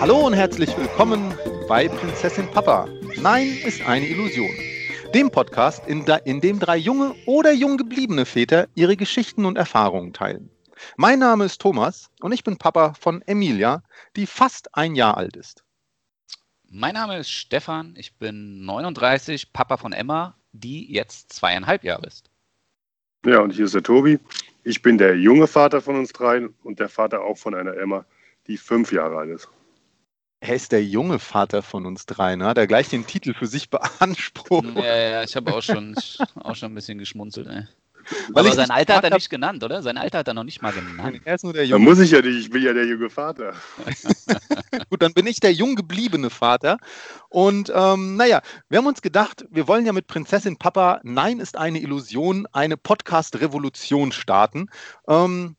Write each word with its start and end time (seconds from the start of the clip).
Hallo 0.00 0.26
und 0.26 0.32
herzlich 0.32 0.74
willkommen 0.78 1.34
bei 1.68 1.86
Prinzessin 1.86 2.50
Papa. 2.50 2.88
Nein 3.20 3.48
ist 3.66 3.82
eine 3.82 4.08
Illusion. 4.08 4.48
Dem 5.12 5.30
Podcast, 5.30 5.86
in, 5.86 6.06
in, 6.24 6.40
dem 6.40 6.58
drei 6.58 6.78
junge 6.78 7.14
oder 7.26 7.52
jung 7.52 7.76
gebliebene 7.76 8.24
Väter 8.24 8.66
ihre 8.74 8.96
Geschichten 8.96 9.44
und 9.44 9.58
Erfahrungen 9.58 10.14
teilen. 10.14 10.48
Mein 10.96 11.18
Name 11.18 11.44
ist 11.44 11.60
Thomas 11.60 12.10
und 12.20 12.32
ich 12.32 12.44
bin 12.44 12.56
Papa 12.56 12.94
von 12.94 13.20
Emilia, 13.26 13.82
die 14.16 14.24
fast 14.24 14.74
ein 14.74 14.94
Jahr 14.94 15.18
alt 15.18 15.36
ist. 15.36 15.64
Mein 16.70 16.94
Name 16.94 17.18
ist 17.18 17.30
Stefan, 17.30 17.94
ich 17.98 18.16
bin 18.16 18.64
39, 18.64 19.52
Papa 19.52 19.76
von 19.76 19.92
Emma, 19.92 20.34
die 20.52 20.90
jetzt 20.90 21.30
zweieinhalb 21.30 21.84
Jahre 21.84 22.06
ist. 22.06 22.30
Ja, 23.26 23.40
und 23.40 23.50
hier 23.50 23.66
ist 23.66 23.74
der 23.74 23.82
Tobi. 23.82 24.18
Ich 24.64 24.80
bin 24.80 24.96
der 24.96 25.18
junge 25.18 25.46
Vater 25.46 25.82
von 25.82 25.96
uns 25.96 26.14
dreien 26.14 26.54
und 26.62 26.80
der 26.80 26.88
Vater 26.88 27.20
auch 27.20 27.36
von 27.36 27.54
einer 27.54 27.76
Emma, 27.76 28.06
die 28.46 28.56
fünf 28.56 28.92
Jahre 28.92 29.18
alt 29.18 29.28
ist. 29.28 29.50
Er 30.40 30.54
ist 30.54 30.72
der 30.72 30.82
junge 30.82 31.18
Vater 31.18 31.62
von 31.62 31.84
uns 31.84 32.06
dreien, 32.06 32.38
ne? 32.38 32.54
der 32.54 32.66
gleich 32.66 32.88
den 32.88 33.06
Titel 33.06 33.34
für 33.34 33.46
sich 33.46 33.70
beansprucht. 33.70 34.74
Ja, 34.76 34.96
ja, 34.96 35.22
ich 35.22 35.36
habe 35.36 35.54
auch 35.54 35.62
schon, 35.62 35.94
auch 36.36 36.56
schon 36.56 36.72
ein 36.72 36.74
bisschen 36.74 36.98
geschmunzelt. 36.98 37.46
Ey. 37.46 37.64
Weil 38.30 38.46
Aber 38.46 38.54
sein 38.54 38.70
Alter 38.70 38.96
hat 38.96 39.04
er 39.04 39.14
nicht 39.14 39.30
genannt, 39.30 39.62
oder? 39.62 39.82
Sein 39.82 39.98
Alter 39.98 40.18
hat 40.18 40.28
er 40.28 40.34
noch 40.34 40.44
nicht 40.44 40.62
mal 40.62 40.72
genannt. 40.72 41.20
Er 41.24 41.34
ist 41.34 41.44
nur 41.44 41.52
der 41.52 41.66
junge. 41.66 41.84
Da 41.84 41.90
muss 41.90 42.00
ich 42.00 42.10
ja 42.10 42.20
nicht, 42.20 42.38
ich 42.38 42.50
bin 42.50 42.62
ja 42.62 42.72
der 42.72 42.86
junge 42.86 43.10
Vater. 43.10 43.54
Gut, 44.90 45.02
dann 45.02 45.12
bin 45.12 45.26
ich 45.26 45.40
der 45.40 45.52
jung 45.52 45.76
gebliebene 45.76 46.30
Vater. 46.30 46.78
Und 47.28 47.72
ähm, 47.74 48.16
naja, 48.16 48.40
wir 48.68 48.78
haben 48.78 48.86
uns 48.86 49.02
gedacht, 49.02 49.44
wir 49.50 49.68
wollen 49.68 49.86
ja 49.86 49.92
mit 49.92 50.06
Prinzessin 50.06 50.56
Papa 50.56 51.00
Nein 51.02 51.40
ist 51.40 51.56
eine 51.56 51.80
Illusion, 51.80 52.46
eine 52.52 52.76
Podcast-Revolution 52.76 54.12
starten. 54.12 54.70
Ähm, 55.08 55.56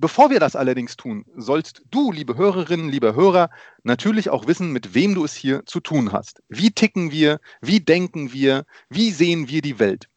Bevor 0.00 0.30
wir 0.30 0.38
das 0.38 0.54
allerdings 0.54 0.96
tun, 0.96 1.24
sollst 1.34 1.82
du, 1.90 2.12
liebe 2.12 2.36
Hörerinnen, 2.36 2.88
liebe 2.88 3.16
Hörer, 3.16 3.50
natürlich 3.82 4.30
auch 4.30 4.46
wissen, 4.46 4.70
mit 4.70 4.94
wem 4.94 5.16
du 5.16 5.24
es 5.24 5.34
hier 5.34 5.66
zu 5.66 5.80
tun 5.80 6.12
hast. 6.12 6.40
Wie 6.48 6.70
ticken 6.70 7.10
wir? 7.10 7.40
Wie 7.60 7.80
denken 7.80 8.32
wir? 8.32 8.64
Wie 8.88 9.10
sehen 9.10 9.48
wir 9.48 9.60
die 9.60 9.80
Welt? 9.80 10.08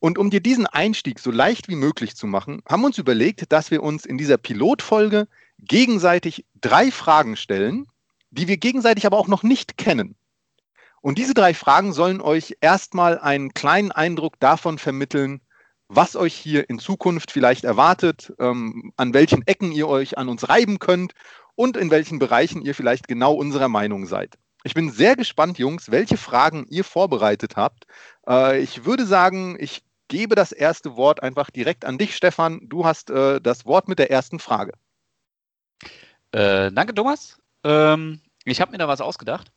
Und 0.00 0.18
um 0.18 0.30
dir 0.30 0.40
diesen 0.40 0.66
Einstieg 0.66 1.20
so 1.20 1.30
leicht 1.30 1.68
wie 1.68 1.76
möglich 1.76 2.16
zu 2.16 2.26
machen, 2.26 2.60
haben 2.68 2.82
wir 2.82 2.86
uns 2.86 2.98
überlegt, 2.98 3.52
dass 3.52 3.70
wir 3.70 3.84
uns 3.84 4.04
in 4.04 4.18
dieser 4.18 4.36
Pilotfolge 4.36 5.28
gegenseitig 5.60 6.44
drei 6.60 6.90
Fragen 6.90 7.36
stellen, 7.36 7.86
die 8.32 8.48
wir 8.48 8.56
gegenseitig 8.56 9.06
aber 9.06 9.18
auch 9.18 9.28
noch 9.28 9.44
nicht 9.44 9.76
kennen. 9.76 10.16
Und 11.02 11.18
diese 11.18 11.34
drei 11.34 11.54
Fragen 11.54 11.92
sollen 11.92 12.20
euch 12.20 12.56
erstmal 12.60 13.16
einen 13.16 13.54
kleinen 13.54 13.92
Eindruck 13.92 14.40
davon 14.40 14.78
vermitteln, 14.78 15.40
was 15.90 16.14
euch 16.14 16.34
hier 16.34 16.70
in 16.70 16.78
Zukunft 16.78 17.32
vielleicht 17.32 17.64
erwartet, 17.64 18.32
ähm, 18.38 18.92
an 18.96 19.12
welchen 19.12 19.44
Ecken 19.46 19.72
ihr 19.72 19.88
euch 19.88 20.16
an 20.16 20.28
uns 20.28 20.48
reiben 20.48 20.78
könnt 20.78 21.12
und 21.56 21.76
in 21.76 21.90
welchen 21.90 22.20
Bereichen 22.20 22.62
ihr 22.62 22.76
vielleicht 22.76 23.08
genau 23.08 23.34
unserer 23.34 23.68
Meinung 23.68 24.06
seid. 24.06 24.38
Ich 24.62 24.74
bin 24.74 24.90
sehr 24.90 25.16
gespannt, 25.16 25.58
Jungs, 25.58 25.90
welche 25.90 26.16
Fragen 26.16 26.64
ihr 26.68 26.84
vorbereitet 26.84 27.56
habt. 27.56 27.86
Äh, 28.28 28.60
ich 28.60 28.84
würde 28.84 29.04
sagen, 29.04 29.56
ich 29.58 29.82
gebe 30.06 30.36
das 30.36 30.52
erste 30.52 30.96
Wort 30.96 31.24
einfach 31.24 31.50
direkt 31.50 31.84
an 31.84 31.98
dich, 31.98 32.14
Stefan. 32.14 32.60
Du 32.68 32.84
hast 32.84 33.10
äh, 33.10 33.40
das 33.40 33.66
Wort 33.66 33.88
mit 33.88 33.98
der 33.98 34.12
ersten 34.12 34.38
Frage. 34.38 34.72
Äh, 36.30 36.70
danke, 36.70 36.94
Thomas. 36.94 37.38
Ähm, 37.64 38.20
ich 38.44 38.60
habe 38.60 38.70
mir 38.70 38.78
da 38.78 38.86
was 38.86 39.00
ausgedacht. 39.00 39.50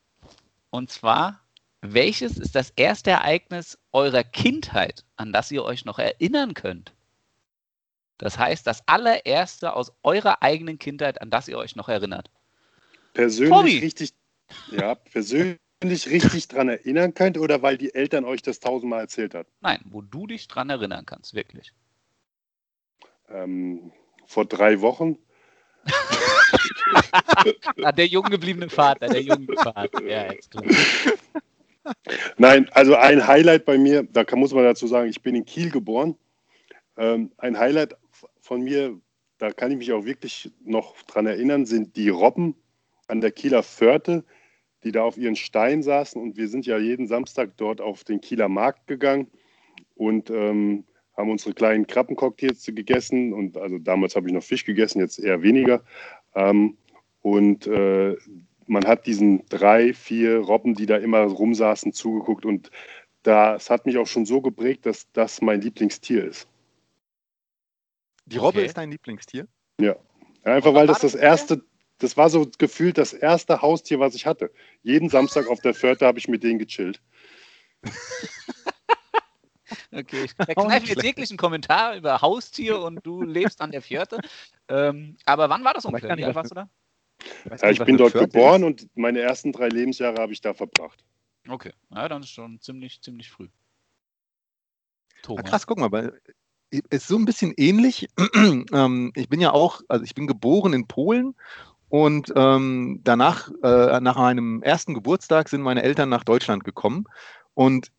Und 0.71 0.89
zwar 0.89 1.42
welches 1.83 2.37
ist 2.37 2.55
das 2.55 2.71
erste 2.77 3.11
Ereignis 3.11 3.77
eurer 3.91 4.23
Kindheit, 4.23 5.03
an 5.17 5.33
das 5.33 5.51
ihr 5.51 5.63
euch 5.63 5.83
noch 5.83 5.99
erinnern 5.99 6.53
könnt? 6.53 6.93
Das 8.17 8.39
heißt, 8.39 8.65
das 8.65 8.87
allererste 8.87 9.75
aus 9.75 9.91
eurer 10.01 10.41
eigenen 10.41 10.79
Kindheit, 10.79 11.21
an 11.21 11.29
das 11.29 11.49
ihr 11.49 11.57
euch 11.57 11.75
noch 11.75 11.89
erinnert. 11.89 12.31
Persönlich 13.13 13.53
Tommy. 13.53 13.77
richtig, 13.79 14.13
ja, 14.71 14.95
persönlich 14.95 15.59
richtig 15.83 16.47
dran 16.47 16.69
erinnern 16.69 17.13
könnt 17.13 17.37
oder 17.37 17.61
weil 17.61 17.77
die 17.77 17.93
Eltern 17.93 18.23
euch 18.23 18.41
das 18.41 18.61
tausendmal 18.61 19.01
erzählt 19.01 19.35
hat? 19.35 19.47
Nein, 19.59 19.81
wo 19.83 20.01
du 20.01 20.25
dich 20.25 20.47
dran 20.47 20.69
erinnern 20.69 21.05
kannst, 21.05 21.33
wirklich. 21.33 21.73
Ähm, 23.27 23.91
vor 24.25 24.45
drei 24.45 24.79
Wochen. 24.79 25.17
der 27.97 28.07
jung 28.07 28.23
gebliebene 28.23 28.69
Vater, 28.69 29.07
der 29.07 29.21
junge 29.21 29.53
Vater, 29.57 30.01
ja, 30.03 30.31
jetzt 30.31 30.49
klar. 30.49 30.63
Nein, 32.37 32.69
also 32.71 32.95
ein 32.95 33.27
Highlight 33.27 33.65
bei 33.65 33.77
mir, 33.77 34.03
da 34.03 34.23
kann, 34.23 34.39
muss 34.39 34.53
man 34.53 34.63
dazu 34.63 34.87
sagen, 34.87 35.09
ich 35.09 35.21
bin 35.21 35.35
in 35.35 35.45
Kiel 35.45 35.69
geboren. 35.69 36.15
Ähm, 36.97 37.31
ein 37.37 37.57
Highlight 37.57 37.95
von 38.39 38.61
mir, 38.61 38.99
da 39.37 39.51
kann 39.51 39.71
ich 39.71 39.77
mich 39.77 39.91
auch 39.91 40.05
wirklich 40.05 40.51
noch 40.63 40.95
dran 41.03 41.25
erinnern, 41.25 41.65
sind 41.65 41.95
die 41.95 42.09
Robben 42.09 42.55
an 43.07 43.21
der 43.21 43.31
Kieler 43.31 43.63
Förte, 43.63 44.23
die 44.83 44.91
da 44.91 45.03
auf 45.03 45.17
ihren 45.17 45.35
Stein 45.35 45.83
saßen. 45.83 46.21
Und 46.21 46.37
wir 46.37 46.47
sind 46.47 46.65
ja 46.65 46.77
jeden 46.77 47.07
Samstag 47.07 47.57
dort 47.57 47.81
auf 47.81 48.03
den 48.03 48.21
Kieler 48.21 48.49
Markt 48.49 48.87
gegangen 48.87 49.27
und 49.95 50.29
ähm, 50.29 50.85
haben 51.15 51.29
unsere 51.29 51.53
kleinen 51.53 51.87
Krabbencocktails 51.87 52.65
gegessen. 52.65 53.33
Und 53.33 53.57
also 53.57 53.77
damals 53.79 54.15
habe 54.15 54.27
ich 54.27 54.33
noch 54.33 54.43
Fisch 54.43 54.65
gegessen, 54.65 54.99
jetzt 54.99 55.19
eher 55.19 55.41
weniger. 55.41 55.83
Ähm, 56.35 56.77
und 57.21 57.67
äh, 57.67 58.17
man 58.67 58.85
hat 58.85 59.05
diesen 59.05 59.45
drei, 59.47 59.93
vier 59.93 60.39
Robben, 60.39 60.75
die 60.75 60.85
da 60.85 60.97
immer 60.97 61.23
rumsaßen, 61.23 61.93
zugeguckt 61.93 62.45
und 62.45 62.71
das 63.23 63.69
hat 63.69 63.85
mich 63.85 63.97
auch 63.97 64.07
schon 64.07 64.25
so 64.25 64.41
geprägt, 64.41 64.85
dass 64.85 65.09
das 65.13 65.41
mein 65.41 65.61
Lieblingstier 65.61 66.25
ist. 66.25 66.47
Die 68.25 68.37
Robbe 68.37 68.59
okay. 68.59 68.65
ist 68.67 68.77
dein 68.77 68.91
Lieblingstier? 68.91 69.47
Ja. 69.79 69.95
Einfach 70.43 70.73
weil 70.73 70.87
das 70.87 70.99
das 70.99 71.15
erste, 71.15 71.63
das 71.99 72.17
war 72.17 72.29
so 72.29 72.49
gefühlt 72.57 72.97
das 72.97 73.13
erste 73.13 73.61
Haustier, 73.61 73.99
was 73.99 74.13
ich 74.15 74.25
hatte. 74.25 74.51
Jeden 74.81 75.09
Samstag 75.09 75.47
auf 75.47 75.61
der 75.61 75.73
Förde 75.73 76.05
habe 76.05 76.19
ich 76.19 76.27
mit 76.27 76.43
denen 76.43 76.59
gechillt. 76.59 77.01
Okay, 79.91 80.25
ich 80.25 80.33
verkneife 80.33 80.87
jetzt 80.87 81.03
jeglichen 81.03 81.37
Kommentar 81.37 81.95
über 81.95 82.21
Haustier 82.21 82.79
und 82.79 83.05
du 83.05 83.23
lebst 83.23 83.61
an 83.61 83.71
der 83.71 83.81
Fjörte. 83.81 84.19
Ähm, 84.67 85.17
aber 85.25 85.49
wann 85.49 85.63
war 85.63 85.73
das 85.73 85.85
ungefähr? 85.85 86.17
Wie 86.17 86.25
alt 86.25 86.35
warst 86.35 86.51
du 86.51 86.55
da? 86.55 86.69
Ja, 87.61 87.69
ich 87.69 87.83
bin 87.83 87.97
dort 87.97 88.13
geboren 88.13 88.63
ist. 88.63 88.83
und 88.83 88.97
meine 88.97 89.19
ersten 89.19 89.51
drei 89.51 89.69
Lebensjahre 89.69 90.21
habe 90.21 90.33
ich 90.33 90.41
da 90.41 90.53
verbracht. 90.53 91.03
Okay, 91.47 91.73
ja, 91.89 92.07
dann 92.07 92.21
ist 92.23 92.29
schon 92.29 92.59
ziemlich, 92.59 93.01
ziemlich 93.01 93.29
früh. 93.29 93.49
Thomas. 95.21 95.43
Ah, 95.45 95.49
krass, 95.49 95.67
guck 95.67 95.77
mal, 95.77 95.91
weil 95.91 96.19
ist 96.89 97.07
so 97.07 97.17
ein 97.17 97.25
bisschen 97.25 97.53
ähnlich. 97.55 98.07
ähm, 98.73 99.11
ich 99.15 99.29
bin 99.29 99.39
ja 99.39 99.51
auch, 99.51 99.81
also 99.87 100.03
ich 100.03 100.15
bin 100.15 100.27
geboren 100.27 100.73
in 100.73 100.87
Polen 100.87 101.35
und 101.89 102.33
ähm, 102.35 103.01
danach, 103.03 103.51
äh, 103.61 103.99
nach 103.99 104.15
meinem 104.15 104.63
ersten 104.63 104.95
Geburtstag, 104.95 105.49
sind 105.49 105.61
meine 105.61 105.83
Eltern 105.83 106.09
nach 106.09 106.23
Deutschland 106.23 106.63
gekommen. 106.63 107.05
Und 107.53 107.91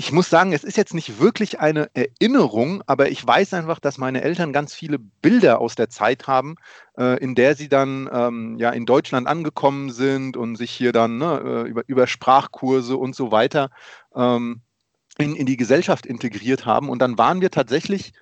ich 0.00 0.12
muss 0.12 0.30
sagen, 0.30 0.54
es 0.54 0.64
ist 0.64 0.78
jetzt 0.78 0.94
nicht 0.94 1.20
wirklich 1.20 1.60
eine 1.60 1.90
Erinnerung, 1.92 2.82
aber 2.86 3.10
ich 3.10 3.26
weiß 3.26 3.52
einfach, 3.52 3.80
dass 3.80 3.98
meine 3.98 4.22
Eltern 4.22 4.50
ganz 4.50 4.72
viele 4.72 4.98
Bilder 4.98 5.60
aus 5.60 5.74
der 5.74 5.90
Zeit 5.90 6.26
haben, 6.26 6.56
äh, 6.96 7.22
in 7.22 7.34
der 7.34 7.54
sie 7.54 7.68
dann 7.68 8.08
ähm, 8.10 8.56
ja 8.58 8.70
in 8.70 8.86
Deutschland 8.86 9.26
angekommen 9.26 9.90
sind 9.90 10.38
und 10.38 10.56
sich 10.56 10.70
hier 10.70 10.92
dann 10.92 11.18
ne, 11.18 11.42
äh, 11.44 11.68
über, 11.68 11.82
über 11.86 12.06
Sprachkurse 12.06 12.96
und 12.96 13.14
so 13.14 13.30
weiter 13.30 13.68
ähm, 14.14 14.62
in, 15.18 15.36
in 15.36 15.44
die 15.44 15.58
Gesellschaft 15.58 16.06
integriert 16.06 16.64
haben. 16.64 16.88
Und 16.88 17.00
dann 17.00 17.18
waren 17.18 17.42
wir 17.42 17.50
tatsächlich, 17.50 18.14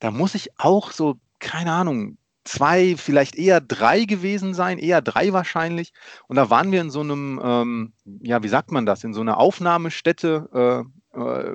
da 0.00 0.10
muss 0.10 0.34
ich 0.34 0.50
auch 0.58 0.92
so, 0.92 1.16
keine 1.38 1.72
Ahnung, 1.72 2.18
zwei, 2.44 2.94
vielleicht 2.94 3.36
eher 3.36 3.62
drei 3.62 4.04
gewesen 4.04 4.52
sein, 4.52 4.78
eher 4.78 5.00
drei 5.00 5.32
wahrscheinlich. 5.32 5.94
Und 6.28 6.36
da 6.36 6.50
waren 6.50 6.72
wir 6.72 6.82
in 6.82 6.90
so 6.90 7.00
einem, 7.00 7.40
ähm, 7.42 7.92
ja, 8.04 8.42
wie 8.42 8.48
sagt 8.48 8.70
man 8.70 8.84
das, 8.84 9.02
in 9.02 9.14
so 9.14 9.22
einer 9.22 9.38
Aufnahmestätte 9.38 10.84
äh, 10.84 10.96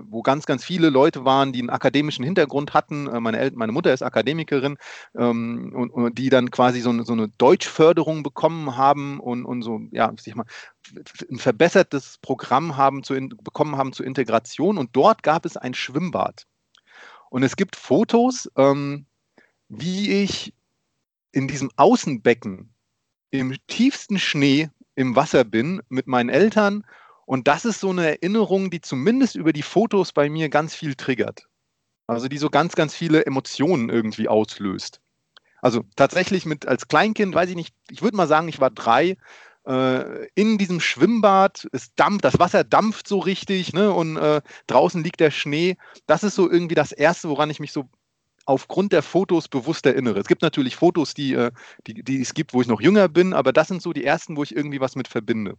wo 0.03 0.21
ganz, 0.21 0.45
ganz 0.45 0.63
viele 0.63 0.89
Leute 0.89 1.25
waren, 1.25 1.53
die 1.53 1.59
einen 1.59 1.69
akademischen 1.69 2.25
Hintergrund 2.25 2.73
hatten. 2.73 3.07
Äh, 3.07 3.19
meine, 3.19 3.39
El 3.39 3.51
meine 3.51 3.71
Mutter 3.71 3.93
ist 3.93 4.01
Akademikerin 4.01 4.77
ähm, 5.15 5.73
und, 5.75 5.89
und, 5.91 6.17
die 6.17 6.29
dann 6.29 6.51
quasi 6.51 6.81
so 6.81 6.89
eine, 6.89 7.03
so 7.03 7.13
eine 7.13 7.29
Deutschförderung 7.29 8.23
bekommen 8.23 8.75
haben 8.77 9.19
und, 9.19 9.45
und 9.45 9.61
so, 9.61 9.81
ja, 9.91 10.11
ich 10.23 10.35
mal, 10.35 10.45
ein 11.29 11.37
verbessertes 11.37 12.17
Programm 12.21 12.77
haben 12.77 13.03
zu, 13.03 13.13
bekommen 13.43 13.77
haben 13.77 13.93
zur 13.93 14.05
Integration. 14.05 14.77
Und 14.77 14.89
dort 14.93 15.23
gab 15.23 15.45
es 15.45 15.57
ein 15.57 15.73
Schwimmbad. 15.73 16.47
Und 17.29 17.43
es 17.43 17.55
gibt 17.55 17.75
Fotos, 17.75 18.49
ähm, 18.57 19.05
wie 19.69 20.11
ich 20.23 20.53
in 21.31 21.47
diesem 21.47 21.71
Außenbecken 21.77 22.73
im 23.29 23.55
tiefsten 23.67 24.19
Schnee 24.19 24.69
im 24.95 25.15
Wasser 25.15 25.43
bin 25.43 25.81
mit 25.89 26.07
meinen 26.07 26.29
Eltern. 26.29 26.83
Und 27.31 27.47
das 27.47 27.63
ist 27.63 27.79
so 27.79 27.91
eine 27.91 28.07
Erinnerung, 28.07 28.71
die 28.71 28.81
zumindest 28.81 29.37
über 29.37 29.53
die 29.53 29.61
Fotos 29.61 30.11
bei 30.11 30.29
mir 30.29 30.49
ganz 30.49 30.75
viel 30.75 30.95
triggert. 30.95 31.47
Also 32.05 32.27
die 32.27 32.37
so 32.37 32.49
ganz, 32.49 32.75
ganz 32.75 32.93
viele 32.93 33.25
Emotionen 33.25 33.87
irgendwie 33.87 34.27
auslöst. 34.27 34.99
Also 35.61 35.85
tatsächlich 35.95 36.45
mit 36.45 36.67
als 36.67 36.89
Kleinkind, 36.89 37.33
weiß 37.33 37.49
ich 37.49 37.55
nicht, 37.55 37.73
ich 37.89 38.01
würde 38.01 38.17
mal 38.17 38.27
sagen, 38.27 38.49
ich 38.49 38.59
war 38.59 38.69
drei, 38.69 39.15
äh, 39.65 40.27
in 40.35 40.57
diesem 40.57 40.81
Schwimmbad, 40.81 41.69
es 41.71 41.95
dampft, 41.95 42.25
das 42.25 42.37
Wasser 42.37 42.65
dampft 42.65 43.07
so 43.07 43.19
richtig, 43.19 43.71
ne, 43.71 43.93
und 43.93 44.17
äh, 44.17 44.41
draußen 44.67 45.01
liegt 45.01 45.21
der 45.21 45.31
Schnee. 45.31 45.77
Das 46.07 46.25
ist 46.25 46.35
so 46.35 46.51
irgendwie 46.51 46.75
das 46.75 46.91
Erste, 46.91 47.29
woran 47.29 47.49
ich 47.49 47.61
mich 47.61 47.71
so 47.71 47.85
aufgrund 48.45 48.91
der 48.91 49.03
Fotos 49.03 49.47
bewusst 49.47 49.85
erinnere. 49.85 50.19
Es 50.19 50.27
gibt 50.27 50.41
natürlich 50.41 50.75
Fotos, 50.75 51.13
die, 51.13 51.33
äh, 51.35 51.51
die, 51.87 52.03
die 52.03 52.19
es 52.19 52.33
gibt, 52.33 52.53
wo 52.53 52.61
ich 52.61 52.67
noch 52.67 52.81
jünger 52.81 53.07
bin, 53.07 53.31
aber 53.31 53.53
das 53.53 53.69
sind 53.69 53.81
so 53.81 53.93
die 53.93 54.03
ersten, 54.03 54.35
wo 54.35 54.43
ich 54.43 54.53
irgendwie 54.53 54.81
was 54.81 54.97
mit 54.97 55.07
verbinde. 55.07 55.55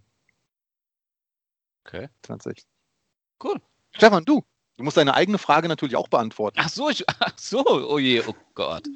Okay. 1.84 2.08
Tatsächlich. 2.23 2.67
Cool. 3.43 3.61
Stefan, 3.93 4.25
du. 4.25 4.44
Du 4.79 4.84
musst 4.84 4.96
deine 4.96 5.14
eigene 5.14 5.38
Frage 5.38 5.69
natürlich 5.69 5.96
auch 5.96 6.08
beantworten. 6.08 6.58
Ach 6.61 6.69
so, 6.69 6.88
ich, 6.88 7.05
ach 7.20 7.34
so, 7.37 7.64
oh 7.64 7.99
je, 7.99 8.23
oh 8.26 8.34
Gott. 8.55 8.88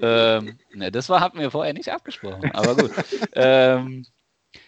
ähm, 0.00 0.58
ne, 0.72 0.90
das 0.90 1.08
war, 1.10 1.20
hatten 1.20 1.38
wir 1.38 1.50
vorher 1.50 1.74
nicht 1.74 1.90
abgesprochen, 1.90 2.50
aber 2.52 2.74
gut. 2.74 2.90
ähm, 3.34 4.06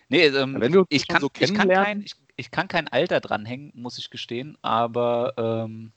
nee, 0.08 0.26
ähm, 0.26 0.60
Wenn 0.60 0.72
wir 0.74 0.84
ich, 0.90 1.08
kann, 1.08 1.22
so 1.22 1.30
ich, 1.38 1.54
kann 1.54 1.68
kein, 1.68 2.02
ich, 2.02 2.14
ich, 2.36 2.50
kann 2.50 2.68
kein 2.68 2.88
Alter 2.88 3.20
dranhängen, 3.20 3.72
muss 3.74 3.96
ich 3.96 4.10
gestehen, 4.10 4.58
aber 4.60 5.32
ähm, 5.38 5.92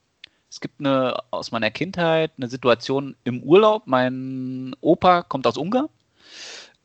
es 0.50 0.62
gibt 0.62 0.80
eine 0.80 1.18
aus 1.32 1.52
meiner 1.52 1.72
Kindheit 1.72 2.32
eine 2.38 2.48
Situation 2.48 3.16
im 3.24 3.44
Urlaub. 3.44 3.84
Mein 3.86 4.76
Opa 4.82 5.24
kommt 5.24 5.46
aus 5.46 5.58
Ungarn. 5.58 5.90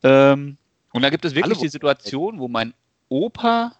Ähm, 0.02 0.56
und 0.92 1.02
da 1.02 1.10
gibt 1.10 1.24
es 1.24 1.34
wirklich 1.34 1.58
Alle, 1.58 1.62
die 1.62 1.68
Situation, 1.68 2.38
wo 2.38 2.48
mein 2.48 2.74
Opa 3.08 3.76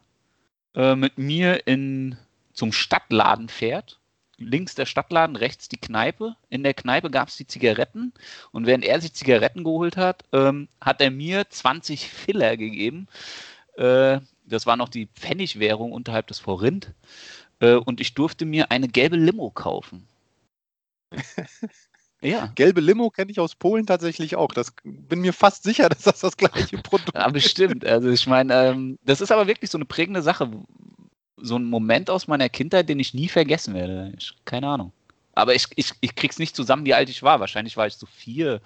äh, 0.74 0.94
mit 0.94 1.18
mir 1.18 1.66
in, 1.66 2.16
zum 2.52 2.72
Stadtladen 2.72 3.48
fährt. 3.48 3.98
Links 4.36 4.74
der 4.76 4.86
Stadtladen, 4.86 5.34
rechts 5.34 5.68
die 5.68 5.78
Kneipe. 5.78 6.36
In 6.48 6.62
der 6.62 6.74
Kneipe 6.74 7.10
gab 7.10 7.28
es 7.28 7.36
die 7.36 7.46
Zigaretten. 7.46 8.12
Und 8.52 8.66
während 8.66 8.84
er 8.84 9.00
sich 9.00 9.12
Zigaretten 9.12 9.64
geholt 9.64 9.96
hat, 9.96 10.24
ähm, 10.32 10.68
hat 10.80 11.00
er 11.00 11.10
mir 11.10 11.48
20 11.50 12.08
Filler 12.08 12.56
gegeben. 12.56 13.08
Äh, 13.76 14.20
das 14.44 14.66
war 14.66 14.76
noch 14.76 14.88
die 14.88 15.08
Pfennigwährung 15.14 15.92
unterhalb 15.92 16.26
des 16.28 16.38
Forint 16.38 16.92
äh, 17.60 17.74
und 17.74 18.00
ich 18.00 18.14
durfte 18.14 18.44
mir 18.44 18.70
eine 18.70 18.88
gelbe 18.88 19.16
Limo 19.16 19.50
kaufen. 19.50 20.06
Ja. 22.20 22.50
Gelbe 22.54 22.80
Limo 22.80 23.10
kenne 23.10 23.30
ich 23.30 23.38
aus 23.38 23.54
Polen 23.54 23.86
tatsächlich 23.86 24.36
auch. 24.36 24.52
Das 24.52 24.72
bin 24.84 25.20
mir 25.20 25.32
fast 25.32 25.62
sicher, 25.62 25.88
dass 25.88 26.02
das 26.02 26.20
das 26.20 26.36
gleiche 26.36 26.78
Produkt 26.78 27.14
ist. 27.14 27.20
Ja, 27.20 27.28
bestimmt. 27.28 27.86
Also 27.86 28.10
ich 28.10 28.26
meine, 28.26 28.54
ähm, 28.54 28.98
das 29.04 29.20
ist 29.20 29.30
aber 29.30 29.46
wirklich 29.46 29.70
so 29.70 29.78
eine 29.78 29.84
prägende 29.84 30.22
Sache. 30.22 30.50
So 31.36 31.56
ein 31.56 31.64
Moment 31.64 32.10
aus 32.10 32.26
meiner 32.26 32.48
Kindheit, 32.48 32.88
den 32.88 32.98
ich 32.98 33.14
nie 33.14 33.28
vergessen 33.28 33.74
werde. 33.74 34.12
Ich, 34.18 34.34
keine 34.44 34.68
Ahnung. 34.68 34.92
Aber 35.34 35.54
ich, 35.54 35.66
ich, 35.76 35.92
ich 36.00 36.16
krieg's 36.16 36.40
nicht 36.40 36.56
zusammen, 36.56 36.84
wie 36.84 36.94
alt 36.94 37.08
ich 37.08 37.22
war. 37.22 37.38
Wahrscheinlich 37.38 37.76
war 37.76 37.86
ich 37.86 37.94
so 37.94 38.06
vier, 38.06 38.60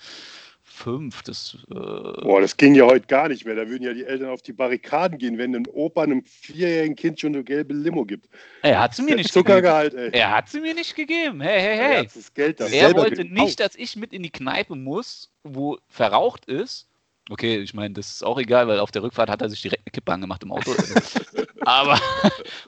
fünf. 0.82 1.22
Das, 1.22 1.56
äh 1.70 1.74
Boah, 1.74 2.40
das 2.40 2.56
ging 2.56 2.74
ja 2.74 2.84
heute 2.84 3.06
gar 3.06 3.28
nicht 3.28 3.44
mehr. 3.44 3.54
Da 3.54 3.68
würden 3.68 3.84
ja 3.84 3.94
die 3.94 4.04
Eltern 4.04 4.30
auf 4.30 4.42
die 4.42 4.52
Barrikaden 4.52 5.18
gehen, 5.18 5.38
wenn 5.38 5.54
ein 5.54 5.66
Opa 5.66 6.02
einem 6.02 6.24
vierjährigen 6.24 6.96
Kind 6.96 7.20
schon 7.20 7.34
eine 7.34 7.44
gelbe 7.44 7.74
Limo 7.74 8.04
gibt. 8.04 8.28
Er 8.62 8.80
hat 8.80 8.94
sie 8.94 9.02
mir 9.02 9.16
nicht 9.16 9.32
Zuckergehalt, 9.32 9.92
gegeben. 9.92 10.12
Ey. 10.12 10.20
Er 10.20 10.36
hat 10.36 10.48
sie 10.48 10.60
mir 10.60 10.74
nicht 10.74 10.94
gegeben. 10.94 11.40
Hey, 11.40 11.60
hey, 11.60 11.76
hey. 11.76 11.96
Er, 11.96 12.04
das 12.04 12.34
Geld 12.34 12.60
er 12.60 12.94
wollte 12.94 13.24
nicht, 13.24 13.60
dass 13.60 13.76
ich 13.76 13.96
mit 13.96 14.12
in 14.12 14.22
die 14.22 14.30
Kneipe 14.30 14.74
muss, 14.74 15.30
wo 15.44 15.78
verraucht 15.88 16.46
ist. 16.46 16.88
Okay, 17.30 17.58
ich 17.58 17.72
meine, 17.72 17.94
das 17.94 18.10
ist 18.10 18.24
auch 18.24 18.38
egal, 18.38 18.66
weil 18.66 18.80
auf 18.80 18.90
der 18.90 19.02
Rückfahrt 19.02 19.30
hat 19.30 19.42
er 19.42 19.48
sich 19.48 19.62
direkt 19.62 19.86
eine 19.86 19.92
Kippe 19.92 20.12
angemacht 20.12 20.42
im 20.42 20.50
Auto. 20.50 20.74
Aber 21.60 22.00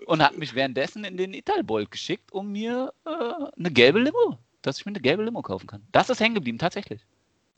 und 0.07 0.23
hat 0.23 0.39
mich 0.39 0.55
währenddessen 0.55 1.05
in 1.05 1.17
den 1.17 1.35
Italbold 1.35 1.91
geschickt, 1.91 2.33
um 2.33 2.53
mir 2.53 2.93
äh, 3.05 3.11
eine 3.59 3.73
gelbe 3.73 3.99
Limo, 3.99 4.39
dass 4.63 4.79
ich 4.79 4.87
mir 4.87 4.91
eine 4.91 5.01
gelbe 5.01 5.25
Limo 5.25 5.43
kaufen 5.43 5.67
kann. 5.67 5.83
Das 5.91 6.09
ist 6.09 6.21
hängen 6.21 6.37
geblieben, 6.37 6.59
tatsächlich. 6.59 7.01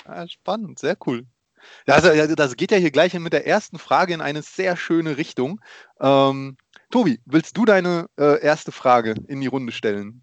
Ah, 0.06 0.28
spannend, 0.28 0.78
sehr 0.78 0.96
cool. 1.06 1.26
Also, 1.86 2.34
das 2.36 2.56
geht 2.56 2.70
ja 2.70 2.76
hier 2.76 2.92
gleich 2.92 3.14
mit 3.14 3.32
der 3.32 3.46
ersten 3.46 3.78
Frage 3.78 4.14
in 4.14 4.20
eine 4.20 4.42
sehr 4.42 4.76
schöne 4.76 5.16
Richtung. 5.16 5.60
Ähm, 6.00 6.56
Tobi, 6.90 7.20
willst 7.24 7.56
du 7.56 7.64
deine 7.64 8.08
äh, 8.16 8.40
erste 8.40 8.70
Frage 8.70 9.14
in 9.26 9.40
die 9.40 9.48
Runde 9.48 9.72
stellen? 9.72 10.22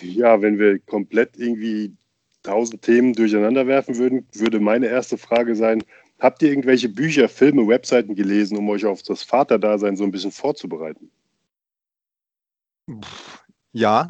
Ja, 0.00 0.42
wenn 0.42 0.58
wir 0.58 0.80
komplett 0.80 1.36
irgendwie 1.36 1.94
tausend 2.42 2.82
Themen 2.82 3.12
durcheinander 3.12 3.66
werfen 3.66 3.96
würden, 3.96 4.26
würde 4.32 4.58
meine 4.58 4.86
erste 4.86 5.16
Frage 5.16 5.54
sein: 5.54 5.84
Habt 6.18 6.42
ihr 6.42 6.48
irgendwelche 6.48 6.88
Bücher, 6.88 7.28
Filme, 7.28 7.68
Webseiten 7.68 8.16
gelesen, 8.16 8.56
um 8.56 8.68
euch 8.70 8.84
auf 8.86 9.02
das 9.02 9.22
Vaterdasein 9.22 9.96
so 9.96 10.02
ein 10.02 10.10
bisschen 10.10 10.32
vorzubereiten? 10.32 11.10
Ja. 13.72 14.08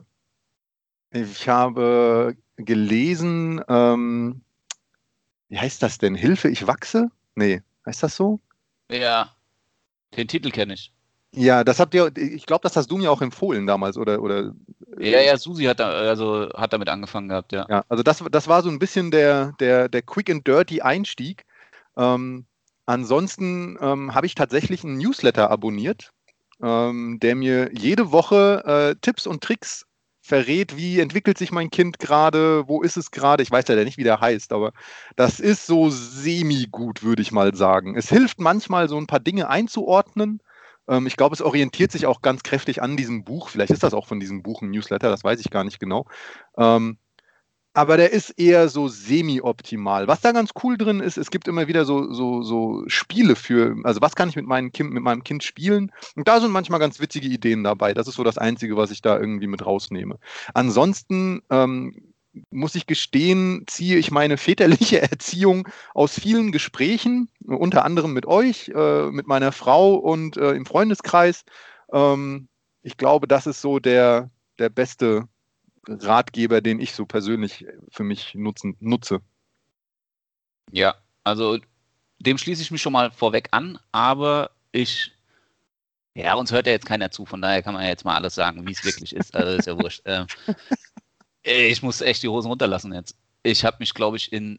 Ich 1.10 1.48
habe 1.48 2.36
gelesen, 2.58 3.62
ähm, 3.68 4.42
wie 5.48 5.58
heißt 5.58 5.82
das 5.82 5.98
denn? 5.98 6.14
Hilfe, 6.14 6.48
ich 6.48 6.66
wachse? 6.66 7.10
Nee, 7.34 7.62
heißt 7.86 8.02
das 8.02 8.16
so? 8.16 8.40
Ja, 8.90 9.34
den 10.16 10.28
Titel 10.28 10.50
kenne 10.50 10.74
ich. 10.74 10.92
Ja, 11.32 11.62
das 11.62 11.78
habt 11.78 11.94
ihr, 11.94 12.10
ich 12.16 12.46
glaube, 12.46 12.62
das 12.62 12.76
hast 12.76 12.90
du 12.90 12.96
mir 12.96 13.12
auch 13.12 13.20
empfohlen 13.20 13.66
damals, 13.66 13.98
oder? 13.98 14.22
oder 14.22 14.52
ja, 14.98 15.20
ja, 15.20 15.36
Susi 15.36 15.64
hat, 15.64 15.78
da, 15.78 15.90
also, 15.90 16.48
hat 16.54 16.72
damit 16.72 16.88
angefangen 16.88 17.28
gehabt, 17.28 17.52
ja. 17.52 17.66
Ja, 17.68 17.84
also 17.88 18.02
das, 18.02 18.24
das 18.30 18.48
war 18.48 18.62
so 18.62 18.70
ein 18.70 18.78
bisschen 18.78 19.10
der, 19.10 19.52
der, 19.60 19.88
der 19.88 20.02
Quick 20.02 20.30
and 20.30 20.46
Dirty 20.46 20.80
Einstieg. 20.80 21.44
Ähm, 21.96 22.46
ansonsten 22.86 23.76
ähm, 23.80 24.14
habe 24.14 24.26
ich 24.26 24.34
tatsächlich 24.34 24.84
einen 24.84 24.96
Newsletter 24.96 25.50
abonniert, 25.50 26.12
ähm, 26.62 27.18
der 27.20 27.34
mir 27.34 27.70
jede 27.72 28.10
Woche 28.10 28.64
äh, 28.64 29.00
Tipps 29.00 29.26
und 29.26 29.42
Tricks 29.42 29.86
verrät, 30.28 30.76
wie 30.76 31.00
entwickelt 31.00 31.38
sich 31.38 31.50
mein 31.50 31.70
Kind 31.70 31.98
gerade, 31.98 32.68
wo 32.68 32.82
ist 32.82 32.96
es 32.96 33.10
gerade. 33.10 33.42
Ich 33.42 33.50
weiß 33.50 33.66
ja 33.68 33.82
nicht, 33.82 33.96
wie 33.96 34.04
der 34.04 34.20
heißt, 34.20 34.52
aber 34.52 34.72
das 35.16 35.40
ist 35.40 35.66
so 35.66 35.88
semi-gut, 35.90 37.02
würde 37.02 37.22
ich 37.22 37.32
mal 37.32 37.54
sagen. 37.54 37.96
Es 37.96 38.10
hilft 38.10 38.38
manchmal, 38.38 38.88
so 38.88 38.98
ein 38.98 39.06
paar 39.06 39.20
Dinge 39.20 39.48
einzuordnen. 39.48 40.40
Ähm, 40.86 41.06
ich 41.06 41.16
glaube, 41.16 41.34
es 41.34 41.42
orientiert 41.42 41.92
sich 41.92 42.06
auch 42.06 42.20
ganz 42.20 42.42
kräftig 42.42 42.82
an 42.82 42.96
diesem 42.96 43.24
Buch. 43.24 43.48
Vielleicht 43.48 43.72
ist 43.72 43.82
das 43.82 43.94
auch 43.94 44.06
von 44.06 44.20
diesem 44.20 44.42
Buch 44.42 44.60
ein 44.60 44.70
Newsletter, 44.70 45.08
das 45.08 45.24
weiß 45.24 45.40
ich 45.40 45.50
gar 45.50 45.64
nicht 45.64 45.80
genau. 45.80 46.06
Ähm, 46.56 46.98
aber 47.74 47.96
der 47.96 48.12
ist 48.12 48.30
eher 48.30 48.68
so 48.68 48.88
semi-optimal. 48.88 50.08
Was 50.08 50.20
da 50.20 50.32
ganz 50.32 50.50
cool 50.62 50.76
drin 50.76 51.00
ist, 51.00 51.16
es 51.16 51.30
gibt 51.30 51.46
immer 51.48 51.68
wieder 51.68 51.84
so, 51.84 52.12
so, 52.12 52.42
so 52.42 52.82
Spiele 52.88 53.36
für, 53.36 53.76
also 53.84 54.00
was 54.00 54.16
kann 54.16 54.28
ich 54.28 54.36
mit, 54.36 54.46
meinem 54.46 54.72
kind, 54.72 54.90
mit 54.92 55.02
meinem 55.02 55.22
Kind 55.22 55.44
spielen? 55.44 55.92
Und 56.16 56.26
da 56.26 56.40
sind 56.40 56.50
manchmal 56.50 56.80
ganz 56.80 56.98
witzige 57.00 57.28
Ideen 57.28 57.64
dabei. 57.64 57.94
Das 57.94 58.08
ist 58.08 58.16
so 58.16 58.24
das 58.24 58.38
Einzige, 58.38 58.76
was 58.76 58.90
ich 58.90 59.02
da 59.02 59.18
irgendwie 59.18 59.46
mit 59.46 59.64
rausnehme. 59.64 60.18
Ansonsten 60.54 61.42
ähm, 61.50 62.14
muss 62.50 62.74
ich 62.74 62.86
gestehen, 62.86 63.64
ziehe 63.66 63.96
ich 63.96 64.10
meine 64.10 64.36
väterliche 64.36 65.00
Erziehung 65.02 65.68
aus 65.94 66.18
vielen 66.18 66.52
Gesprächen, 66.52 67.28
unter 67.44 67.84
anderem 67.84 68.12
mit 68.12 68.26
euch, 68.26 68.70
äh, 68.74 69.10
mit 69.10 69.26
meiner 69.26 69.52
Frau 69.52 69.94
und 69.94 70.36
äh, 70.36 70.52
im 70.52 70.66
Freundeskreis. 70.66 71.44
Ähm, 71.92 72.48
ich 72.82 72.96
glaube, 72.96 73.28
das 73.28 73.46
ist 73.46 73.60
so 73.60 73.78
der, 73.78 74.30
der 74.58 74.68
beste 74.68 75.28
Ratgeber, 75.88 76.60
den 76.60 76.80
ich 76.80 76.92
so 76.92 77.06
persönlich 77.06 77.66
für 77.90 78.04
mich 78.04 78.34
nutzen, 78.34 78.76
nutze. 78.80 79.20
Ja, 80.70 80.94
also 81.24 81.58
dem 82.18 82.38
schließe 82.38 82.62
ich 82.62 82.70
mich 82.70 82.82
schon 82.82 82.92
mal 82.92 83.10
vorweg 83.10 83.48
an, 83.52 83.78
aber 83.92 84.50
ich, 84.72 85.12
ja, 86.14 86.34
uns 86.34 86.52
hört 86.52 86.66
ja 86.66 86.72
jetzt 86.72 86.86
keiner 86.86 87.10
zu, 87.10 87.24
von 87.24 87.40
daher 87.40 87.62
kann 87.62 87.74
man 87.74 87.84
ja 87.84 87.88
jetzt 87.88 88.04
mal 88.04 88.16
alles 88.16 88.34
sagen, 88.34 88.66
wie 88.66 88.72
es 88.72 88.84
wirklich 88.84 89.14
ist. 89.14 89.34
Also 89.34 89.56
ist 89.56 89.66
ja 89.66 89.78
wurscht. 89.78 90.02
Ähm, 90.06 90.26
ich 91.44 91.82
muss 91.82 92.00
echt 92.00 92.22
die 92.22 92.28
Hosen 92.28 92.48
runterlassen 92.48 92.92
jetzt. 92.92 93.16
Ich 93.42 93.64
habe 93.64 93.76
mich, 93.78 93.94
glaube 93.94 94.16
ich, 94.16 94.32
in 94.32 94.58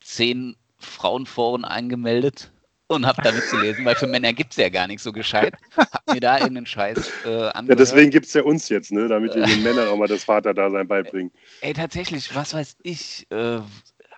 zehn 0.00 0.54
Frauenforen 0.78 1.64
eingemeldet 1.64 2.52
und 2.90 3.06
habe 3.06 3.22
da 3.22 3.30
mitgelesen, 3.32 3.84
weil 3.84 3.94
für 3.94 4.06
Männer 4.08 4.32
gibt 4.32 4.50
es 4.50 4.56
ja 4.56 4.68
gar 4.68 4.86
nicht 4.88 5.00
so 5.00 5.12
gescheit. 5.12 5.54
Hab 5.76 6.12
mir 6.12 6.20
da 6.20 6.38
irgendeinen 6.38 6.66
Scheiß 6.66 6.98
äh, 7.24 7.28
angehört. 7.28 7.68
Ja, 7.68 7.74
deswegen 7.76 8.10
gibt 8.10 8.26
es 8.26 8.34
ja 8.34 8.42
uns 8.42 8.68
jetzt, 8.68 8.90
ne? 8.90 9.06
damit 9.06 9.34
wir 9.34 9.42
den 9.46 9.62
Männern 9.62 9.88
auch 9.88 9.96
mal 9.96 10.08
das 10.08 10.24
Vaterdasein 10.24 10.88
beibringen. 10.88 11.30
Ey, 11.60 11.72
tatsächlich, 11.72 12.34
was 12.34 12.52
weiß 12.52 12.78
ich, 12.82 13.26
äh, 13.30 13.60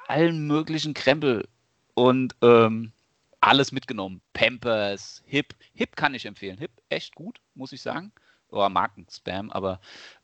allen 0.08 0.46
möglichen 0.46 0.94
Krempel 0.94 1.46
und 1.94 2.34
ähm, 2.40 2.92
alles 3.40 3.72
mitgenommen. 3.72 4.22
Pampers, 4.32 5.22
Hip. 5.26 5.54
Hip 5.74 5.94
kann 5.94 6.14
ich 6.14 6.24
empfehlen. 6.24 6.56
Hip, 6.58 6.70
echt 6.88 7.14
gut, 7.14 7.40
muss 7.54 7.72
ich 7.72 7.82
sagen. 7.82 8.12
oder 8.48 8.70
Markenspam, 8.70 9.50
aber 9.50 9.80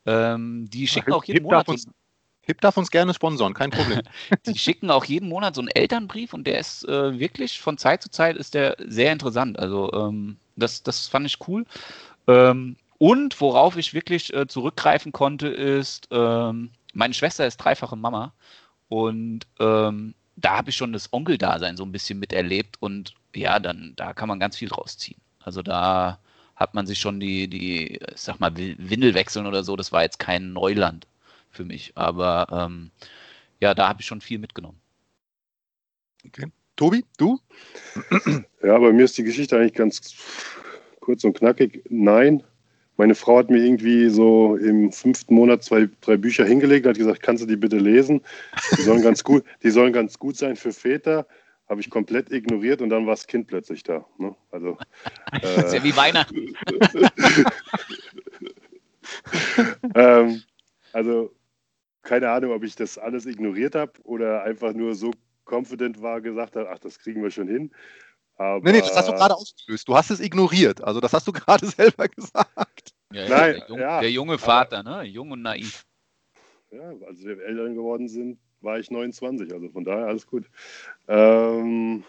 ähm, 0.06 0.66
die 0.70 0.86
schicken 0.86 1.12
auch 1.12 1.24
jeden 1.24 1.36
Hip 1.38 1.44
Monat 1.44 1.68
uns- 1.68 1.86
Hip 2.48 2.60
darf 2.62 2.78
uns 2.78 2.90
gerne 2.90 3.12
sponsoren, 3.14 3.54
kein 3.54 3.70
Problem. 3.70 4.02
die 4.46 4.58
schicken 4.58 4.90
auch 4.90 5.04
jeden 5.04 5.28
Monat 5.28 5.54
so 5.54 5.60
einen 5.60 5.68
Elternbrief 5.68 6.32
und 6.32 6.46
der 6.46 6.58
ist 6.58 6.88
äh, 6.88 7.18
wirklich 7.18 7.60
von 7.60 7.76
Zeit 7.78 8.02
zu 8.02 8.10
Zeit 8.10 8.36
ist 8.36 8.54
der 8.54 8.76
sehr 8.86 9.12
interessant. 9.12 9.58
Also 9.58 9.92
ähm, 9.92 10.38
das, 10.56 10.82
das 10.82 11.08
fand 11.08 11.26
ich 11.26 11.36
cool. 11.46 11.66
Ähm, 12.26 12.76
und 12.98 13.40
worauf 13.40 13.76
ich 13.76 13.94
wirklich 13.94 14.32
äh, 14.34 14.46
zurückgreifen 14.48 15.12
konnte, 15.12 15.48
ist, 15.48 16.08
ähm, 16.10 16.70
meine 16.94 17.14
Schwester 17.14 17.46
ist 17.46 17.58
dreifache 17.58 17.96
Mama 17.96 18.32
und 18.88 19.40
ähm, 19.60 20.14
da 20.36 20.56
habe 20.58 20.70
ich 20.70 20.76
schon 20.76 20.92
das 20.92 21.12
Onkeldasein 21.12 21.76
so 21.76 21.84
ein 21.84 21.92
bisschen 21.92 22.18
miterlebt 22.18 22.76
und 22.80 23.14
ja, 23.34 23.60
dann 23.60 23.92
da 23.96 24.14
kann 24.14 24.28
man 24.28 24.40
ganz 24.40 24.56
viel 24.56 24.68
draus 24.68 24.96
ziehen. 24.98 25.20
Also 25.40 25.62
da 25.62 26.18
hat 26.56 26.74
man 26.74 26.86
sich 26.86 26.98
schon 27.00 27.20
die, 27.20 27.48
die, 27.48 27.96
ich 27.96 28.20
sag 28.20 28.40
mal, 28.40 28.56
Wi- 28.56 28.76
Windel 28.78 29.14
wechseln 29.14 29.46
oder 29.46 29.64
so, 29.64 29.76
das 29.76 29.92
war 29.92 30.02
jetzt 30.02 30.18
kein 30.18 30.52
Neuland 30.52 31.06
für 31.50 31.64
mich. 31.64 31.92
Aber 31.94 32.46
ähm, 32.50 32.90
ja, 33.60 33.74
da 33.74 33.88
habe 33.88 34.00
ich 34.00 34.06
schon 34.06 34.20
viel 34.20 34.38
mitgenommen. 34.38 34.80
Tobi, 36.76 37.04
du? 37.16 37.40
Ja, 38.60 38.76
bei 38.76 38.92
mir 38.92 39.04
ist 39.04 39.16
die 39.16 39.22
Geschichte 39.22 39.56
eigentlich 39.56 39.74
ganz 39.74 40.16
kurz 40.98 41.22
und 41.22 41.38
knackig. 41.38 41.84
Nein, 41.88 42.42
meine 42.98 43.14
Frau 43.14 43.38
hat 43.38 43.50
mir 43.50 43.64
irgendwie 43.64 44.08
so 44.08 44.56
im 44.56 44.90
fünften 44.90 45.32
Monat 45.32 45.62
zwei, 45.62 45.88
drei 46.00 46.16
Bücher 46.16 46.44
hingelegt 46.44 46.84
und 46.84 46.90
hat 46.90 46.98
gesagt, 46.98 47.22
kannst 47.22 47.44
du 47.44 47.46
die 47.46 47.56
bitte 47.56 47.78
lesen? 47.78 48.20
Die 48.76 48.82
sollen 48.82 49.02
ganz 49.02 49.22
gut, 49.22 49.44
die 49.62 49.70
sollen 49.70 49.92
ganz 49.92 50.18
gut 50.18 50.36
sein 50.36 50.56
für 50.56 50.72
Väter. 50.72 51.26
Habe 51.68 51.80
ich 51.80 51.88
komplett 51.88 52.32
ignoriert 52.32 52.82
und 52.82 52.88
dann 52.88 53.06
war 53.06 53.12
das 53.12 53.28
Kind 53.28 53.46
plötzlich 53.46 53.84
da. 53.84 54.04
Ne? 54.18 54.34
Also, 54.50 54.76
Das 55.40 55.66
ist 55.66 55.74
ja 55.74 55.80
äh, 55.80 55.84
wie 55.84 55.96
Weihnachten. 55.96 56.56
ähm, 59.94 60.42
also 60.92 61.32
keine 62.08 62.30
Ahnung, 62.30 62.52
ob 62.52 62.64
ich 62.64 62.74
das 62.74 62.96
alles 62.96 63.26
ignoriert 63.26 63.74
habe 63.74 63.92
oder 64.02 64.42
einfach 64.42 64.72
nur 64.72 64.94
so 64.94 65.12
confident 65.44 66.00
war, 66.00 66.22
gesagt 66.22 66.56
habe, 66.56 66.70
ach, 66.70 66.78
das 66.78 66.98
kriegen 66.98 67.22
wir 67.22 67.30
schon 67.30 67.48
hin. 67.48 67.70
Aber, 68.36 68.64
Nee, 68.64 68.72
nee, 68.72 68.80
das 68.80 68.96
hast 68.96 69.08
du 69.08 69.12
gerade 69.12 69.34
ausgelöst. 69.34 69.86
Du 69.86 69.94
hast 69.94 70.10
es 70.10 70.20
ignoriert. 70.20 70.82
Also 70.82 71.00
das 71.00 71.12
hast 71.12 71.28
du 71.28 71.32
gerade 71.32 71.66
selber 71.66 72.08
gesagt. 72.08 72.94
Ja, 73.12 73.24
ja, 73.24 73.28
Nein, 73.28 73.54
der, 73.56 73.68
Jung, 73.68 73.78
ja, 73.78 74.00
der 74.00 74.10
junge 74.10 74.38
Vater, 74.38 74.82
ne? 74.82 75.02
Jung 75.02 75.30
und 75.32 75.42
naiv. 75.42 75.84
Ja, 76.70 76.92
als 77.06 77.22
wir 77.22 77.40
Eltern 77.42 77.74
geworden 77.74 78.08
sind, 78.08 78.38
war 78.60 78.78
ich 78.78 78.90
29, 78.90 79.52
also 79.52 79.68
von 79.68 79.84
daher 79.84 80.06
alles 80.06 80.26
gut. 80.26 80.48
Ähm, 81.08 82.04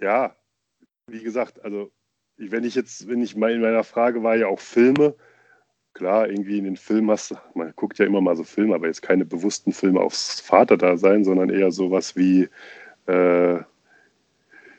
ja, 0.00 0.36
wie 1.06 1.22
gesagt, 1.22 1.64
also 1.64 1.92
wenn 2.36 2.64
ich 2.64 2.74
jetzt, 2.74 3.08
wenn 3.08 3.22
ich 3.22 3.36
mal 3.36 3.52
in 3.52 3.60
meiner 3.60 3.84
Frage 3.84 4.24
war 4.24 4.34
ja 4.34 4.48
auch 4.48 4.60
Filme, 4.60 5.14
klar, 5.94 6.28
irgendwie 6.28 6.58
in 6.58 6.64
den 6.64 6.76
Filmen 6.76 7.10
hast 7.10 7.30
du, 7.30 7.36
man 7.54 7.72
guckt 7.76 7.98
ja 7.98 8.04
immer 8.04 8.20
mal 8.20 8.36
so 8.36 8.44
Filme, 8.44 8.74
aber 8.74 8.88
jetzt 8.88 9.02
keine 9.02 9.24
bewussten 9.24 9.72
Filme 9.72 10.00
aufs 10.00 10.40
Vaterdasein, 10.40 11.24
sondern 11.24 11.50
eher 11.50 11.70
sowas 11.70 12.16
wie 12.16 12.48
äh, 13.06 13.60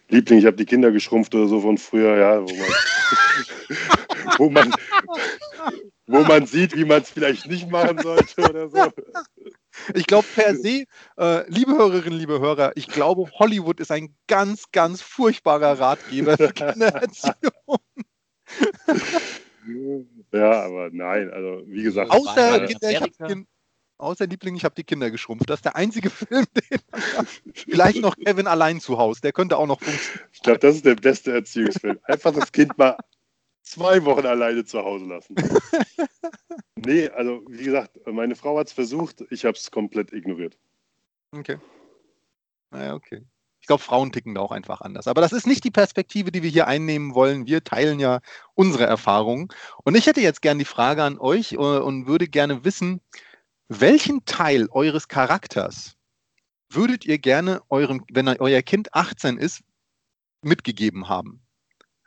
Liebling, 0.09 0.39
ich 0.39 0.45
habe 0.45 0.57
die 0.57 0.65
Kinder 0.65 0.91
geschrumpft 0.91 1.33
oder 1.33 1.47
so 1.47 1.61
von 1.61 1.77
früher, 1.77 2.17
ja, 2.17 2.41
wo 2.43 2.53
man, 2.53 2.69
wo 4.37 4.49
man, 4.49 4.73
wo 6.05 6.19
man 6.19 6.45
sieht, 6.45 6.75
wie 6.75 6.85
man 6.85 7.01
es 7.01 7.09
vielleicht 7.09 7.47
nicht 7.47 7.71
machen 7.71 7.97
sollte 7.97 8.41
oder 8.47 8.69
so. 8.69 8.91
Ich 9.93 10.05
glaube 10.05 10.27
per 10.35 10.55
se, 10.55 10.85
äh, 11.17 11.49
liebe 11.49 11.73
Hörerinnen, 11.73 12.19
liebe 12.19 12.39
Hörer, 12.39 12.73
ich 12.75 12.87
glaube, 12.87 13.29
Hollywood 13.39 13.79
ist 13.79 13.91
ein 13.91 14.15
ganz, 14.27 14.71
ganz 14.71 15.01
furchtbarer 15.01 15.79
Ratgeber 15.79 16.37
für 16.37 16.49
Kindererziehung. 16.53 17.33
Ja, 20.35 20.63
aber 20.63 20.89
nein, 20.91 21.31
also 21.31 21.63
wie 21.67 21.83
gesagt, 21.83 22.11
Außer, 22.11 22.67
Kinder, 22.67 22.91
ich 22.91 23.01
hab 23.01 23.27
kind, 23.27 23.47
außer 23.97 24.27
Liebling, 24.27 24.55
ich 24.57 24.65
habe 24.65 24.75
die 24.75 24.83
Kinder 24.83 25.09
geschrumpft. 25.09 25.49
Das 25.49 25.59
ist 25.59 25.65
der 25.65 25.77
einzige 25.77 26.09
Film, 26.11 26.45
den 26.55 26.79
vielleicht 27.53 28.01
noch 28.01 28.17
Kevin 28.17 28.47
allein 28.47 28.81
zu 28.81 28.97
Hause. 28.97 29.21
Der 29.21 29.31
könnte 29.31 29.57
auch 29.57 29.67
noch 29.67 29.79
funktionieren. 29.79 30.29
ich 30.33 30.41
glaube, 30.41 30.59
das 30.59 30.75
ist 30.75 30.85
der 30.85 30.95
beste 30.95 31.31
Erziehungsfilm. 31.31 31.99
Einfach 32.03 32.33
das 32.33 32.51
Kind 32.51 32.77
mal 32.77 32.97
zwei 33.61 34.03
Wochen 34.03 34.25
alleine 34.25 34.65
zu 34.65 34.83
Hause 34.83 35.05
lassen. 35.05 35.35
Nee, 36.77 37.07
also 37.07 37.41
wie 37.47 37.63
gesagt, 37.63 37.97
meine 38.05 38.35
Frau 38.35 38.59
hat 38.59 38.67
es 38.67 38.73
versucht, 38.73 39.23
ich 39.31 39.45
habe 39.45 39.57
es 39.57 39.71
komplett 39.71 40.11
ignoriert. 40.13 40.57
Okay. 41.31 41.57
Naja, 42.69 42.93
okay. 42.93 43.23
Ich 43.65 43.67
glaube, 43.67 43.81
Frauen 43.81 44.11
ticken 44.11 44.35
da 44.35 44.41
auch 44.41 44.51
einfach 44.51 44.81
anders. 44.81 45.07
Aber 45.07 45.21
das 45.21 45.33
ist 45.33 45.47
nicht 45.47 45.63
die 45.63 45.71
Perspektive, 45.71 46.31
die 46.31 46.43
wir 46.43 46.51
hier 46.51 46.67
einnehmen 46.67 47.15
wollen. 47.15 47.47
Wir 47.47 47.63
teilen 47.63 47.99
ja 47.99 48.19
unsere 48.53 48.85
Erfahrungen. 48.85 49.47
Und 49.83 49.97
ich 49.97 50.05
hätte 50.05 50.21
jetzt 50.21 50.43
gerne 50.43 50.59
die 50.59 50.65
Frage 50.65 51.01
an 51.01 51.17
euch 51.17 51.53
äh, 51.53 51.55
und 51.55 52.05
würde 52.05 52.27
gerne 52.27 52.63
wissen, 52.63 53.01
welchen 53.67 54.23
Teil 54.25 54.67
eures 54.69 55.07
Charakters 55.07 55.97
würdet 56.69 57.05
ihr 57.05 57.17
gerne 57.17 57.59
eurem, 57.69 58.05
wenn 58.11 58.27
euer 58.27 58.61
Kind 58.61 58.93
18 58.93 59.39
ist, 59.39 59.63
mitgegeben 60.43 61.09
haben? 61.09 61.41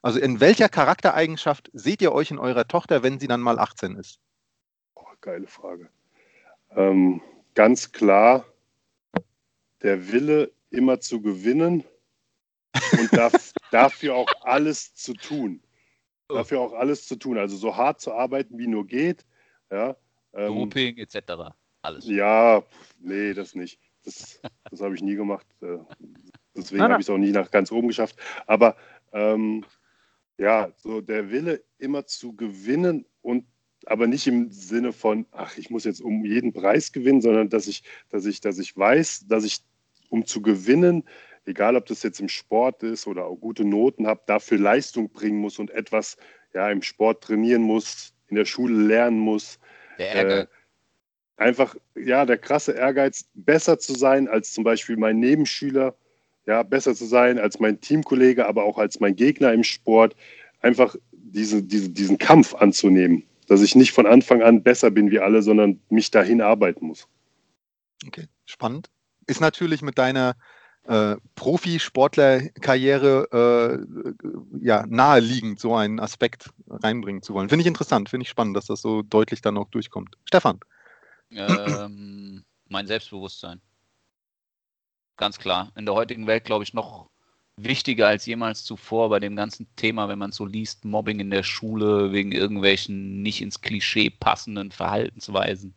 Also 0.00 0.20
in 0.20 0.38
welcher 0.38 0.68
Charaktereigenschaft 0.68 1.70
seht 1.72 2.00
ihr 2.02 2.12
euch 2.12 2.30
in 2.30 2.38
eurer 2.38 2.68
Tochter, 2.68 3.02
wenn 3.02 3.18
sie 3.18 3.26
dann 3.26 3.40
mal 3.40 3.58
18 3.58 3.96
ist? 3.96 4.20
Boah, 4.94 5.12
geile 5.20 5.48
Frage. 5.48 5.88
Ähm, 6.76 7.20
ganz 7.54 7.90
klar, 7.90 8.44
der 9.82 10.12
Wille, 10.12 10.52
immer 10.70 11.00
zu 11.00 11.20
gewinnen 11.20 11.84
und 12.98 13.12
darf, 13.12 13.32
dafür 13.70 14.14
auch 14.14 14.32
alles 14.42 14.94
zu 14.94 15.14
tun. 15.14 15.62
Dafür 16.28 16.60
auch 16.60 16.74
alles 16.74 17.06
zu 17.06 17.16
tun. 17.16 17.38
Also 17.38 17.56
so 17.56 17.76
hart 17.76 18.00
zu 18.00 18.12
arbeiten, 18.12 18.58
wie 18.58 18.66
nur 18.66 18.86
geht. 18.86 19.24
Ja, 19.70 19.96
ähm, 20.34 20.54
Doping 20.54 20.98
etc. 20.98 21.54
Alles. 21.82 22.06
ja 22.06 22.62
nee, 22.98 23.32
das 23.32 23.54
nicht. 23.54 23.80
Das, 24.04 24.40
das 24.70 24.80
habe 24.80 24.94
ich 24.94 25.02
nie 25.02 25.14
gemacht. 25.14 25.46
Äh, 25.62 25.78
Deswegen 26.54 26.82
habe 26.82 26.94
ich 26.94 27.06
es 27.06 27.10
auch 27.10 27.18
nie 27.18 27.30
nach 27.30 27.50
ganz 27.50 27.70
oben 27.70 27.88
geschafft. 27.88 28.16
Aber 28.46 28.76
ähm, 29.12 29.64
ja, 30.38 30.72
so 30.76 31.00
der 31.00 31.30
Wille, 31.30 31.62
immer 31.78 32.06
zu 32.06 32.34
gewinnen 32.34 33.06
und 33.22 33.46
aber 33.86 34.06
nicht 34.06 34.26
im 34.26 34.50
Sinne 34.50 34.92
von, 34.92 35.26
ach, 35.30 35.56
ich 35.56 35.70
muss 35.70 35.84
jetzt 35.84 36.00
um 36.00 36.24
jeden 36.24 36.52
Preis 36.52 36.92
gewinnen, 36.92 37.20
sondern 37.20 37.48
dass 37.48 37.68
ich, 37.68 37.82
dass 38.10 38.26
ich, 38.26 38.40
dass 38.40 38.58
ich 38.58 38.76
weiß, 38.76 39.26
dass 39.28 39.44
ich, 39.44 39.60
um 40.08 40.26
zu 40.26 40.42
gewinnen, 40.42 41.04
egal 41.46 41.76
ob 41.76 41.86
das 41.86 42.02
jetzt 42.02 42.20
im 42.20 42.28
Sport 42.28 42.82
ist 42.82 43.06
oder 43.06 43.26
auch 43.26 43.36
gute 43.36 43.64
Noten 43.64 44.06
habe, 44.06 44.22
dafür 44.26 44.58
Leistung 44.58 45.10
bringen 45.10 45.38
muss 45.38 45.58
und 45.58 45.70
etwas 45.70 46.16
ja, 46.54 46.70
im 46.70 46.82
Sport 46.82 47.24
trainieren 47.24 47.62
muss, 47.62 48.12
in 48.28 48.36
der 48.36 48.44
Schule 48.44 48.74
lernen 48.82 49.18
muss. 49.18 49.58
Der 49.98 50.14
Äh, 50.14 50.18
Ehrgeiz. 50.18 50.48
einfach, 51.36 51.76
ja, 51.94 52.24
der 52.26 52.38
krasse 52.38 52.72
Ehrgeiz, 52.72 53.28
besser 53.34 53.78
zu 53.78 53.94
sein 53.94 54.28
als 54.28 54.52
zum 54.52 54.64
Beispiel 54.64 54.96
mein 54.96 55.18
Nebenschüler, 55.20 55.94
ja, 56.46 56.62
besser 56.62 56.94
zu 56.94 57.04
sein 57.06 57.38
als 57.38 57.60
mein 57.60 57.80
Teamkollege, 57.80 58.46
aber 58.46 58.64
auch 58.64 58.78
als 58.78 59.00
mein 59.00 59.16
Gegner 59.16 59.52
im 59.52 59.64
Sport. 59.64 60.16
Einfach 60.60 60.96
diese, 61.12 61.62
diese, 61.62 61.90
diesen 61.90 62.18
Kampf 62.18 62.54
anzunehmen, 62.54 63.22
dass 63.46 63.62
ich 63.62 63.74
nicht 63.74 63.92
von 63.92 64.06
Anfang 64.06 64.42
an 64.42 64.62
besser 64.62 64.90
bin 64.90 65.10
wie 65.10 65.20
alle, 65.20 65.42
sondern 65.42 65.80
mich 65.90 66.10
dahin 66.10 66.40
arbeiten 66.40 66.86
muss. 66.86 67.06
Okay, 68.06 68.26
spannend. 68.46 68.90
Ist 69.28 69.40
natürlich 69.40 69.82
mit 69.82 69.98
deiner 69.98 70.34
äh, 70.84 71.16
Profisportlerkarriere 71.36 73.28
äh, 73.30 74.64
ja, 74.64 74.84
naheliegend, 74.88 75.60
so 75.60 75.76
einen 75.76 76.00
Aspekt 76.00 76.50
reinbringen 76.68 77.22
zu 77.22 77.34
wollen. 77.34 77.48
Finde 77.48 77.60
ich 77.60 77.66
interessant, 77.66 78.08
finde 78.08 78.24
ich 78.24 78.30
spannend, 78.30 78.56
dass 78.56 78.66
das 78.66 78.80
so 78.80 79.02
deutlich 79.02 79.42
dann 79.42 79.58
auch 79.58 79.68
durchkommt. 79.68 80.16
Stefan, 80.24 80.58
Ähm, 81.30 82.44
mein 82.68 82.86
Selbstbewusstsein. 82.86 83.60
Ganz 85.16 85.38
klar. 85.38 85.72
In 85.76 85.84
der 85.84 85.94
heutigen 85.94 86.26
Welt, 86.26 86.44
glaube 86.44 86.64
ich, 86.64 86.74
noch 86.74 87.10
wichtiger 87.56 88.06
als 88.06 88.24
jemals 88.26 88.64
zuvor 88.64 89.08
bei 89.10 89.18
dem 89.18 89.34
ganzen 89.34 89.66
Thema, 89.74 90.08
wenn 90.08 90.18
man 90.18 90.32
so 90.32 90.46
liest, 90.46 90.84
Mobbing 90.84 91.18
in 91.20 91.30
der 91.30 91.42
Schule 91.42 92.12
wegen 92.12 92.32
irgendwelchen 92.32 93.22
nicht 93.22 93.42
ins 93.42 93.60
Klischee 93.60 94.10
passenden 94.10 94.70
Verhaltensweisen, 94.70 95.74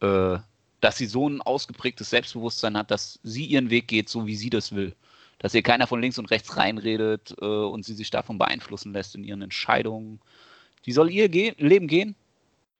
äh, 0.00 0.38
dass 0.80 0.96
sie 0.96 1.06
so 1.06 1.28
ein 1.28 1.42
ausgeprägtes 1.42 2.10
Selbstbewusstsein 2.10 2.76
hat, 2.76 2.90
dass 2.90 3.18
sie 3.22 3.44
ihren 3.44 3.70
Weg 3.70 3.88
geht, 3.88 4.08
so 4.08 4.26
wie 4.26 4.36
sie 4.36 4.50
das 4.50 4.72
will. 4.72 4.94
Dass 5.38 5.54
ihr 5.54 5.62
keiner 5.62 5.86
von 5.86 6.00
links 6.00 6.18
und 6.18 6.30
rechts 6.30 6.56
reinredet 6.56 7.34
äh, 7.40 7.44
und 7.44 7.84
sie 7.84 7.94
sich 7.94 8.10
davon 8.10 8.38
beeinflussen 8.38 8.92
lässt 8.92 9.14
in 9.14 9.24
ihren 9.24 9.42
Entscheidungen. 9.42 10.20
Die 10.86 10.92
soll 10.92 11.10
ihr 11.10 11.28
ge 11.28 11.54
Leben 11.58 11.86
gehen, 11.86 12.14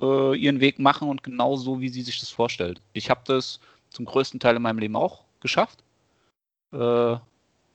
äh, 0.01 0.37
ihren 0.37 0.61
Weg 0.61 0.79
machen 0.79 1.09
und 1.09 1.23
genau 1.23 1.57
so, 1.57 1.81
wie 1.81 1.89
sie 1.89 2.03
sich 2.03 2.21
das 2.21 2.31
vorstellt. 2.31 2.81
Ich 2.93 3.11
habe 3.11 3.23
das 3.25 3.61
zum 3.91 4.05
größten 4.05 4.41
Teil 4.41 4.57
in 4.57 4.63
meinem 4.63 4.79
Leben 4.79 4.97
auch 4.97 5.25
geschafft. 5.41 5.83
Äh, 6.73 7.17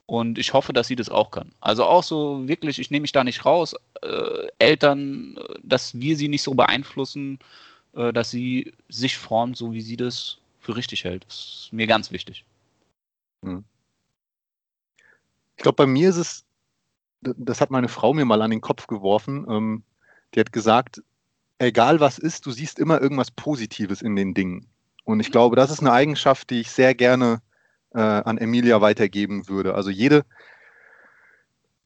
und 0.08 0.38
ich 0.38 0.54
hoffe, 0.54 0.72
dass 0.72 0.88
sie 0.88 0.96
das 0.96 1.10
auch 1.10 1.32
kann. 1.32 1.52
Also 1.62 1.84
auch 1.86 2.04
so 2.04 2.48
wirklich, 2.48 2.78
ich 2.78 2.92
nehme 2.92 3.02
mich 3.02 3.12
da 3.12 3.24
nicht 3.24 3.44
raus. 3.44 3.76
Äh, 4.04 4.48
Eltern, 4.60 5.38
äh, 5.38 5.60
dass 5.64 6.00
wir 6.00 6.16
sie 6.16 6.28
nicht 6.28 6.44
so 6.44 6.54
beeinflussen, 6.54 7.40
äh, 7.96 8.14
dass 8.14 8.32
sie 8.32 8.74
sich 8.90 9.18
formt, 9.18 9.58
so 9.58 9.72
wie 9.72 9.82
sie 9.82 9.98
das 9.98 10.38
für 10.60 10.76
richtig 10.76 11.04
hält. 11.04 11.26
Das 11.26 11.36
ist 11.36 11.70
mir 11.74 11.88
ganz 11.88 12.12
wichtig. 12.12 12.46
ich 15.58 15.64
glaube, 15.64 15.76
bei 15.76 15.86
mir 15.86 16.10
ist 16.10 16.18
es, 16.18 16.46
das 17.22 17.62
hat 17.62 17.72
meine 17.72 17.88
Frau 17.88 18.14
mir 18.14 18.26
mal 18.26 18.42
an 18.42 18.52
den 18.52 18.62
Kopf 18.62 18.88
geworfen, 18.88 19.46
ähm, 19.50 19.84
die 20.34 20.40
hat 20.40 20.52
gesagt, 20.52 21.02
egal 21.60 22.00
was 22.00 22.18
ist, 22.18 22.46
du 22.46 22.52
siehst 22.52 22.80
immer 22.80 23.02
irgendwas 23.02 23.32
Positives 23.32 24.02
in 24.02 24.16
den 24.16 24.34
Dingen. 24.34 24.68
Und 25.06 25.20
ich 25.20 25.32
glaube, 25.32 25.56
das 25.56 25.72
ist 25.72 25.80
eine 25.80 25.92
Eigenschaft, 25.92 26.50
die 26.50 26.62
ich 26.62 26.72
sehr 26.72 26.96
gerne 26.96 27.42
äh, 27.94 28.00
an 28.00 28.38
Emilia 28.38 28.82
weitergeben 28.82 29.48
würde. 29.48 29.76
Also 29.76 29.90
jede, 29.90 30.26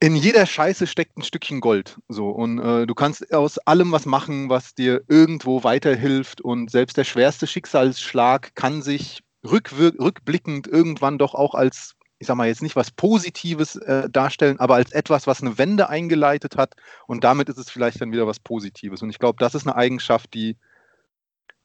in 0.02 0.16
jeder 0.16 0.46
Scheiße 0.46 0.86
steckt 0.86 1.18
ein 1.18 1.22
Stückchen 1.22 1.60
Gold. 1.60 1.98
So 2.08 2.30
und 2.30 2.58
äh, 2.58 2.86
du 2.86 2.94
kannst 2.94 3.32
aus 3.34 3.58
allem 3.58 3.92
was 3.92 4.06
machen, 4.06 4.48
was 4.48 4.74
dir 4.74 5.02
irgendwo 5.08 5.62
weiterhilft. 5.62 6.40
Und 6.40 6.70
selbst 6.70 6.96
der 6.96 7.04
schwerste 7.04 7.46
Schicksalsschlag 7.46 8.54
kann 8.54 8.80
sich 8.80 9.22
rückblickend 9.44 10.66
irgendwann 10.66 11.18
doch 11.18 11.34
auch 11.34 11.54
als, 11.54 11.96
ich 12.18 12.26
sag 12.26 12.36
mal 12.36 12.48
jetzt 12.48 12.62
nicht 12.62 12.76
was 12.76 12.90
Positives 12.90 13.76
äh, 13.76 14.08
darstellen, 14.10 14.58
aber 14.58 14.74
als 14.74 14.92
etwas, 14.92 15.26
was 15.26 15.42
eine 15.42 15.58
Wende 15.58 15.90
eingeleitet 15.90 16.56
hat. 16.56 16.74
Und 17.06 17.22
damit 17.22 17.50
ist 17.50 17.58
es 17.58 17.70
vielleicht 17.70 18.00
dann 18.00 18.12
wieder 18.12 18.26
was 18.26 18.40
Positives. 18.40 19.02
Und 19.02 19.10
ich 19.10 19.18
glaube, 19.18 19.36
das 19.38 19.54
ist 19.54 19.66
eine 19.66 19.76
Eigenschaft, 19.76 20.32
die, 20.32 20.56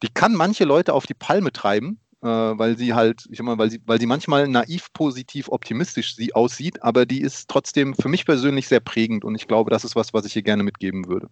die 0.04 0.10
kann 0.14 0.34
manche 0.34 0.66
Leute 0.66 0.94
auf 0.94 1.06
die 1.06 1.14
Palme 1.14 1.54
treiben 1.54 2.02
weil 2.30 2.78
sie 2.78 2.94
halt, 2.94 3.28
ich 3.30 3.38
sag 3.38 3.46
mal, 3.46 3.58
weil 3.58 3.70
sie, 3.70 3.82
weil 3.86 4.00
sie 4.00 4.06
manchmal 4.06 4.48
naiv, 4.48 4.92
positiv, 4.94 5.50
optimistisch 5.50 6.16
sie 6.16 6.34
aussieht, 6.34 6.84
aber 6.84 7.06
die 7.06 7.22
ist 7.22 7.50
trotzdem 7.50 7.94
für 7.94 8.10
mich 8.10 8.26
persönlich 8.26 8.68
sehr 8.68 8.80
prägend 8.80 9.24
und 9.24 9.36
ich 9.36 9.48
glaube, 9.48 9.70
das 9.70 9.84
ist 9.84 9.96
was, 9.96 10.14
was 10.14 10.26
ich 10.26 10.36
ihr 10.36 10.42
gerne 10.42 10.64
mitgeben 10.64 11.08
würde. 11.08 11.30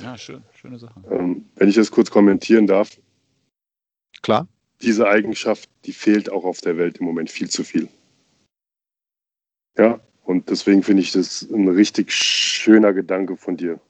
Ja, 0.00 0.16
schön, 0.18 0.42
schöne 0.52 0.78
Sache. 0.78 1.02
Ähm, 1.10 1.46
wenn 1.56 1.68
ich 1.68 1.74
das 1.74 1.90
kurz 1.90 2.10
kommentieren 2.10 2.66
darf. 2.66 2.98
Klar. 4.22 4.46
Diese 4.82 5.08
Eigenschaft, 5.08 5.70
die 5.84 5.92
fehlt 5.92 6.30
auch 6.30 6.44
auf 6.44 6.60
der 6.60 6.76
Welt 6.76 6.98
im 6.98 7.06
Moment 7.06 7.30
viel 7.30 7.48
zu 7.48 7.64
viel. 7.64 7.88
Ja, 9.78 10.00
und 10.24 10.50
deswegen 10.50 10.82
finde 10.82 11.02
ich 11.02 11.12
das 11.12 11.42
ein 11.50 11.68
richtig 11.68 12.12
schöner 12.12 12.92
Gedanke 12.92 13.36
von 13.36 13.56
dir, 13.56 13.80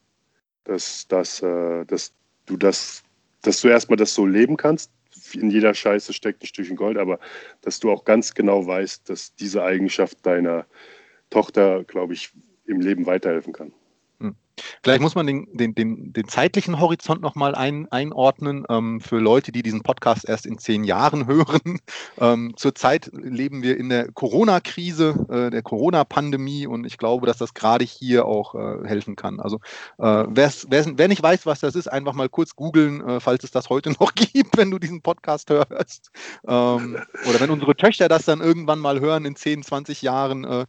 dass, 0.64 1.08
dass, 1.08 1.42
äh, 1.42 1.84
dass 1.86 2.12
du 2.46 2.56
das, 2.56 3.02
dass 3.42 3.60
du 3.60 3.68
erstmal 3.68 3.96
das 3.96 4.14
so 4.14 4.26
leben 4.26 4.56
kannst, 4.56 4.90
in 5.34 5.50
jeder 5.50 5.74
Scheiße 5.74 6.12
steckt 6.12 6.42
ein 6.42 6.46
Stückchen 6.46 6.76
Gold, 6.76 6.98
aber 6.98 7.18
dass 7.62 7.80
du 7.80 7.90
auch 7.90 8.04
ganz 8.04 8.34
genau 8.34 8.66
weißt, 8.66 9.08
dass 9.08 9.34
diese 9.34 9.62
Eigenschaft 9.62 10.24
deiner 10.24 10.66
Tochter, 11.30 11.84
glaube 11.84 12.14
ich, 12.14 12.30
im 12.66 12.80
Leben 12.80 13.06
weiterhelfen 13.06 13.52
kann. 13.52 13.72
Vielleicht 14.82 15.00
muss 15.00 15.14
man 15.14 15.26
den, 15.26 15.46
den, 15.52 15.74
den, 15.74 16.12
den 16.12 16.28
zeitlichen 16.28 16.80
Horizont 16.80 17.20
nochmal 17.20 17.54
ein, 17.54 17.86
einordnen 17.90 18.64
ähm, 18.68 19.00
für 19.00 19.18
Leute, 19.18 19.52
die 19.52 19.62
diesen 19.62 19.82
Podcast 19.82 20.28
erst 20.28 20.46
in 20.46 20.58
zehn 20.58 20.84
Jahren 20.84 21.26
hören. 21.26 21.80
Ähm, 22.18 22.54
zurzeit 22.56 23.10
leben 23.12 23.62
wir 23.62 23.76
in 23.76 23.88
der 23.88 24.10
Corona-Krise, 24.12 25.26
äh, 25.28 25.50
der 25.50 25.62
Corona-Pandemie 25.62 26.66
und 26.66 26.84
ich 26.84 26.98
glaube, 26.98 27.26
dass 27.26 27.38
das 27.38 27.54
gerade 27.54 27.84
hier 27.84 28.26
auch 28.26 28.54
äh, 28.54 28.86
helfen 28.86 29.16
kann. 29.16 29.40
Also 29.40 29.56
äh, 29.98 30.24
wer 30.28 31.08
nicht 31.08 31.22
weiß, 31.22 31.46
was 31.46 31.60
das 31.60 31.74
ist, 31.74 31.88
einfach 31.88 32.14
mal 32.14 32.28
kurz 32.28 32.56
googeln, 32.56 33.06
äh, 33.06 33.20
falls 33.20 33.44
es 33.44 33.50
das 33.50 33.68
heute 33.68 33.90
noch 34.00 34.14
gibt, 34.14 34.56
wenn 34.56 34.70
du 34.70 34.78
diesen 34.78 35.02
Podcast 35.02 35.50
hörst. 35.50 36.10
Ähm, 36.46 36.98
oder 37.28 37.40
wenn 37.40 37.50
unsere 37.50 37.76
Töchter 37.76 38.08
das 38.08 38.24
dann 38.24 38.40
irgendwann 38.40 38.78
mal 38.78 39.00
hören 39.00 39.24
in 39.24 39.36
10, 39.36 39.62
20 39.62 40.02
Jahren. 40.02 40.44
Äh, 40.44 40.66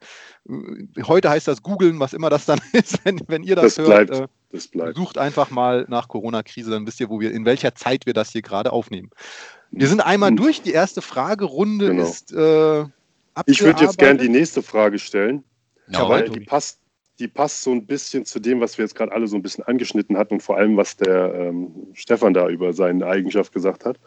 heute 1.06 1.30
heißt 1.30 1.48
das 1.48 1.62
googeln, 1.62 2.00
was 2.00 2.14
immer 2.14 2.30
das 2.30 2.46
dann 2.46 2.60
ist, 2.74 3.06
wenn, 3.06 3.22
wenn 3.28 3.44
ihr 3.44 3.56
das, 3.56 3.76
das 3.76 3.77
hört. 3.78 4.08
Bleibt, 4.08 4.12
äh, 4.12 4.28
das 4.52 4.68
bleibt. 4.68 4.96
Sucht 4.96 5.18
einfach 5.18 5.50
mal 5.52 5.86
nach 5.90 6.08
Corona-Krise, 6.08 6.72
dann 6.72 6.88
wisst 6.88 7.00
ihr, 7.00 7.10
wo 7.10 7.20
wir, 7.20 7.32
in 7.32 7.46
welcher 7.46 7.76
Zeit 7.76 8.06
wir 8.06 8.14
das 8.14 8.32
hier 8.32 8.42
gerade 8.42 8.72
aufnehmen. 8.72 9.10
Wir 9.72 9.88
sind 9.88 10.02
einmal 10.02 10.30
hm. 10.30 10.38
durch. 10.38 10.62
Die 10.62 10.72
erste 10.72 11.02
Fragerunde 11.02 11.90
genau. 11.90 12.04
ist 12.04 12.32
äh, 12.34 12.86
Ich 13.46 13.62
würde 13.62 13.84
jetzt 13.84 13.98
gerne 13.98 14.20
die 14.20 14.30
nächste 14.30 14.64
Frage 14.64 15.00
stellen, 15.00 15.44
ja, 15.90 16.08
weil 16.08 16.30
die 16.30 16.40
passt, 16.40 16.80
die 17.20 17.28
passt 17.28 17.64
so 17.64 17.72
ein 17.72 17.86
bisschen 17.86 18.26
zu 18.26 18.40
dem, 18.40 18.62
was 18.62 18.78
wir 18.78 18.86
jetzt 18.86 18.96
gerade 18.96 19.12
alle 19.12 19.28
so 19.28 19.36
ein 19.36 19.42
bisschen 19.42 19.64
angeschnitten 19.64 20.18
hatten 20.18 20.36
und 20.36 20.44
vor 20.44 20.58
allem, 20.58 20.78
was 20.78 20.96
der 20.98 21.34
ähm, 21.34 21.72
Stefan 21.94 22.34
da 22.34 22.48
über 22.48 22.74
seine 22.74 23.06
Eigenschaft 23.06 23.54
gesagt 23.54 23.86
hat 23.86 24.00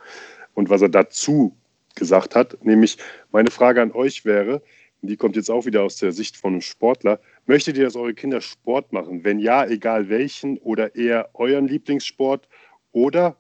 und 0.54 0.70
was 0.70 0.82
er 0.82 0.88
dazu 0.88 1.56
gesagt 1.94 2.36
hat. 2.36 2.64
Nämlich, 2.64 2.98
meine 3.32 3.50
Frage 3.50 3.82
an 3.82 3.92
euch 3.92 4.24
wäre, 4.24 4.62
die 5.02 5.16
kommt 5.16 5.36
jetzt 5.36 5.50
auch 5.50 5.64
wieder 5.64 5.82
aus 5.82 5.96
der 5.96 6.12
Sicht 6.12 6.36
von 6.36 6.52
einem 6.52 6.60
Sportler. 6.60 7.20
Möchtet 7.50 7.76
ihr, 7.76 7.82
dass 7.82 7.96
eure 7.96 8.14
Kinder 8.14 8.40
Sport 8.40 8.92
machen? 8.92 9.24
Wenn 9.24 9.40
ja, 9.40 9.66
egal 9.66 10.08
welchen 10.08 10.56
oder 10.58 10.94
eher 10.94 11.30
euren 11.34 11.66
Lieblingssport? 11.66 12.46
Oder, 12.92 13.36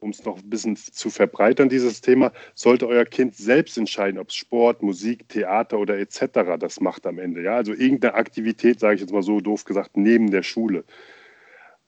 um 0.00 0.10
es 0.10 0.24
noch 0.24 0.38
ein 0.38 0.50
bisschen 0.50 0.74
zu 0.74 1.10
verbreitern, 1.10 1.68
dieses 1.68 2.00
Thema, 2.00 2.32
sollte 2.56 2.88
euer 2.88 3.04
Kind 3.04 3.36
selbst 3.36 3.78
entscheiden, 3.78 4.18
ob 4.18 4.30
es 4.30 4.34
Sport, 4.34 4.82
Musik, 4.82 5.28
Theater 5.28 5.78
oder 5.78 5.96
etc. 5.96 6.58
das 6.58 6.80
macht 6.80 7.06
am 7.06 7.20
Ende? 7.20 7.40
Ja, 7.40 7.54
also 7.54 7.72
irgendeine 7.72 8.14
Aktivität, 8.14 8.80
sage 8.80 8.96
ich 8.96 9.00
jetzt 9.00 9.12
mal 9.12 9.22
so 9.22 9.40
doof 9.40 9.62
gesagt, 9.62 9.96
neben 9.96 10.32
der 10.32 10.42
Schule. 10.42 10.82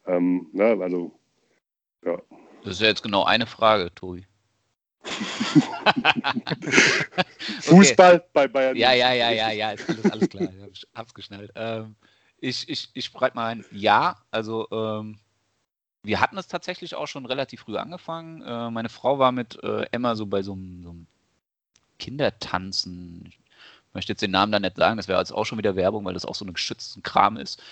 Ähm, 0.07 0.47
na, 0.53 0.77
ne, 0.77 0.85
also, 0.85 1.11
ja. 2.05 2.23
Das 2.63 2.75
ist 2.75 2.83
ja 2.83 2.87
jetzt 2.87 3.03
genau 3.03 3.25
eine 3.25 3.47
Frage, 3.47 3.93
Tobi. 3.93 4.29
Fußball 7.63 8.17
okay. 8.17 8.27
bei 8.33 8.49
Bayern. 8.49 8.77
Ja, 8.77 8.93
ja, 8.93 9.13
ja, 9.13 9.31
ja, 9.31 9.51
ja, 9.51 9.73
ist 9.73 9.89
alles, 9.89 10.11
alles 10.11 10.29
klar. 10.29 10.49
Ich 10.73 10.87
hab's 10.95 11.15
geschnallt. 11.15 11.53
Ähm, 11.55 11.95
ich 12.39 12.69
ich, 12.69 12.89
ich 12.95 13.05
spreche 13.05 13.35
mal 13.35 13.49
ein 13.49 13.65
Ja. 13.71 14.17
Also, 14.31 14.69
ähm, 14.71 15.19
wir 16.03 16.21
hatten 16.21 16.37
es 16.37 16.49
tatsächlich 16.49 16.95
auch 16.95 17.07
schon 17.07 17.27
relativ 17.27 17.63
früh 17.63 17.77
angefangen. 17.77 18.43
Äh, 18.43 18.71
meine 18.71 18.91
Frau 18.91 19.19
war 19.19 19.33
mit 19.33 19.63
äh, 19.63 19.87
Emma 19.91 20.17
so 20.17 20.27
bei 20.27 20.43
so 20.43 20.53
einem, 20.53 20.83
so 20.83 20.91
einem 20.91 21.07
Kindertanzen. 21.99 23.25
Ich 23.27 23.39
möchte 23.95 24.13
jetzt 24.13 24.21
den 24.21 24.33
Namen 24.33 24.53
da 24.53 24.61
nicht 24.61 24.77
sagen, 24.77 24.97
das 24.97 25.09
wäre 25.09 25.19
jetzt 25.19 25.33
auch 25.33 25.45
schon 25.45 25.59
wieder 25.59 25.77
Werbung, 25.77 26.05
weil 26.05 26.15
das 26.15 26.27
auch 26.27 26.35
so 26.35 26.45
ein 26.45 26.53
geschützten 26.53 27.03
Kram 27.03 27.37
ist. 27.37 27.63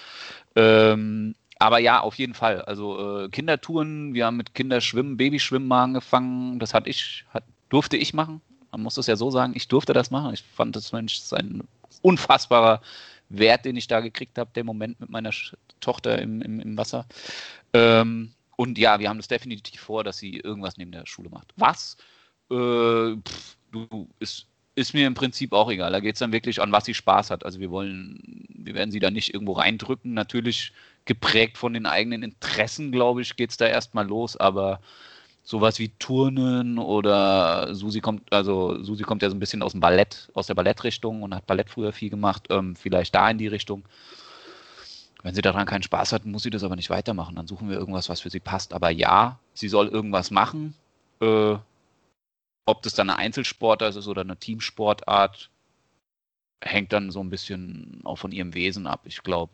Ähm, 0.56 1.34
aber 1.62 1.78
ja, 1.78 2.00
auf 2.00 2.16
jeden 2.16 2.34
Fall. 2.34 2.62
Also 2.62 3.24
äh, 3.24 3.28
Kindertouren, 3.28 4.14
wir 4.14 4.26
haben 4.26 4.36
mit 4.36 4.54
Kinderschwimmen, 4.54 5.16
Babyschwimmen 5.16 5.68
mal 5.68 5.84
angefangen. 5.84 6.58
Das 6.58 6.74
hat 6.74 6.86
ich, 6.86 7.24
hat, 7.32 7.44
durfte 7.68 7.96
ich 7.96 8.14
machen. 8.14 8.40
Man 8.72 8.82
muss 8.82 8.96
es 8.96 9.06
ja 9.06 9.16
so 9.16 9.30
sagen, 9.30 9.52
ich 9.54 9.68
durfte 9.68 9.92
das 9.92 10.10
machen. 10.10 10.34
Ich 10.34 10.42
fand 10.42 10.74
das 10.76 10.92
Mensch 10.92 11.20
ein 11.32 11.62
unfassbarer 12.02 12.80
Wert, 13.28 13.64
den 13.64 13.76
ich 13.76 13.86
da 13.86 14.00
gekriegt 14.00 14.38
habe, 14.38 14.50
der 14.54 14.64
Moment 14.64 14.98
mit 15.00 15.10
meiner 15.10 15.30
Tochter 15.80 16.20
im, 16.20 16.42
im, 16.42 16.60
im 16.60 16.76
Wasser. 16.76 17.06
Ähm, 17.72 18.32
und 18.56 18.78
ja, 18.78 18.98
wir 18.98 19.08
haben 19.08 19.18
das 19.18 19.28
definitiv 19.28 19.80
vor, 19.80 20.04
dass 20.04 20.18
sie 20.18 20.38
irgendwas 20.38 20.76
neben 20.76 20.92
der 20.92 21.06
Schule 21.06 21.30
macht. 21.30 21.52
Was? 21.56 21.96
Äh, 22.50 23.16
pff, 23.16 23.56
du, 23.70 24.08
ist, 24.18 24.46
ist 24.74 24.94
mir 24.94 25.06
im 25.06 25.14
Prinzip 25.14 25.52
auch 25.52 25.70
egal. 25.70 25.92
Da 25.92 26.00
geht 26.00 26.14
es 26.14 26.20
dann 26.20 26.32
wirklich 26.32 26.60
an, 26.60 26.72
was 26.72 26.84
sie 26.84 26.94
Spaß 26.94 27.30
hat. 27.30 27.44
Also 27.44 27.60
wir 27.60 27.70
wollen, 27.70 28.46
wir 28.48 28.74
werden 28.74 28.90
sie 28.90 29.00
da 29.00 29.10
nicht 29.10 29.34
irgendwo 29.34 29.52
reindrücken. 29.52 30.14
Natürlich 30.14 30.72
geprägt 31.04 31.58
von 31.58 31.74
den 31.74 31.86
eigenen 31.86 32.22
Interessen, 32.22 32.92
glaube 32.92 33.22
ich, 33.22 33.36
geht 33.36 33.50
es 33.50 33.56
da 33.56 33.66
erstmal 33.66 34.06
los, 34.06 34.36
aber 34.36 34.80
sowas 35.42 35.78
wie 35.78 35.88
Turnen 35.98 36.78
oder 36.78 37.74
Susi 37.74 38.00
kommt, 38.00 38.32
also 38.32 38.82
Susi 38.82 39.02
kommt 39.02 39.22
ja 39.22 39.28
so 39.28 39.36
ein 39.36 39.40
bisschen 39.40 39.62
aus 39.62 39.72
dem 39.72 39.80
Ballett, 39.80 40.30
aus 40.34 40.46
der 40.46 40.54
Ballettrichtung 40.54 41.22
und 41.22 41.34
hat 41.34 41.46
Ballett 41.46 41.70
früher 41.70 41.92
viel 41.92 42.10
gemacht, 42.10 42.46
ähm, 42.50 42.76
vielleicht 42.76 43.14
da 43.14 43.28
in 43.28 43.38
die 43.38 43.48
Richtung. 43.48 43.82
Wenn 45.24 45.34
sie 45.34 45.42
daran 45.42 45.66
keinen 45.66 45.82
Spaß 45.82 46.12
hat, 46.12 46.24
muss 46.24 46.42
sie 46.42 46.50
das 46.50 46.64
aber 46.64 46.76
nicht 46.76 46.90
weitermachen. 46.90 47.36
Dann 47.36 47.46
suchen 47.46 47.68
wir 47.68 47.76
irgendwas, 47.76 48.08
was 48.08 48.20
für 48.20 48.30
sie 48.30 48.40
passt. 48.40 48.72
Aber 48.72 48.90
ja, 48.90 49.38
sie 49.54 49.68
soll 49.68 49.86
irgendwas 49.86 50.32
machen. 50.32 50.74
Äh, 51.20 51.56
ob 52.64 52.82
das 52.82 52.94
dann 52.94 53.10
eine 53.10 53.18
Einzelsportart 53.18 53.96
ist 53.96 54.08
oder 54.08 54.22
eine 54.22 54.36
Teamsportart, 54.36 55.50
hängt 56.60 56.92
dann 56.92 57.10
so 57.10 57.20
ein 57.20 57.30
bisschen 57.30 58.00
auch 58.04 58.16
von 58.16 58.32
ihrem 58.32 58.54
Wesen 58.54 58.86
ab. 58.86 59.02
Ich 59.04 59.22
glaube, 59.22 59.52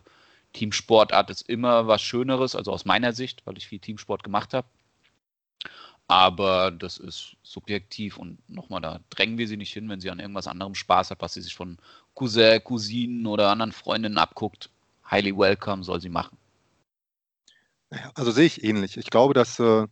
Teamsportart 0.52 1.30
ist 1.30 1.42
immer 1.42 1.86
was 1.86 2.02
Schöneres, 2.02 2.54
also 2.54 2.72
aus 2.72 2.84
meiner 2.84 3.12
Sicht, 3.12 3.46
weil 3.46 3.56
ich 3.56 3.66
viel 3.66 3.78
Teamsport 3.78 4.22
gemacht 4.22 4.54
habe. 4.54 4.68
Aber 6.06 6.70
das 6.70 6.96
ist 6.96 7.36
subjektiv 7.42 8.16
und 8.16 8.38
nochmal, 8.48 8.80
da 8.80 9.00
drängen 9.10 9.36
wir 9.36 9.46
sie 9.46 9.58
nicht 9.58 9.72
hin, 9.72 9.90
wenn 9.90 10.00
sie 10.00 10.10
an 10.10 10.20
irgendwas 10.20 10.46
anderem 10.46 10.74
Spaß 10.74 11.10
hat, 11.10 11.20
was 11.20 11.34
sie 11.34 11.42
sich 11.42 11.54
von 11.54 11.76
Cousin, 12.14 12.64
Cousinen 12.64 13.26
oder 13.26 13.50
anderen 13.50 13.72
Freundinnen 13.72 14.16
abguckt. 14.16 14.70
Highly 15.10 15.36
welcome, 15.36 15.84
soll 15.84 16.00
sie 16.00 16.08
machen. 16.08 16.36
Also 18.14 18.30
sehe 18.30 18.46
ich 18.46 18.64
ähnlich. 18.64 18.96
Ich 18.96 19.10
glaube, 19.10 19.34
dass 19.34 19.58
äh, 19.58 19.86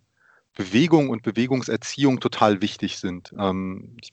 Bewegung 0.56 1.10
und 1.10 1.22
Bewegungserziehung 1.22 2.18
total 2.18 2.60
wichtig 2.62 2.98
sind. 2.98 3.32
Ähm, 3.38 3.96
ich 4.02 4.12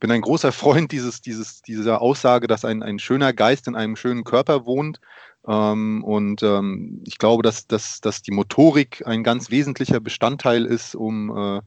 bin 0.00 0.10
ein 0.10 0.22
großer 0.22 0.50
Freund 0.50 0.90
dieses, 0.90 1.20
dieses, 1.20 1.62
dieser 1.62 2.02
Aussage, 2.02 2.48
dass 2.48 2.64
ein, 2.64 2.82
ein 2.82 2.98
schöner 2.98 3.32
Geist 3.32 3.68
in 3.68 3.76
einem 3.76 3.94
schönen 3.94 4.24
Körper 4.24 4.66
wohnt. 4.66 5.00
Ähm, 5.46 6.02
und 6.02 6.42
ähm, 6.42 7.04
ich 7.06 7.18
glaube, 7.18 7.42
dass, 7.42 7.66
dass, 7.66 8.00
dass 8.00 8.22
die 8.22 8.32
Motorik 8.32 9.06
ein 9.06 9.22
ganz 9.22 9.50
wesentlicher 9.50 10.00
Bestandteil 10.00 10.64
ist, 10.64 10.94
um 10.94 11.30
äh, 11.36 11.60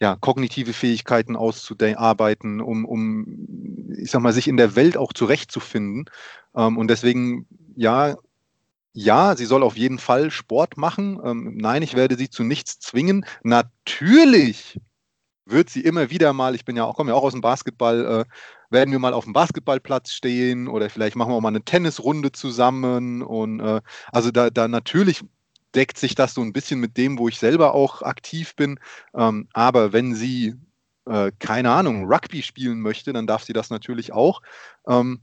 ja, 0.00 0.16
kognitive 0.16 0.72
Fähigkeiten 0.72 1.36
auszuarbeiten, 1.36 2.60
um, 2.60 2.84
um, 2.84 3.90
ich 3.98 4.10
sag 4.10 4.22
mal, 4.22 4.32
sich 4.32 4.48
in 4.48 4.56
der 4.56 4.76
Welt 4.76 4.96
auch 4.96 5.12
zurechtzufinden. 5.12 6.08
Ähm, 6.56 6.78
und 6.78 6.88
deswegen, 6.88 7.46
ja, 7.76 8.16
ja, 8.92 9.36
sie 9.36 9.46
soll 9.46 9.62
auf 9.62 9.76
jeden 9.76 9.98
Fall 9.98 10.30
Sport 10.30 10.76
machen. 10.76 11.20
Ähm, 11.24 11.56
nein, 11.56 11.82
ich 11.82 11.94
werde 11.94 12.16
sie 12.16 12.30
zu 12.30 12.44
nichts 12.44 12.80
zwingen. 12.80 13.24
Natürlich 13.42 14.80
wird 15.46 15.70
sie 15.70 15.80
immer 15.80 16.10
wieder 16.10 16.32
mal, 16.32 16.54
ich 16.54 16.64
bin 16.64 16.76
ja 16.76 16.84
auch, 16.84 16.96
komme 16.96 17.10
ja 17.10 17.16
auch 17.16 17.22
aus 17.22 17.32
dem 17.32 17.40
Basketball, 17.40 18.26
äh, 18.26 18.32
werden 18.70 18.92
wir 18.92 18.98
mal 18.98 19.14
auf 19.14 19.24
dem 19.24 19.32
Basketballplatz 19.32 20.12
stehen 20.12 20.68
oder 20.68 20.90
vielleicht 20.90 21.16
machen 21.16 21.30
wir 21.30 21.36
auch 21.36 21.40
mal 21.40 21.48
eine 21.48 21.64
Tennisrunde 21.64 22.32
zusammen. 22.32 23.22
Und 23.22 23.60
äh, 23.60 23.80
also 24.12 24.30
da, 24.30 24.50
da 24.50 24.68
natürlich 24.68 25.22
deckt 25.74 25.98
sich 25.98 26.14
das 26.14 26.34
so 26.34 26.42
ein 26.42 26.52
bisschen 26.52 26.80
mit 26.80 26.96
dem, 26.96 27.18
wo 27.18 27.28
ich 27.28 27.38
selber 27.38 27.74
auch 27.74 28.02
aktiv 28.02 28.56
bin. 28.56 28.78
Ähm, 29.14 29.48
aber 29.52 29.92
wenn 29.92 30.14
sie, 30.14 30.54
äh, 31.06 31.32
keine 31.38 31.70
Ahnung, 31.70 32.06
Rugby 32.06 32.42
spielen 32.42 32.80
möchte, 32.80 33.12
dann 33.12 33.26
darf 33.26 33.44
sie 33.44 33.52
das 33.52 33.70
natürlich 33.70 34.12
auch. 34.12 34.42
Ähm, 34.86 35.20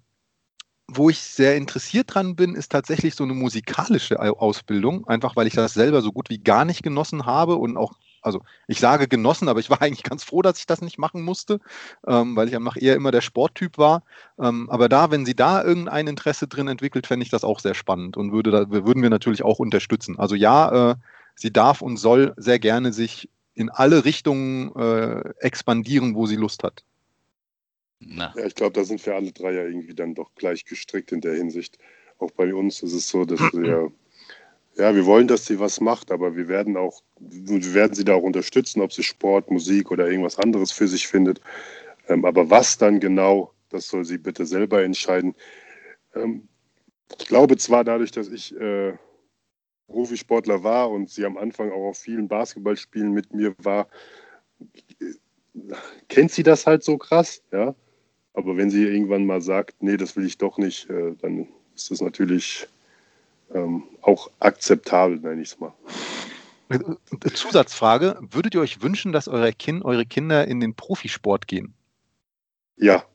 wo 0.87 1.09
ich 1.09 1.19
sehr 1.19 1.55
interessiert 1.55 2.13
dran 2.13 2.35
bin, 2.35 2.53
ist 2.55 2.71
tatsächlich 2.71 3.15
so 3.15 3.23
eine 3.23 3.33
musikalische 3.33 4.19
Ausbildung, 4.19 5.07
einfach 5.07 5.35
weil 5.35 5.47
ich 5.47 5.53
das 5.53 5.73
selber 5.73 6.01
so 6.01 6.11
gut 6.11 6.29
wie 6.29 6.37
gar 6.37 6.63
nicht 6.63 6.83
genossen 6.83 7.25
habe 7.25 7.55
und 7.55 7.75
auch, 7.75 7.93
also 8.21 8.41
ich 8.67 8.79
sage 8.79 9.07
genossen, 9.07 9.49
aber 9.49 9.59
ich 9.59 9.69
war 9.69 9.81
eigentlich 9.81 10.03
ganz 10.03 10.23
froh, 10.23 10.41
dass 10.43 10.59
ich 10.59 10.67
das 10.67 10.81
nicht 10.81 10.99
machen 10.99 11.23
musste, 11.23 11.59
ähm, 12.07 12.35
weil 12.35 12.47
ich 12.47 12.55
einfach 12.55 12.77
eher 12.79 12.95
immer 12.95 13.11
der 13.11 13.21
Sporttyp 13.21 13.77
war. 13.77 14.03
Ähm, 14.39 14.69
aber 14.69 14.87
da, 14.87 15.09
wenn 15.09 15.25
sie 15.25 15.35
da 15.35 15.63
irgendein 15.63 16.07
Interesse 16.07 16.47
drin 16.47 16.67
entwickelt, 16.67 17.07
fände 17.07 17.23
ich 17.23 17.31
das 17.31 17.43
auch 17.43 17.59
sehr 17.59 17.73
spannend 17.73 18.15
und 18.15 18.31
würde 18.31 18.51
da, 18.51 18.69
würden 18.69 19.01
wir 19.01 19.09
natürlich 19.09 19.43
auch 19.43 19.59
unterstützen. 19.59 20.19
Also 20.19 20.35
ja, 20.35 20.91
äh, 20.91 20.95
sie 21.35 21.51
darf 21.51 21.81
und 21.81 21.97
soll 21.97 22.33
sehr 22.37 22.59
gerne 22.59 22.93
sich 22.93 23.29
in 23.55 23.69
alle 23.69 24.05
Richtungen 24.05 24.75
äh, 24.75 25.33
expandieren, 25.39 26.13
wo 26.13 26.27
sie 26.27 26.35
Lust 26.35 26.63
hat. 26.63 26.83
Na. 28.05 28.33
Ja, 28.37 28.45
ich 28.45 28.55
glaube, 28.55 28.73
da 28.73 28.83
sind 28.83 29.03
wir 29.05 29.15
alle 29.15 29.31
drei 29.31 29.53
ja 29.53 29.63
irgendwie 29.63 29.95
dann 29.95 30.13
doch 30.13 30.33
gleich 30.35 30.65
gestrickt 30.65 31.11
in 31.11 31.21
der 31.21 31.33
Hinsicht. 31.33 31.77
Auch 32.19 32.31
bei 32.31 32.53
uns 32.53 32.81
ist 32.83 32.93
es 32.93 33.09
so, 33.09 33.25
dass 33.25 33.39
wir, 33.53 33.91
ja, 34.77 34.95
wir 34.95 35.05
wollen, 35.05 35.27
dass 35.27 35.45
sie 35.45 35.59
was 35.59 35.81
macht, 35.81 36.11
aber 36.11 36.35
wir 36.35 36.47
werden 36.47 36.77
auch, 36.77 37.01
wir 37.19 37.73
werden 37.73 37.95
sie 37.95 38.05
da 38.05 38.13
auch 38.13 38.23
unterstützen, 38.23 38.81
ob 38.81 38.93
sie 38.93 39.03
Sport, 39.03 39.49
Musik 39.49 39.91
oder 39.91 40.07
irgendwas 40.09 40.37
anderes 40.37 40.71
für 40.71 40.87
sich 40.87 41.07
findet. 41.07 41.41
Ähm, 42.07 42.25
aber 42.25 42.49
was 42.49 42.77
dann 42.77 42.99
genau, 42.99 43.51
das 43.69 43.87
soll 43.87 44.05
sie 44.05 44.17
bitte 44.17 44.45
selber 44.45 44.83
entscheiden. 44.83 45.35
Ähm, 46.13 46.47
ich 47.19 47.27
glaube 47.27 47.57
zwar 47.57 47.83
dadurch, 47.83 48.11
dass 48.11 48.29
ich 48.29 48.55
äh, 48.55 48.93
Profisportler 49.87 50.63
war 50.63 50.89
und 50.89 51.09
sie 51.09 51.25
am 51.25 51.37
Anfang 51.37 51.71
auch 51.71 51.89
auf 51.89 51.97
vielen 51.97 52.27
Basketballspielen 52.27 53.11
mit 53.11 53.33
mir 53.33 53.55
war, 53.57 53.87
kennt 56.09 56.31
sie 56.31 56.43
das 56.43 56.65
halt 56.65 56.83
so 56.83 56.97
krass, 56.97 57.41
ja. 57.51 57.75
Aber 58.35 58.57
wenn 58.57 58.69
sie 58.69 58.83
irgendwann 58.83 59.25
mal 59.25 59.41
sagt, 59.41 59.81
nee, 59.81 59.97
das 59.97 60.15
will 60.15 60.25
ich 60.25 60.37
doch 60.37 60.57
nicht, 60.57 60.89
äh, 60.89 61.15
dann 61.21 61.47
ist 61.73 61.89
das 61.89 62.01
natürlich 62.01 62.67
ähm, 63.53 63.83
auch 64.01 64.29
akzeptabel, 64.39 65.19
nenne 65.19 65.41
ich 65.41 65.53
es 65.53 65.59
mal. 65.59 65.73
Äh, 66.69 66.79
Zusatzfrage: 67.33 68.17
Würdet 68.31 68.55
ihr 68.55 68.61
euch 68.61 68.81
wünschen, 68.81 69.11
dass 69.11 69.27
eure, 69.27 69.53
kind, 69.53 69.85
eure 69.85 70.05
Kinder 70.05 70.47
in 70.47 70.59
den 70.59 70.75
Profisport 70.75 71.47
gehen? 71.47 71.73
Ja. 72.77 73.05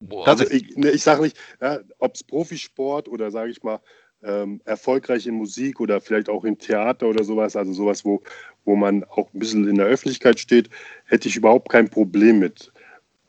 Boah, 0.00 0.26
also 0.26 0.44
ich, 0.50 0.76
ne, 0.76 0.90
ich 0.90 1.02
sage 1.02 1.22
nicht, 1.22 1.38
ja, 1.60 1.78
ob 1.98 2.14
es 2.14 2.24
Profisport 2.24 3.08
oder 3.08 3.30
sage 3.30 3.52
ich 3.52 3.62
mal 3.62 3.80
ähm, 4.24 4.60
erfolgreich 4.64 5.26
in 5.26 5.34
Musik 5.34 5.80
oder 5.80 6.00
vielleicht 6.00 6.28
auch 6.28 6.44
im 6.44 6.58
Theater 6.58 7.08
oder 7.08 7.24
sowas, 7.24 7.56
also 7.56 7.72
sowas, 7.72 8.04
wo, 8.04 8.22
wo 8.64 8.76
man 8.76 9.04
auch 9.04 9.32
ein 9.32 9.38
bisschen 9.38 9.68
in 9.68 9.76
der 9.76 9.86
Öffentlichkeit 9.86 10.40
steht, 10.40 10.68
hätte 11.04 11.28
ich 11.28 11.36
überhaupt 11.36 11.70
kein 11.70 11.88
Problem 11.88 12.40
mit. 12.40 12.72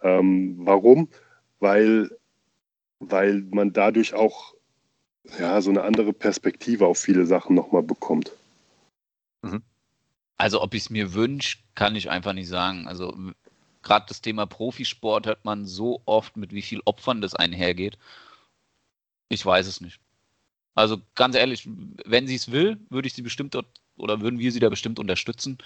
Ähm, 0.03 0.55
warum? 0.59 1.09
Weil, 1.59 2.11
weil 2.99 3.41
man 3.51 3.73
dadurch 3.73 4.13
auch 4.13 4.53
ja, 5.39 5.61
so 5.61 5.69
eine 5.69 5.83
andere 5.83 6.13
Perspektive 6.13 6.85
auf 6.85 6.99
viele 6.99 7.25
Sachen 7.25 7.55
nochmal 7.55 7.83
bekommt. 7.83 8.31
Mhm. 9.41 9.63
Also 10.37 10.61
ob 10.61 10.73
ich 10.73 10.83
es 10.83 10.89
mir 10.89 11.13
wünsche, 11.13 11.57
kann 11.75 11.95
ich 11.95 12.09
einfach 12.09 12.33
nicht 12.33 12.49
sagen. 12.49 12.87
Also 12.87 13.15
gerade 13.81 14.05
das 14.07 14.21
Thema 14.21 14.45
Profisport 14.45 15.25
hört 15.25 15.45
man 15.45 15.65
so 15.65 16.01
oft, 16.05 16.35
mit 16.35 16.53
wie 16.53 16.61
viel 16.61 16.81
Opfern 16.85 17.21
das 17.21 17.35
einhergeht. 17.35 17.97
Ich 19.29 19.45
weiß 19.45 19.67
es 19.67 19.79
nicht. 19.79 19.99
Also 20.75 20.97
ganz 21.15 21.35
ehrlich, 21.35 21.67
wenn 22.05 22.27
sie 22.27 22.35
es 22.35 22.51
will, 22.51 22.77
würde 22.89 23.07
ich 23.07 23.13
sie 23.13 23.21
bestimmt 23.21 23.53
dort 23.55 23.67
oder 23.95 24.21
würden 24.21 24.39
wir 24.39 24.51
sie 24.51 24.59
da 24.59 24.69
bestimmt 24.69 24.99
unterstützen. 24.99 25.59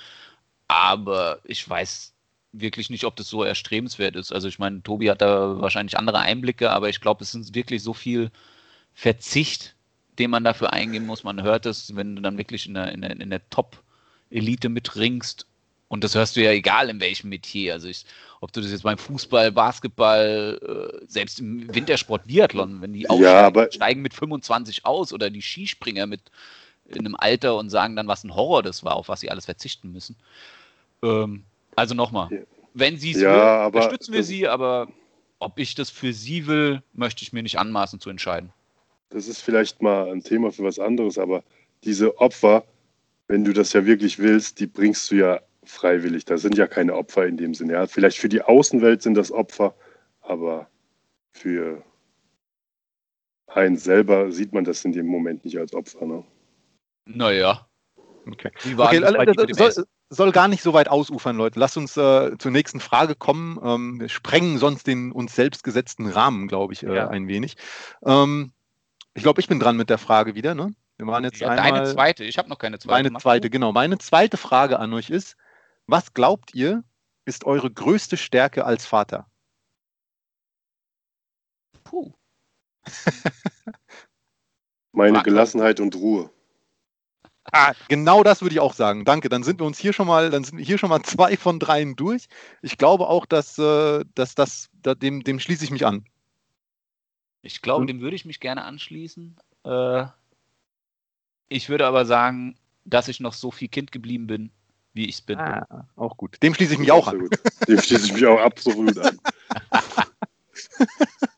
Aber 0.67 1.39
ich 1.45 1.67
weiß 1.67 2.13
wirklich 2.51 2.89
nicht, 2.89 3.03
ob 3.03 3.15
das 3.15 3.29
so 3.29 3.43
erstrebenswert 3.43 4.15
ist. 4.15 4.31
Also 4.31 4.47
ich 4.47 4.59
meine, 4.59 4.81
Tobi 4.83 5.09
hat 5.09 5.21
da 5.21 5.59
wahrscheinlich 5.59 5.97
andere 5.97 6.19
Einblicke, 6.19 6.71
aber 6.71 6.89
ich 6.89 7.01
glaube, 7.01 7.23
es 7.23 7.35
ist 7.35 7.55
wirklich 7.55 7.83
so 7.83 7.93
viel 7.93 8.31
Verzicht, 8.93 9.75
den 10.17 10.31
man 10.31 10.43
dafür 10.43 10.73
eingehen 10.73 11.05
muss. 11.05 11.23
Man 11.23 11.43
hört 11.43 11.65
es, 11.65 11.95
wenn 11.95 12.15
du 12.15 12.21
dann 12.21 12.37
wirklich 12.37 12.67
in 12.67 12.73
der, 12.73 12.91
in 12.91 13.01
der, 13.01 13.11
in 13.11 13.29
der 13.29 13.49
Top-Elite 13.49 14.69
mitringst. 14.69 15.45
Und 15.89 16.03
das 16.03 16.15
hörst 16.15 16.35
du 16.35 16.43
ja 16.43 16.51
egal 16.51 16.89
in 16.89 16.99
welchem 16.99 17.29
Metier. 17.29 17.73
Also 17.73 17.87
ich, 17.87 18.05
ob 18.41 18.51
du 18.51 18.59
das 18.59 18.71
jetzt 18.71 18.83
beim 18.83 18.97
Fußball, 18.97 19.51
Basketball, 19.51 20.59
äh, 20.61 21.05
selbst 21.07 21.39
im 21.39 21.73
Wintersport, 21.73 22.27
Biathlon, 22.27 22.81
wenn 22.81 22.93
die 22.93 23.05
ja, 23.09 23.51
steigen 23.71 24.01
mit 24.01 24.13
25 24.13 24.85
aus 24.85 25.13
oder 25.13 25.29
die 25.29 25.41
Skispringer 25.41 26.07
mit 26.07 26.21
in 26.89 26.99
einem 26.99 27.15
Alter 27.15 27.55
und 27.55 27.69
sagen 27.69 27.95
dann, 27.95 28.07
was 28.07 28.23
ein 28.23 28.35
Horror 28.35 28.63
das 28.63 28.83
war, 28.83 28.95
auf 28.95 29.09
was 29.09 29.19
sie 29.19 29.29
alles 29.29 29.45
verzichten 29.45 29.91
müssen. 29.91 30.15
Ähm, 31.03 31.43
also 31.77 31.93
nochmal, 31.93 32.45
wenn 32.73 32.97
sie 32.97 33.11
es 33.11 33.21
ja, 33.21 33.59
will, 33.61 33.65
unterstützen 33.67 34.13
wir 34.13 34.23
sie, 34.23 34.47
aber 34.47 34.87
ob 35.37 35.59
ich 35.59 35.75
das 35.75 35.91
für 35.91 36.11
sie 36.11 36.47
will, 36.47 36.81
möchte 36.93 37.21
ich 37.23 37.31
mir 37.31 37.43
nicht 37.43 37.59
anmaßen 37.59 37.99
zu 37.99 38.09
entscheiden. 38.09 38.51
Das 39.09 39.27
ist 39.27 39.41
vielleicht 39.41 39.81
mal 39.81 40.11
ein 40.11 40.23
Thema 40.23 40.51
für 40.51 40.63
was 40.63 40.79
anderes, 40.79 41.19
aber 41.19 41.43
diese 41.83 42.17
Opfer, 42.17 42.65
wenn 43.27 43.43
du 43.43 43.53
das 43.53 43.73
ja 43.73 43.85
wirklich 43.85 44.17
willst, 44.17 44.59
die 44.59 44.65
bringst 44.65 45.11
du 45.11 45.15
ja 45.15 45.39
freiwillig. 45.63 46.25
Da 46.25 46.37
sind 46.37 46.57
ja 46.57 46.65
keine 46.65 46.95
Opfer 46.95 47.27
in 47.27 47.37
dem 47.37 47.53
Sinne. 47.53 47.73
Ja, 47.73 47.85
vielleicht 47.85 48.17
für 48.17 48.29
die 48.29 48.41
Außenwelt 48.41 49.03
sind 49.03 49.13
das 49.13 49.31
Opfer, 49.31 49.75
aber 50.21 50.67
für 51.33 51.83
einen 53.45 53.77
selber 53.77 54.31
sieht 54.31 54.51
man 54.51 54.63
das 54.63 54.83
in 54.83 54.93
dem 54.93 55.05
Moment 55.05 55.45
nicht 55.45 55.59
als 55.59 55.75
Opfer. 55.75 56.05
Ne? 56.05 56.23
Naja. 57.05 57.67
Okay. 58.25 58.49
okay 58.77 59.53
soll, 59.53 59.85
soll, 60.09 60.31
gar 60.31 60.47
nicht 60.47 60.63
so 60.63 60.73
weit 60.73 60.87
ausufern, 60.89 61.37
Leute. 61.37 61.59
Lasst 61.59 61.77
uns 61.77 61.97
äh, 61.97 62.37
zur 62.37 62.51
nächsten 62.51 62.79
Frage 62.79 63.15
kommen. 63.15 63.59
Ähm, 63.63 63.99
wir 63.99 64.09
sprengen 64.09 64.57
sonst 64.57 64.87
den 64.87 65.11
uns 65.11 65.35
selbst 65.35 65.63
gesetzten 65.63 66.07
Rahmen, 66.07 66.47
glaube 66.47 66.73
ich, 66.73 66.83
äh, 66.83 66.95
ja. 66.95 67.07
ein 67.09 67.27
wenig. 67.27 67.57
Ähm, 68.05 68.53
ich 69.13 69.23
glaube, 69.23 69.41
ich 69.41 69.47
bin 69.47 69.59
dran 69.59 69.77
mit 69.77 69.89
der 69.89 69.97
Frage 69.97 70.35
wieder. 70.35 70.55
Ne? 70.55 70.73
Wir 70.97 71.07
waren 71.07 71.23
jetzt 71.23 71.39
ja, 71.39 71.49
einmal, 71.49 71.71
deine 71.71 71.93
zweite. 71.93 72.23
Ich 72.23 72.37
habe 72.37 72.49
noch 72.49 72.59
keine 72.59 72.79
zweite. 72.79 73.09
Meine 73.09 73.19
zweite, 73.19 73.49
genau. 73.49 73.71
Meine 73.71 73.97
zweite 73.97 74.37
Frage 74.37 74.79
an 74.79 74.93
euch 74.93 75.09
ist: 75.09 75.35
Was 75.85 76.13
glaubt 76.13 76.53
ihr, 76.53 76.83
ist 77.25 77.45
eure 77.45 77.69
größte 77.69 78.17
Stärke 78.17 78.65
als 78.65 78.85
Vater? 78.85 79.27
Puh. 81.83 82.13
Meine 84.91 85.21
Gelassenheit 85.21 85.79
und 85.79 85.95
Ruhe. 85.95 86.31
Ah, 87.51 87.73
genau 87.87 88.23
das 88.23 88.41
würde 88.41 88.53
ich 88.53 88.59
auch 88.59 88.73
sagen. 88.73 89.05
Danke. 89.05 89.29
Dann 89.29 89.43
sind 89.43 89.59
wir 89.59 89.65
uns 89.65 89.79
hier 89.79 89.93
schon 89.93 90.07
mal, 90.07 90.29
dann 90.29 90.43
sind 90.43 90.57
hier 90.59 90.77
schon 90.77 90.89
mal 90.89 91.01
zwei 91.03 91.37
von 91.37 91.59
dreien 91.59 91.95
durch. 91.95 92.27
Ich 92.61 92.77
glaube 92.77 93.07
auch, 93.07 93.25
dass, 93.25 93.57
äh, 93.57 94.03
dass 94.15 94.35
das, 94.35 94.69
dem, 94.83 95.23
dem 95.23 95.39
schließe 95.39 95.63
ich 95.63 95.71
mich 95.71 95.85
an. 95.85 96.05
Ich 97.41 97.61
glaube, 97.61 97.81
hm? 97.81 97.87
dem 97.87 98.01
würde 98.01 98.15
ich 98.15 98.25
mich 98.25 98.39
gerne 98.39 98.63
anschließen. 98.65 99.37
Äh, 99.63 100.05
ich 101.49 101.69
würde 101.69 101.87
aber 101.87 102.05
sagen, 102.05 102.57
dass 102.83 103.07
ich 103.07 103.19
noch 103.19 103.33
so 103.33 103.51
viel 103.51 103.69
Kind 103.69 103.91
geblieben 103.91 104.27
bin, 104.27 104.51
wie 104.93 105.05
ich 105.05 105.15
es 105.15 105.21
bin. 105.21 105.39
Ah, 105.39 105.87
auch 105.95 106.17
gut. 106.17 106.41
Dem 106.43 106.53
schließe 106.53 106.73
ich 106.73 106.79
mich 106.79 106.91
auch 106.91 107.07
an. 107.07 107.29
Dem 107.67 107.81
schließe 107.81 108.07
ich 108.07 108.13
mich 108.13 108.25
auch 108.25 108.39
absolut 108.39 108.97
an. 108.97 109.19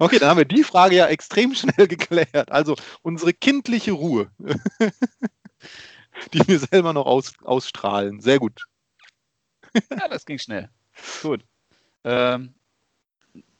Okay, 0.00 0.18
dann 0.18 0.30
haben 0.30 0.38
wir 0.38 0.46
die 0.46 0.64
Frage 0.64 0.96
ja 0.96 1.06
extrem 1.08 1.54
schnell 1.54 1.86
geklärt. 1.86 2.50
Also 2.50 2.74
unsere 3.02 3.34
kindliche 3.34 3.92
Ruhe, 3.92 4.30
die 6.32 6.48
wir 6.48 6.58
selber 6.58 6.94
noch 6.94 7.04
aus, 7.04 7.34
ausstrahlen. 7.44 8.20
Sehr 8.20 8.38
gut. 8.38 8.64
ja, 9.74 10.08
das 10.08 10.24
ging 10.24 10.38
schnell. 10.38 10.70
Gut. 11.22 11.44
Ähm, 12.04 12.54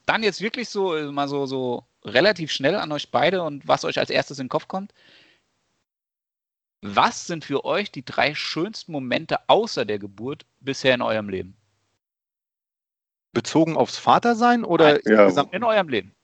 dann 0.07 0.23
jetzt 0.23 0.41
wirklich 0.41 0.71
so 0.71 0.97
äh, 0.97 1.13
mal 1.13 1.29
so, 1.29 1.45
so 1.45 1.85
relativ 2.05 2.51
schnell 2.51 2.77
an 2.77 2.91
euch 2.91 3.11
beide 3.11 3.43
und 3.43 3.69
was 3.69 3.85
euch 3.85 3.99
als 3.99 4.09
erstes 4.09 4.39
in 4.39 4.47
den 4.47 4.51
Kopf 4.51 4.67
kommt. 4.67 4.95
Was 6.81 7.27
sind 7.27 7.45
für 7.45 7.67
euch 7.67 7.93
die 7.93 8.05
drei 8.05 8.35
schönsten 8.35 8.93
Momente 8.93 9.47
außer 9.51 9.85
der 9.85 9.99
Geburt 9.99 10.47
bisher 10.61 10.95
in 10.95 11.03
eurem 11.03 11.29
Leben? 11.29 11.55
Bezogen 13.33 13.77
aufs 13.77 13.99
Vatersein 13.99 14.65
oder 14.65 14.95
Nein, 15.05 15.35
ja. 15.35 15.43
in 15.53 15.65
eurem 15.65 15.91
Leben? 15.91 16.15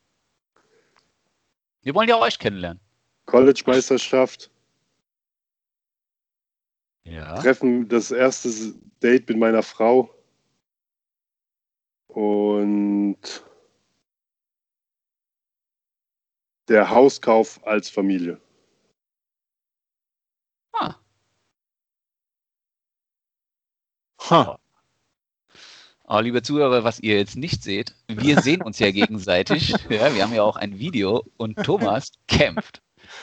Wir 1.87 1.94
wollen 1.94 2.09
ja 2.09 2.18
euch 2.18 2.40
kennenlernen. 2.40 2.81
College-Meisterschaft. 3.27 4.51
Ja. 7.05 7.40
Treffen, 7.40 7.88
das 7.88 8.11
erste 8.11 8.75
Date 9.01 9.29
mit 9.29 9.38
meiner 9.38 9.62
Frau. 9.62 10.12
Und 12.09 13.44
der 16.66 16.90
Hauskauf 16.90 17.64
als 17.64 17.88
Familie. 17.88 18.40
Ah. 20.72 20.96
Ha. 24.29 24.59
Oh, 26.09 26.21
liebe 26.21 26.40
Zuhörer, 26.40 26.85
was 26.85 27.01
ihr 27.01 27.16
jetzt 27.16 27.37
nicht 27.37 27.64
seht, 27.64 27.92
wir 28.07 28.40
sehen 28.40 28.62
uns 28.62 28.79
ja 28.79 28.92
gegenseitig. 28.92 29.71
Ja, 29.90 30.14
wir 30.14 30.23
haben 30.23 30.33
ja 30.33 30.42
auch 30.42 30.57
ein 30.57 30.79
Video 30.79 31.25
und 31.37 31.57
Thomas 31.64 32.12
kämpft. 32.29 32.81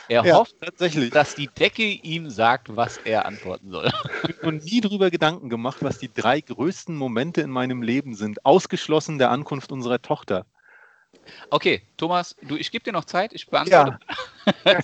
Er 0.10 0.26
Ja, 0.26 0.36
hofft, 0.36 0.56
tatsächlich. 0.60 1.12
dass 1.12 1.36
die 1.36 1.48
Decke 1.48 1.84
ihm 1.84 2.30
sagt, 2.30 2.76
was 2.76 2.98
er 2.98 3.26
antworten 3.26 3.69
soll. 3.69 3.89
Ich 4.28 4.38
habe 4.41 4.54
nie 4.54 4.82
drüber 4.82 5.12
Gedanken 5.12 5.50
gemacht, 5.50 5.78
was 5.82 5.98
die 5.98 6.12
drei 6.12 6.41
größten 6.41 6.96
Momente 6.96 7.41
in 7.41 7.50
meinem 7.50 7.82
Leben 7.82 8.15
sind, 8.15 8.46
ausgeschlossen 8.46 9.17
der 9.17 9.32
Ankunft 9.32 9.72
unserer 9.72 10.02
Tochter. 10.02 10.46
Okay, 11.52 11.84
Thomas, 11.96 12.36
du, 12.41 12.58
ich 12.58 12.72
gebe 12.72 12.84
dir 12.84 12.91
noch 12.91 13.06
Zeit. 13.06 13.32
Ich 13.34 13.48
beantworte. 13.48 13.98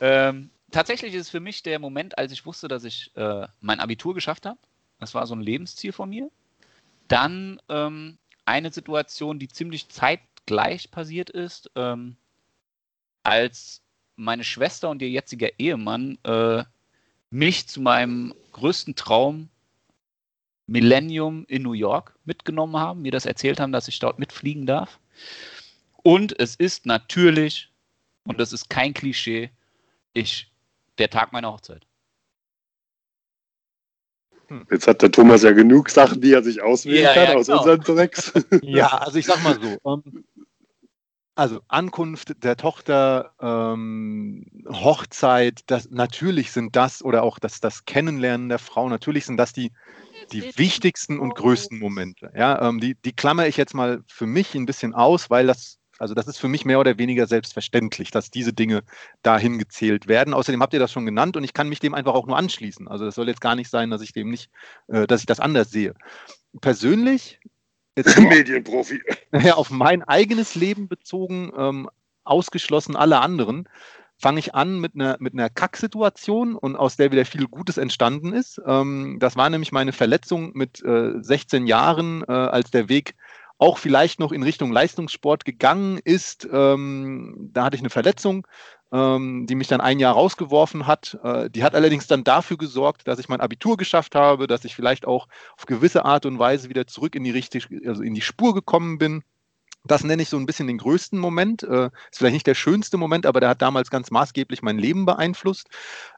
ähm, 0.00 0.50
tatsächlich 0.70 1.14
ist 1.14 1.22
es 1.22 1.30
für 1.30 1.40
mich 1.40 1.62
der 1.62 1.78
Moment, 1.78 2.16
als 2.16 2.32
ich 2.32 2.46
wusste, 2.46 2.68
dass 2.68 2.84
ich 2.84 3.10
äh, 3.14 3.46
mein 3.60 3.80
Abitur 3.80 4.14
geschafft 4.14 4.46
habe. 4.46 4.58
Das 4.98 5.14
war 5.14 5.26
so 5.26 5.34
ein 5.34 5.40
Lebensziel 5.40 5.92
von 5.92 6.10
mir. 6.10 6.30
Dann 7.08 7.60
ähm, 7.68 8.18
eine 8.44 8.72
Situation, 8.72 9.38
die 9.38 9.48
ziemlich 9.48 9.88
zeitgleich 9.88 10.90
passiert 10.90 11.30
ist, 11.30 11.70
ähm, 11.74 12.16
als 13.22 13.82
meine 14.16 14.44
Schwester 14.44 14.90
und 14.90 15.02
ihr 15.02 15.10
jetziger 15.10 15.58
Ehemann 15.58 16.18
äh, 16.24 16.64
mich 17.30 17.66
zu 17.66 17.80
meinem 17.80 18.34
größten 18.52 18.94
Traum 18.94 19.48
Millennium 20.66 21.44
in 21.46 21.62
New 21.62 21.72
York 21.72 22.16
mitgenommen 22.24 22.76
haben, 22.76 23.02
mir 23.02 23.12
das 23.12 23.26
erzählt 23.26 23.60
haben, 23.60 23.72
dass 23.72 23.88
ich 23.88 23.98
dort 23.98 24.18
mitfliegen 24.18 24.66
darf. 24.66 24.98
Und 26.02 26.38
es 26.38 26.54
ist 26.54 26.86
natürlich, 26.86 27.70
und 28.26 28.40
das 28.40 28.52
ist 28.52 28.70
kein 28.70 28.94
Klischee, 28.94 29.50
ich, 30.12 30.50
der 30.98 31.10
Tag 31.10 31.32
meiner 31.32 31.52
Hochzeit. 31.52 31.86
Jetzt 34.70 34.86
hat 34.86 35.02
der 35.02 35.10
Thomas 35.10 35.42
ja 35.42 35.52
genug 35.52 35.90
Sachen, 35.90 36.20
die 36.20 36.32
er 36.32 36.42
sich 36.42 36.62
auswählen 36.62 37.04
Ja, 37.04 37.14
kann 37.14 37.24
ja, 37.24 37.34
aus 37.34 37.46
genau. 37.46 37.58
unseren 37.58 37.80
Tracks. 37.80 38.32
Ja, 38.62 38.88
also 38.88 39.18
ich 39.18 39.26
sag 39.26 39.42
mal 39.42 39.58
so. 39.60 39.78
Ähm, 39.84 40.24
also 41.36 41.60
Ankunft 41.68 42.44
der 42.44 42.56
Tochter, 42.56 43.32
ähm, 43.40 44.46
Hochzeit, 44.68 45.62
das, 45.66 45.90
natürlich 45.90 46.52
sind 46.52 46.76
das 46.76 47.04
oder 47.04 47.24
auch 47.24 47.38
das, 47.38 47.60
das 47.60 47.84
Kennenlernen 47.84 48.48
der 48.48 48.60
Frau, 48.60 48.88
natürlich 48.88 49.26
sind 49.26 49.36
das 49.36 49.52
die, 49.52 49.72
die 50.32 50.56
wichtigsten 50.56 51.18
und 51.18 51.34
größten 51.34 51.78
Momente. 51.78 52.32
Ja, 52.36 52.68
ähm, 52.68 52.78
die, 52.78 52.94
die 52.94 53.12
klammer 53.12 53.48
ich 53.48 53.56
jetzt 53.56 53.74
mal 53.74 54.02
für 54.06 54.26
mich 54.26 54.54
ein 54.54 54.66
bisschen 54.66 54.94
aus, 54.94 55.28
weil 55.28 55.46
das, 55.48 55.78
also 55.98 56.14
das 56.14 56.26
ist 56.26 56.38
für 56.38 56.48
mich 56.48 56.64
mehr 56.64 56.80
oder 56.80 56.98
weniger 56.98 57.26
selbstverständlich, 57.26 58.10
dass 58.10 58.30
diese 58.30 58.52
Dinge 58.52 58.82
dahin 59.22 59.58
gezählt 59.58 60.08
werden. 60.08 60.34
Außerdem 60.34 60.60
habt 60.60 60.74
ihr 60.74 60.80
das 60.80 60.92
schon 60.92 61.06
genannt 61.06 61.36
und 61.36 61.44
ich 61.44 61.54
kann 61.54 61.68
mich 61.68 61.80
dem 61.80 61.94
einfach 61.94 62.14
auch 62.14 62.26
nur 62.26 62.36
anschließen. 62.36 62.88
Also 62.88 63.04
das 63.04 63.14
soll 63.14 63.28
jetzt 63.28 63.40
gar 63.40 63.54
nicht 63.54 63.70
sein, 63.70 63.90
dass 63.90 64.02
ich 64.02 64.12
dem 64.12 64.30
nicht, 64.30 64.50
äh, 64.88 65.06
dass 65.06 65.20
ich 65.20 65.26
das 65.26 65.40
anders 65.40 65.70
sehe. 65.70 65.94
Persönlich, 66.60 67.40
jetzt 67.96 68.16
Medienprofi. 68.18 69.02
ja, 69.32 69.54
auf 69.54 69.70
mein 69.70 70.02
eigenes 70.02 70.54
Leben 70.54 70.88
bezogen, 70.88 71.52
ähm, 71.56 71.90
ausgeschlossen 72.24 72.96
alle 72.96 73.20
anderen, 73.20 73.68
fange 74.18 74.38
ich 74.38 74.54
an 74.54 74.80
mit 74.80 74.94
einer, 74.94 75.16
mit 75.20 75.34
einer 75.34 75.50
Kacksituation 75.50 76.56
und 76.56 76.76
aus 76.76 76.96
der 76.96 77.12
wieder 77.12 77.24
viel 77.24 77.46
Gutes 77.46 77.76
entstanden 77.76 78.32
ist. 78.32 78.60
Ähm, 78.66 79.18
das 79.20 79.36
war 79.36 79.50
nämlich 79.50 79.72
meine 79.72 79.92
Verletzung 79.92 80.52
mit 80.54 80.82
äh, 80.82 81.12
16 81.20 81.66
Jahren, 81.66 82.24
äh, 82.26 82.32
als 82.32 82.70
der 82.70 82.88
Weg 82.88 83.14
auch 83.58 83.78
vielleicht 83.78 84.20
noch 84.20 84.32
in 84.32 84.42
Richtung 84.42 84.72
Leistungssport 84.72 85.44
gegangen 85.44 85.98
ist. 86.02 86.48
Ähm, 86.50 87.50
da 87.52 87.64
hatte 87.64 87.76
ich 87.76 87.82
eine 87.82 87.90
Verletzung, 87.90 88.46
ähm, 88.92 89.46
die 89.46 89.54
mich 89.54 89.68
dann 89.68 89.80
ein 89.80 90.00
Jahr 90.00 90.14
rausgeworfen 90.14 90.86
hat. 90.86 91.18
Äh, 91.22 91.50
die 91.50 91.62
hat 91.62 91.74
allerdings 91.74 92.06
dann 92.06 92.24
dafür 92.24 92.56
gesorgt, 92.56 93.06
dass 93.06 93.18
ich 93.18 93.28
mein 93.28 93.40
Abitur 93.40 93.76
geschafft 93.76 94.14
habe, 94.14 94.46
dass 94.46 94.64
ich 94.64 94.74
vielleicht 94.74 95.06
auch 95.06 95.28
auf 95.56 95.66
gewisse 95.66 96.04
Art 96.04 96.26
und 96.26 96.38
Weise 96.38 96.68
wieder 96.68 96.86
zurück 96.86 97.14
in 97.14 97.24
die, 97.24 97.30
richtig, 97.30 97.68
also 97.86 98.02
in 98.02 98.14
die 98.14 98.22
Spur 98.22 98.54
gekommen 98.54 98.98
bin. 98.98 99.22
Das 99.86 100.02
nenne 100.02 100.22
ich 100.22 100.30
so 100.30 100.38
ein 100.38 100.46
bisschen 100.46 100.66
den 100.66 100.78
größten 100.78 101.18
Moment. 101.18 101.62
Äh, 101.62 101.90
ist 102.10 102.18
vielleicht 102.18 102.34
nicht 102.34 102.46
der 102.46 102.54
schönste 102.54 102.96
Moment, 102.96 103.26
aber 103.26 103.40
der 103.40 103.50
hat 103.50 103.62
damals 103.62 103.90
ganz 103.90 104.10
maßgeblich 104.10 104.62
mein 104.62 104.78
Leben 104.78 105.04
beeinflusst. 105.04 105.68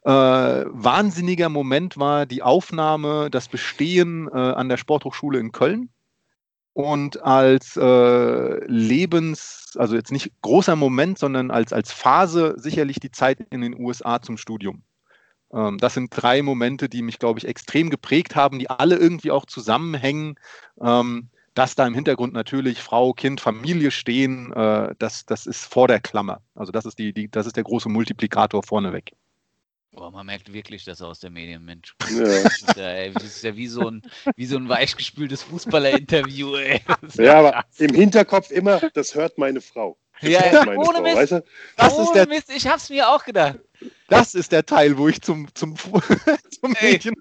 Äh, 0.05 0.11
wahnsinniger 0.11 1.49
Moment 1.49 1.99
war 1.99 2.27
die 2.27 2.43
Aufnahme, 2.43 3.29
das 3.29 3.49
Bestehen 3.49 4.29
äh, 4.29 4.37
an 4.37 4.69
der 4.69 4.77
Sporthochschule 4.77 5.41
in 5.41 5.51
Köln. 5.51 5.91
Und 6.77 7.23
als 7.23 7.79
äh, 7.79 8.65
Lebens, 8.67 9.73
also 9.79 9.97
jetzt 9.97 10.13
nicht 10.13 10.31
großer 10.43 10.77
Moment, 10.77 11.19
sondern 11.19 11.51
als, 11.51 11.73
als 11.73 11.91
Phase 11.91 12.53
sicherlich 12.59 13.01
die 13.01 13.11
Zeit 13.11 13.41
in 13.49 13.63
den 13.63 13.81
USA 13.81 14.21
zum 14.21 14.37
Studium. 14.37 14.83
Ähm, 15.55 15.79
das 15.79 15.95
sind 15.95 16.11
drei 16.11 16.43
Momente, 16.43 16.91
die 16.91 17.01
mich, 17.01 17.19
glaube 17.19 17.39
ich, 17.39 17.49
extrem 17.49 17.89
geprägt 17.89 18.37
haben, 18.37 18.59
die 18.59 18.69
alle 18.69 18.97
irgendwie 18.97 19.31
auch 19.31 19.47
zusammenhängen. 19.47 20.35
Ähm, 20.79 21.31
dass 21.55 21.77
da 21.77 21.87
im 21.87 21.95
Hintergrund 21.95 22.35
natürlich 22.35 22.83
Frau, 22.83 23.15
Kind, 23.15 23.41
Familie 23.41 23.91
stehen, 23.91 24.53
äh, 24.53 24.95
das, 24.99 25.25
das 25.25 25.47
ist 25.47 25.65
vor 25.65 25.89
der 25.89 26.01
Klammer. 26.01 26.43
Also 26.55 26.73
das 26.73 26.85
ist, 26.85 26.99
die, 26.99 27.15
die, 27.15 27.31
das 27.31 27.47
ist 27.47 27.57
der 27.57 27.65
große 27.65 27.89
Multiplikator 27.89 28.63
vorneweg. 28.63 29.13
Boah, 29.97 30.11
man 30.11 30.27
merkt 30.27 30.53
wirklich, 30.53 30.85
dass 30.85 31.01
er 31.01 31.09
aus 31.09 31.21
der 31.21 31.31
Medienmensch 31.31 31.95
Ja. 32.11 32.25
Das 32.43 32.59
ist 32.63 32.77
ja, 32.77 32.89
ey, 32.91 33.13
das 33.13 33.25
ist 33.25 33.43
ja 33.45 33.57
wie, 33.57 33.67
so 33.67 33.89
ein, 33.91 34.03
wie 34.37 34.45
so 34.47 34.57
ein 34.59 34.69
weichgespültes 34.69 35.43
Fußballer-Interview. 35.45 36.55
ey. 36.57 36.83
Das 37.01 37.15
ist 37.15 37.19
ja, 37.19 37.39
aber 37.39 37.53
krass. 37.53 37.65
im 37.81 37.95
Hinterkopf 37.95 38.51
immer, 38.51 38.79
das 38.93 39.15
hört 39.15 39.39
meine 39.39 39.61
Frau. 39.63 39.97
Das 40.21 40.31
Ja, 40.31 40.43
hört 40.45 40.67
meine 40.67 40.79
ohne 40.79 40.93
Frau, 40.99 41.03
Mist. 41.03 41.17
weißt 41.17 41.33
du? 41.33 41.45
Das 41.77 41.93
ist 41.95 41.99
Ohne 41.99 42.13
der- 42.15 42.29
Mist, 42.29 42.51
ich 42.55 42.67
hab's 42.67 42.91
mir 42.91 43.09
auch 43.09 43.25
gedacht. 43.25 43.59
Das 44.09 44.35
ist 44.35 44.53
der 44.53 44.65
Teil, 44.67 44.97
wo 44.99 45.09
ich 45.09 45.21
zum, 45.23 45.49
zum, 45.55 45.75
zum. 46.61 46.73
Medien. 46.81 47.15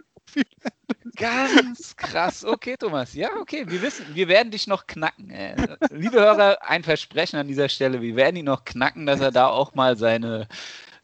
Ganz 1.15 1.95
krass. 1.95 2.43
Okay, 2.43 2.75
Thomas. 2.77 3.13
Ja, 3.13 3.29
okay. 3.39 3.63
Wir 3.67 3.81
wissen, 3.81 4.05
wir 4.13 4.27
werden 4.27 4.51
dich 4.51 4.67
noch 4.67 4.85
knacken. 4.85 5.29
Ey. 5.29 5.55
Liebe 5.91 6.19
Hörer, 6.19 6.57
ein 6.61 6.83
Versprechen 6.83 7.37
an 7.39 7.47
dieser 7.47 7.69
Stelle. 7.69 8.01
Wir 8.01 8.15
werden 8.17 8.35
ihn 8.35 8.45
noch 8.45 8.65
knacken, 8.65 9.05
dass 9.05 9.21
er 9.21 9.31
da 9.31 9.47
auch 9.47 9.75
mal 9.75 9.97
seine, 9.97 10.47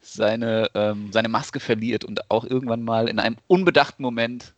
seine, 0.02 0.68
ähm, 0.74 1.10
seine 1.12 1.28
Maske 1.28 1.60
verliert 1.60 2.04
und 2.04 2.30
auch 2.30 2.44
irgendwann 2.44 2.82
mal 2.82 3.08
in 3.08 3.18
einem 3.18 3.36
unbedachten 3.46 4.02
Moment 4.02 4.54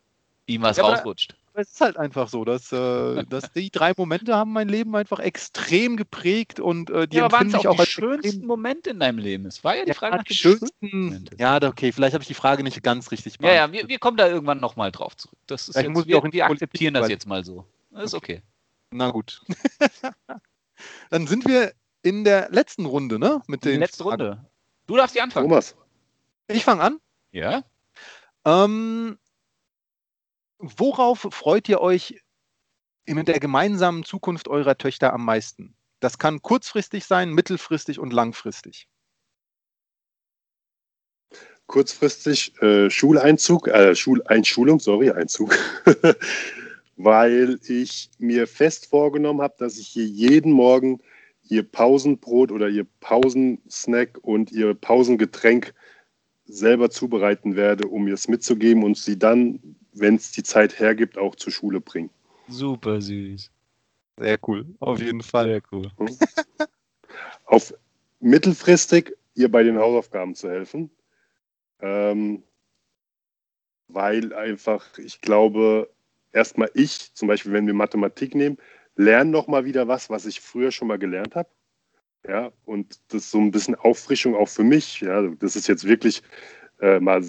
ihm 0.46 0.62
was 0.62 0.76
Ja, 0.78 0.84
aber- 0.84 0.94
rausrutscht. 0.94 1.36
Es 1.56 1.70
ist 1.70 1.80
halt 1.80 1.96
einfach 1.96 2.28
so, 2.28 2.44
dass, 2.44 2.72
äh, 2.72 3.22
dass 3.30 3.52
die 3.52 3.70
drei 3.70 3.92
Momente 3.96 4.34
haben 4.34 4.52
mein 4.52 4.68
Leben 4.68 4.96
einfach 4.96 5.20
extrem 5.20 5.96
geprägt 5.96 6.58
und 6.58 6.90
äh, 6.90 7.06
die 7.06 7.18
Ja, 7.18 7.26
aber 7.26 7.36
waren 7.38 7.48
ich 7.48 7.54
auch 7.54 7.66
auch 7.66 7.74
die 7.74 7.80
als 7.80 7.88
schönsten 7.90 8.44
Momente 8.44 8.90
in 8.90 8.98
deinem 8.98 9.18
Leben? 9.18 9.46
Es 9.46 9.62
war 9.62 9.76
ja 9.76 9.84
die 9.84 9.90
Ja, 9.90 9.94
Frage 9.94 10.16
nach 10.16 10.24
den 10.24 10.34
schönsten 10.34 10.88
schönsten. 10.90 11.36
Ja, 11.38 11.62
okay, 11.62 11.92
vielleicht 11.92 12.14
habe 12.14 12.22
ich 12.22 12.28
die 12.28 12.34
Frage 12.34 12.64
nicht 12.64 12.82
ganz 12.82 13.12
richtig 13.12 13.36
Ja, 13.40 13.46
ja, 13.46 13.54
beantwortet. 13.66 13.82
wir, 13.84 13.88
wir 13.88 13.98
kommen 14.00 14.16
da 14.16 14.26
irgendwann 14.28 14.58
nochmal 14.58 14.90
drauf 14.90 15.16
zurück. 15.16 15.38
Das 15.46 15.68
ist 15.68 15.74
Vielleicht 15.76 15.90
muss 15.90 16.00
jetzt, 16.00 16.06
ich 16.06 16.12
wir, 16.14 16.18
auch 16.18 16.32
wir 16.32 16.46
akzeptieren 16.46 16.94
das 16.94 17.08
jetzt 17.08 17.28
mal 17.28 17.44
so. 17.44 17.64
Das 17.92 18.02
ist 18.06 18.14
okay. 18.14 18.42
Na 18.90 19.10
gut. 19.10 19.40
Dann 21.10 21.26
sind 21.28 21.46
wir 21.46 21.72
in 22.02 22.24
der 22.24 22.48
letzten 22.50 22.84
Runde, 22.86 23.20
ne? 23.20 23.42
Mit 23.46 23.64
den 23.64 23.78
letzte 23.80 24.02
Fragen. 24.02 24.22
Runde. 24.22 24.44
Du 24.86 24.96
darfst 24.96 25.14
die 25.14 25.20
anfangen. 25.20 25.48
Thomas, 25.48 25.76
Ich 26.48 26.64
fange 26.64 26.82
an. 26.82 27.00
Ja? 27.32 27.64
Ähm, 28.44 29.18
worauf 30.58 31.26
freut 31.30 31.68
ihr 31.68 31.80
euch 31.80 32.20
mit 33.06 33.28
der 33.28 33.40
gemeinsamen 33.40 34.04
Zukunft 34.04 34.48
eurer 34.48 34.76
Töchter 34.76 35.12
am 35.12 35.24
meisten? 35.24 35.74
Das 36.00 36.18
kann 36.18 36.42
kurzfristig 36.42 37.06
sein, 37.06 37.32
mittelfristig 37.32 37.98
und 37.98 38.12
langfristig. 38.12 38.88
kurzfristig 41.66 42.60
äh, 42.62 42.90
Schuleinzug, 42.90 43.68
äh, 43.68 43.94
Schuleinschulung, 43.94 44.80
sorry, 44.80 45.10
Einzug, 45.10 45.56
weil 46.96 47.58
ich 47.66 48.10
mir 48.18 48.46
fest 48.46 48.86
vorgenommen 48.86 49.40
habe, 49.40 49.54
dass 49.58 49.78
ich 49.78 49.88
hier 49.88 50.04
jeden 50.04 50.52
Morgen 50.52 51.00
ihr 51.48 51.62
Pausenbrot 51.62 52.50
oder 52.50 52.68
ihr 52.68 52.86
Pausensnack 53.00 54.18
und 54.22 54.52
ihr 54.52 54.74
Pausengetränk 54.74 55.74
selber 56.46 56.90
zubereiten 56.90 57.56
werde, 57.56 57.88
um 57.88 58.06
ihr 58.08 58.14
es 58.14 58.28
mitzugeben 58.28 58.84
und 58.84 58.96
sie 58.96 59.18
dann, 59.18 59.76
wenn 59.92 60.16
es 60.16 60.32
die 60.32 60.42
Zeit 60.42 60.78
hergibt, 60.78 61.18
auch 61.18 61.34
zur 61.36 61.52
Schule 61.52 61.80
bringen. 61.80 62.10
Super 62.48 63.00
süß. 63.00 63.50
Sehr 64.18 64.38
cool, 64.46 64.66
auf 64.80 65.00
jeden 65.00 65.22
Fall. 65.22 65.46
Sehr 65.46 65.62
cool. 65.72 65.90
Auf 67.46 67.74
mittelfristig 68.20 69.16
ihr 69.34 69.50
bei 69.50 69.62
den 69.62 69.78
Hausaufgaben 69.78 70.34
zu 70.34 70.48
helfen, 70.48 70.90
ähm, 71.80 72.42
weil 73.88 74.32
einfach, 74.32 74.98
ich 74.98 75.20
glaube, 75.20 75.90
erstmal 76.32 76.70
ich, 76.74 77.12
zum 77.14 77.28
Beispiel, 77.28 77.52
wenn 77.52 77.66
wir 77.66 77.74
Mathematik 77.74 78.34
nehmen, 78.34 78.58
lerne 78.96 79.30
noch 79.30 79.46
mal 79.46 79.64
wieder 79.64 79.88
was, 79.88 80.10
was 80.10 80.26
ich 80.26 80.40
früher 80.40 80.70
schon 80.70 80.88
mal 80.88 80.98
gelernt 80.98 81.34
habe. 81.34 81.48
Ja, 82.26 82.52
und 82.64 83.00
das 83.08 83.24
ist 83.24 83.30
so 83.30 83.38
ein 83.38 83.50
bisschen 83.50 83.74
Auffrischung 83.74 84.34
auch 84.34 84.48
für 84.48 84.64
mich. 84.64 85.00
Ja, 85.00 85.22
das 85.38 85.56
ist 85.56 85.68
jetzt 85.68 85.86
wirklich 85.86 86.22
äh, 86.80 86.98
mal 86.98 87.22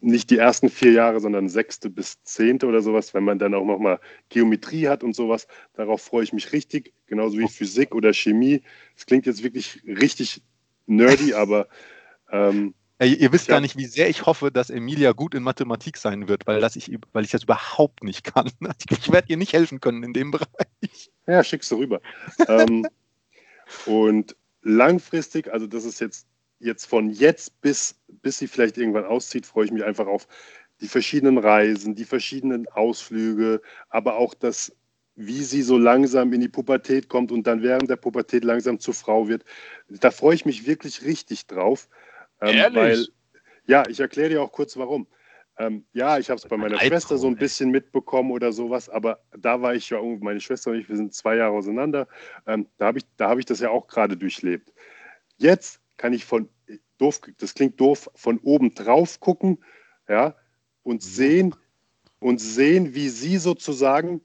nicht 0.00 0.30
die 0.30 0.38
ersten 0.38 0.68
vier 0.68 0.92
Jahre, 0.92 1.20
sondern 1.20 1.48
sechste 1.48 1.88
bis 1.90 2.22
zehnte 2.24 2.66
oder 2.66 2.82
sowas, 2.82 3.14
wenn 3.14 3.24
man 3.24 3.38
dann 3.38 3.54
auch 3.54 3.64
noch 3.64 3.78
mal 3.78 4.00
Geometrie 4.28 4.88
hat 4.88 5.02
und 5.02 5.14
sowas. 5.14 5.46
Darauf 5.74 6.02
freue 6.02 6.24
ich 6.24 6.32
mich 6.32 6.52
richtig, 6.52 6.92
genauso 7.06 7.38
wie 7.38 7.48
Physik 7.48 7.94
oder 7.94 8.12
Chemie. 8.12 8.62
Es 8.96 9.06
klingt 9.06 9.26
jetzt 9.26 9.42
wirklich 9.42 9.82
richtig 9.86 10.42
nerdy, 10.86 11.34
aber 11.34 11.68
ähm, 12.30 12.74
ihr, 13.04 13.18
ihr 13.18 13.32
wisst 13.32 13.48
Ja. 13.48 13.54
gar 13.54 13.60
nicht, 13.60 13.76
wie 13.76 13.86
sehr 13.86 14.08
ich 14.08 14.26
hoffe, 14.26 14.50
dass 14.50 14.70
Emilia 14.70 15.12
gut 15.12 15.34
in 15.34 15.42
Mathematik 15.42 15.96
sein 15.96 16.28
wird, 16.28 16.46
weil, 16.46 16.60
das 16.60 16.76
ich, 16.76 16.90
weil 17.12 17.24
ich 17.24 17.30
das 17.30 17.44
überhaupt 17.44 18.02
nicht 18.04 18.24
kann. 18.24 18.50
Ich 18.90 19.10
werde 19.12 19.28
ihr 19.28 19.36
nicht 19.36 19.52
helfen 19.52 19.80
können 19.80 20.02
in 20.02 20.12
dem 20.12 20.30
Bereich. 20.32 21.10
Ja, 21.26 21.42
schickst 21.44 21.70
du 21.70 21.76
rüber. 21.76 22.00
ähm, 22.48 22.86
und 23.86 24.36
langfristig, 24.62 25.52
also 25.52 25.66
das 25.66 25.84
ist 25.84 26.00
jetzt, 26.00 26.26
jetzt 26.58 26.86
von 26.86 27.10
jetzt 27.10 27.60
bis, 27.62 27.96
bis 28.22 28.38
sie 28.38 28.48
vielleicht 28.48 28.76
irgendwann 28.76 29.04
auszieht, 29.06 29.46
freue 29.46 29.64
ich 29.64 29.72
mich 29.72 29.84
einfach 29.84 30.06
auf 30.06 30.26
die 30.80 30.88
verschiedenen 30.88 31.38
Reisen, 31.38 31.94
die 31.94 32.04
verschiedenen 32.04 32.66
Ausflüge, 32.68 33.60
aber 33.88 34.16
auch 34.16 34.34
das, 34.34 34.74
wie 35.14 35.42
sie 35.42 35.62
so 35.62 35.76
langsam 35.76 36.32
in 36.32 36.40
die 36.40 36.48
Pubertät 36.48 37.08
kommt 37.08 37.32
und 37.32 37.46
dann 37.46 37.62
während 37.62 37.90
der 37.90 37.96
Pubertät 37.96 38.44
langsam 38.44 38.78
zur 38.78 38.94
Frau 38.94 39.28
wird. 39.28 39.44
Da 39.88 40.10
freue 40.10 40.34
ich 40.34 40.46
mich 40.46 40.66
wirklich 40.66 41.02
richtig 41.04 41.46
drauf. 41.46 41.88
Ähm, 42.40 42.56
Ehrlich? 42.56 42.76
Weil, 42.76 43.06
ja, 43.66 43.84
ich 43.88 44.00
erkläre 44.00 44.30
dir 44.30 44.42
auch 44.42 44.52
kurz 44.52 44.76
warum. 44.76 45.06
Ähm, 45.58 45.84
ja, 45.92 46.18
ich 46.18 46.30
habe 46.30 46.38
es 46.38 46.48
bei 46.48 46.56
meiner 46.56 46.74
Albtraum, 46.74 46.88
Schwester 46.88 47.18
so 47.18 47.26
ein 47.26 47.36
bisschen 47.36 47.68
ey. 47.68 47.72
mitbekommen 47.72 48.30
oder 48.30 48.52
sowas, 48.52 48.88
aber 48.88 49.20
da 49.36 49.60
war 49.60 49.74
ich 49.74 49.90
ja, 49.90 50.00
meine 50.02 50.40
Schwester 50.40 50.70
und 50.70 50.78
ich, 50.78 50.88
wir 50.88 50.96
sind 50.96 51.12
zwei 51.12 51.36
Jahre 51.36 51.54
auseinander. 51.54 52.08
Ähm, 52.46 52.66
da 52.78 52.86
habe 52.86 52.98
ich, 52.98 53.04
hab 53.18 53.38
ich 53.38 53.44
das 53.44 53.60
ja 53.60 53.68
auch 53.70 53.86
gerade 53.86 54.16
durchlebt. 54.16 54.72
Jetzt 55.36 55.80
kann 55.98 56.14
ich 56.14 56.24
von, 56.24 56.48
doof, 56.96 57.20
das 57.38 57.54
klingt 57.54 57.78
doof, 57.78 58.10
von 58.14 58.38
oben 58.38 58.74
drauf 58.74 59.20
gucken, 59.20 59.62
ja, 60.08 60.34
und 60.82 61.02
sehen, 61.02 61.54
und 62.20 62.40
sehen, 62.40 62.94
wie 62.94 63.08
sie 63.08 63.36
sozusagen 63.36 64.22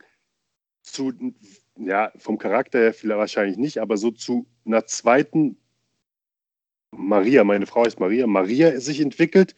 zu, 0.83 1.13
ja, 1.77 2.11
vom 2.17 2.37
Charakter 2.37 2.79
her 2.79 2.93
vielleicht 2.93 3.19
wahrscheinlich 3.19 3.57
nicht, 3.57 3.79
aber 3.79 3.97
so 3.97 4.11
zu 4.11 4.47
einer 4.65 4.85
zweiten 4.85 5.57
Maria, 6.97 7.43
meine 7.43 7.65
Frau 7.65 7.85
heißt 7.85 7.99
Maria, 7.99 8.27
Maria 8.27 8.79
sich 8.79 8.99
entwickelt. 8.99 9.55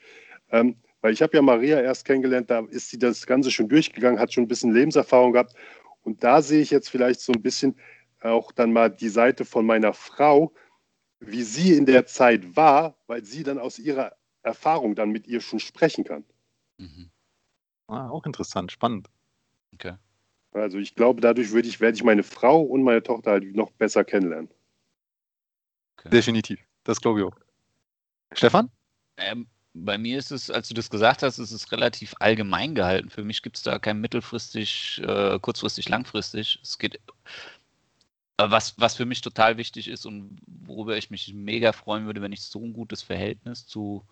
Ähm, 0.50 0.76
weil 1.02 1.13
ich 1.13 1.21
habe 1.21 1.36
ja 1.36 1.41
Maria 1.41 1.80
erst 1.80 2.06
kennengelernt, 2.06 2.50
da 2.50 2.60
ist 2.60 2.89
sie 2.89 2.97
das 2.97 3.26
Ganze 3.26 3.52
schon 3.52 3.69
durchgegangen, 3.69 4.19
hat 4.19 4.34
schon 4.34 4.43
ein 4.45 4.47
bisschen 4.47 4.73
Lebenserfahrung 4.73 5.34
gehabt. 5.34 5.54
Und 6.04 6.23
da 6.23 6.41
sehe 6.41 6.62
ich 6.62 6.71
jetzt 6.71 6.89
vielleicht 6.89 7.21
so 7.21 7.34
ein 7.34 7.41
bisschen 7.41 7.76
auch 8.21 8.52
dann 8.52 8.73
mal 8.73 8.89
die 8.89 9.10
Seite 9.10 9.45
von 9.45 9.65
meiner 9.65 9.93
Frau, 9.93 10.54
wie 11.19 11.43
sie 11.43 11.73
in 11.73 11.86
der 11.86 12.06
Zeit 12.06 12.56
war, 12.56 12.97
weil 13.08 13.23
sie 13.23 13.43
dann 13.43 13.60
aus 13.60 13.80
ihrer 13.80 14.15
Erfahrung 14.41 14.95
dann 14.95 15.10
mit 15.10 15.28
ihr 15.28 15.41
schon 15.41 15.60
sprechen 15.60 16.04
kann. 16.04 16.23
Mhm. 16.78 17.12
Ah, 17.88 18.10
auch 18.10 18.26
interessant, 18.26 18.71
spannend. 18.71 19.10
Okay. 19.73 19.95
Also 20.52 20.80
ich 20.80 20.95
glaube, 20.95 21.21
dadurch 21.21 21.52
würde 21.52 21.67
ich, 21.67 21.80
werde 21.80 21.95
ich 21.95 22.04
meine 22.04 22.23
Frau 22.23 22.62
und 22.62 22.84
meine 22.84 23.04
Tochter 23.04 23.32
halt 23.32 23.56
noch 23.56 23.71
besser 23.71 24.04
kennenlernen. 24.04 24.50
Okay. 25.97 26.10
Definitiv, 26.10 26.60
das 26.88 27.02
glaube 27.02 27.21
ich. 27.21 28.38
Stefan? 28.38 28.69
Ähm, 29.17 29.47
bei 29.73 29.97
mir 29.97 30.17
ist 30.17 30.32
es, 30.32 30.50
als 30.50 30.67
du 30.67 30.73
das 30.73 30.89
gesagt 30.89 31.23
hast, 31.23 31.38
ist 31.38 31.52
es 31.52 31.71
relativ 31.71 32.15
allgemein 32.19 32.76
gehalten. 32.76 33.10
Für 33.10 33.23
mich 33.23 33.41
gibt 33.41 33.58
es 33.58 33.63
da 33.63 33.80
kein 33.80 34.02
mittelfristig, 34.02 35.02
äh, 35.06 35.39
kurzfristig, 35.39 35.89
langfristig. 35.89 36.60
Es 36.63 36.78
geht, 36.78 36.95
äh, 36.95 37.00
was, 38.50 38.80
was 38.80 38.95
für 38.95 39.06
mich 39.06 39.21
total 39.21 39.58
wichtig 39.58 39.88
ist 39.88 40.06
und 40.06 40.39
worüber 40.45 40.97
ich 40.97 41.10
mich 41.10 41.34
mega 41.34 41.71
freuen 41.71 42.06
würde, 42.06 42.21
wenn 42.21 42.32
ich 42.32 42.41
so 42.41 42.63
ein 42.63 42.73
gutes 42.73 43.02
Verhältnis 43.02 43.67
zu, 43.67 44.04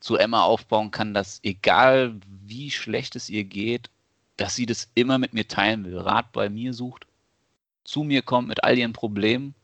zu 0.00 0.16
Emma 0.16 0.42
aufbauen 0.42 0.90
kann, 0.90 1.14
dass 1.14 1.40
egal 1.42 2.18
wie 2.26 2.70
schlecht 2.70 3.16
es 3.16 3.28
ihr 3.28 3.44
geht, 3.44 3.90
dass 4.36 4.54
sie 4.54 4.66
das 4.66 4.88
immer 4.94 5.18
mit 5.18 5.34
mir 5.34 5.48
teilen 5.48 5.84
will, 5.84 5.98
Rat 5.98 6.32
bei 6.32 6.48
mir 6.48 6.72
sucht, 6.72 7.06
zu 7.84 8.04
mir 8.04 8.22
kommt 8.22 8.48
mit 8.48 8.62
all 8.64 8.78
ihren 8.78 8.92
Problemen. 8.92 9.54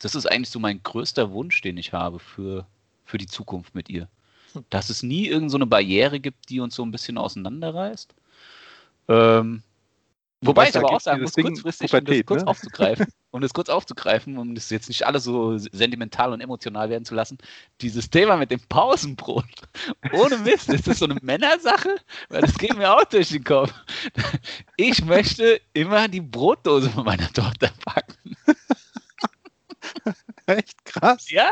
Das 0.00 0.14
ist 0.14 0.26
eigentlich 0.26 0.50
so 0.50 0.58
mein 0.58 0.82
größter 0.82 1.30
Wunsch, 1.30 1.60
den 1.60 1.76
ich 1.76 1.92
habe 1.92 2.18
für, 2.18 2.66
für 3.04 3.18
die 3.18 3.26
Zukunft 3.26 3.74
mit 3.74 3.88
ihr 3.88 4.08
dass 4.70 4.90
es 4.90 5.02
nie 5.02 5.26
irgendeine 5.26 5.64
so 5.64 5.70
Barriere 5.70 6.20
gibt, 6.20 6.48
die 6.48 6.60
uns 6.60 6.74
so 6.74 6.84
ein 6.84 6.90
bisschen 6.90 7.18
auseinanderreißt. 7.18 8.14
Ähm, 9.08 9.62
wobei 10.40 10.68
ich 10.68 10.76
aber 10.76 10.92
auch 10.92 11.00
sagen 11.00 11.22
muss, 11.22 11.34
kurzfristig, 11.34 11.92
um 11.92 12.04
das 12.04 12.26
kurz 12.26 12.42
ne? 12.42 12.46
aufzugreifen, 12.46 13.06
um 13.30 13.40
das 13.40 13.52
kurz 13.52 13.68
aufzugreifen, 13.68 14.38
um 14.38 14.54
das 14.54 14.70
jetzt 14.70 14.88
nicht 14.88 15.06
alles 15.06 15.24
so 15.24 15.58
sentimental 15.58 16.32
und 16.32 16.40
emotional 16.40 16.90
werden 16.90 17.04
zu 17.04 17.14
lassen, 17.14 17.38
dieses 17.80 18.10
Thema 18.10 18.36
mit 18.36 18.50
dem 18.50 18.60
Pausenbrot, 18.68 19.44
ohne 20.12 20.38
Mist, 20.38 20.68
ist 20.68 20.86
das 20.86 20.98
so 21.00 21.06
eine 21.06 21.18
Männersache? 21.22 21.96
Weil 22.28 22.42
das 22.42 22.56
geht 22.58 22.76
mir 22.76 22.92
auch 22.92 23.04
durch 23.04 23.30
den 23.30 23.44
Kopf. 23.44 23.72
Ich 24.76 25.04
möchte 25.04 25.60
immer 25.72 26.08
die 26.08 26.20
Brotdose 26.20 26.90
von 26.90 27.04
meiner 27.04 27.32
Tochter 27.32 27.70
packen. 27.84 28.36
Echt 30.56 30.84
krass. 30.84 31.30
Ja. 31.30 31.50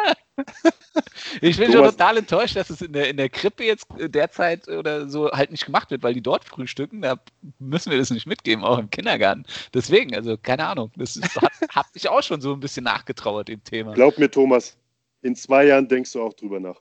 Ich 1.41 1.59
bin 1.59 1.73
schon 1.73 1.85
total 1.85 2.19
enttäuscht, 2.19 2.57
dass 2.57 2.71
es 2.71 2.81
in 2.81 2.93
der, 2.93 3.09
in 3.09 3.17
der 3.17 3.29
Krippe 3.29 3.65
jetzt 3.65 3.87
derzeit 3.99 4.69
oder 4.69 5.09
so 5.09 5.31
halt 5.31 5.51
nicht 5.51 5.67
gemacht 5.67 5.91
wird, 5.91 6.03
weil 6.03 6.15
die 6.15 6.23
dort 6.23 6.45
frühstücken. 6.45 7.03
Da 7.03 7.17
müssen 7.59 7.91
wir 7.91 7.99
das 7.99 8.11
nicht 8.11 8.27
mitgeben, 8.27 8.65
auch 8.65 8.79
im 8.79 8.91
Kindergarten. 8.91 9.45
Deswegen, 9.75 10.15
also 10.15 10.37
keine 10.37 10.67
Ahnung. 10.67 10.93
Das 10.97 11.17
ist, 11.17 11.41
hat, 11.41 11.53
hat 11.71 11.93
sich 11.93 12.09
auch 12.09 12.23
schon 12.23 12.41
so 12.41 12.53
ein 12.53 12.61
bisschen 12.61 12.85
nachgetrauert, 12.85 13.49
dem 13.49 13.63
Thema. 13.65 13.95
Glaub 13.95 14.19
mir, 14.19 14.31
Thomas, 14.31 14.77
in 15.23 15.35
zwei 15.35 15.67
Jahren 15.67 15.89
denkst 15.89 16.13
du 16.13 16.23
auch 16.23 16.35
drüber 16.35 16.61
nach. 16.61 16.81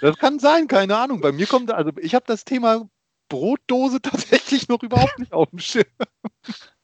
Das 0.00 0.16
kann 0.16 0.38
sein, 0.38 0.68
keine 0.68 0.96
Ahnung. 0.96 1.20
Bei 1.20 1.32
mir 1.32 1.46
kommt, 1.46 1.70
also 1.70 1.90
ich 2.00 2.14
habe 2.14 2.24
das 2.26 2.44
Thema 2.44 2.88
Brotdose 3.28 4.00
tatsächlich 4.02 4.68
noch 4.68 4.82
überhaupt 4.82 5.18
nicht 5.18 5.32
auf 5.32 5.50
dem 5.50 5.58
Schirm. 5.58 5.84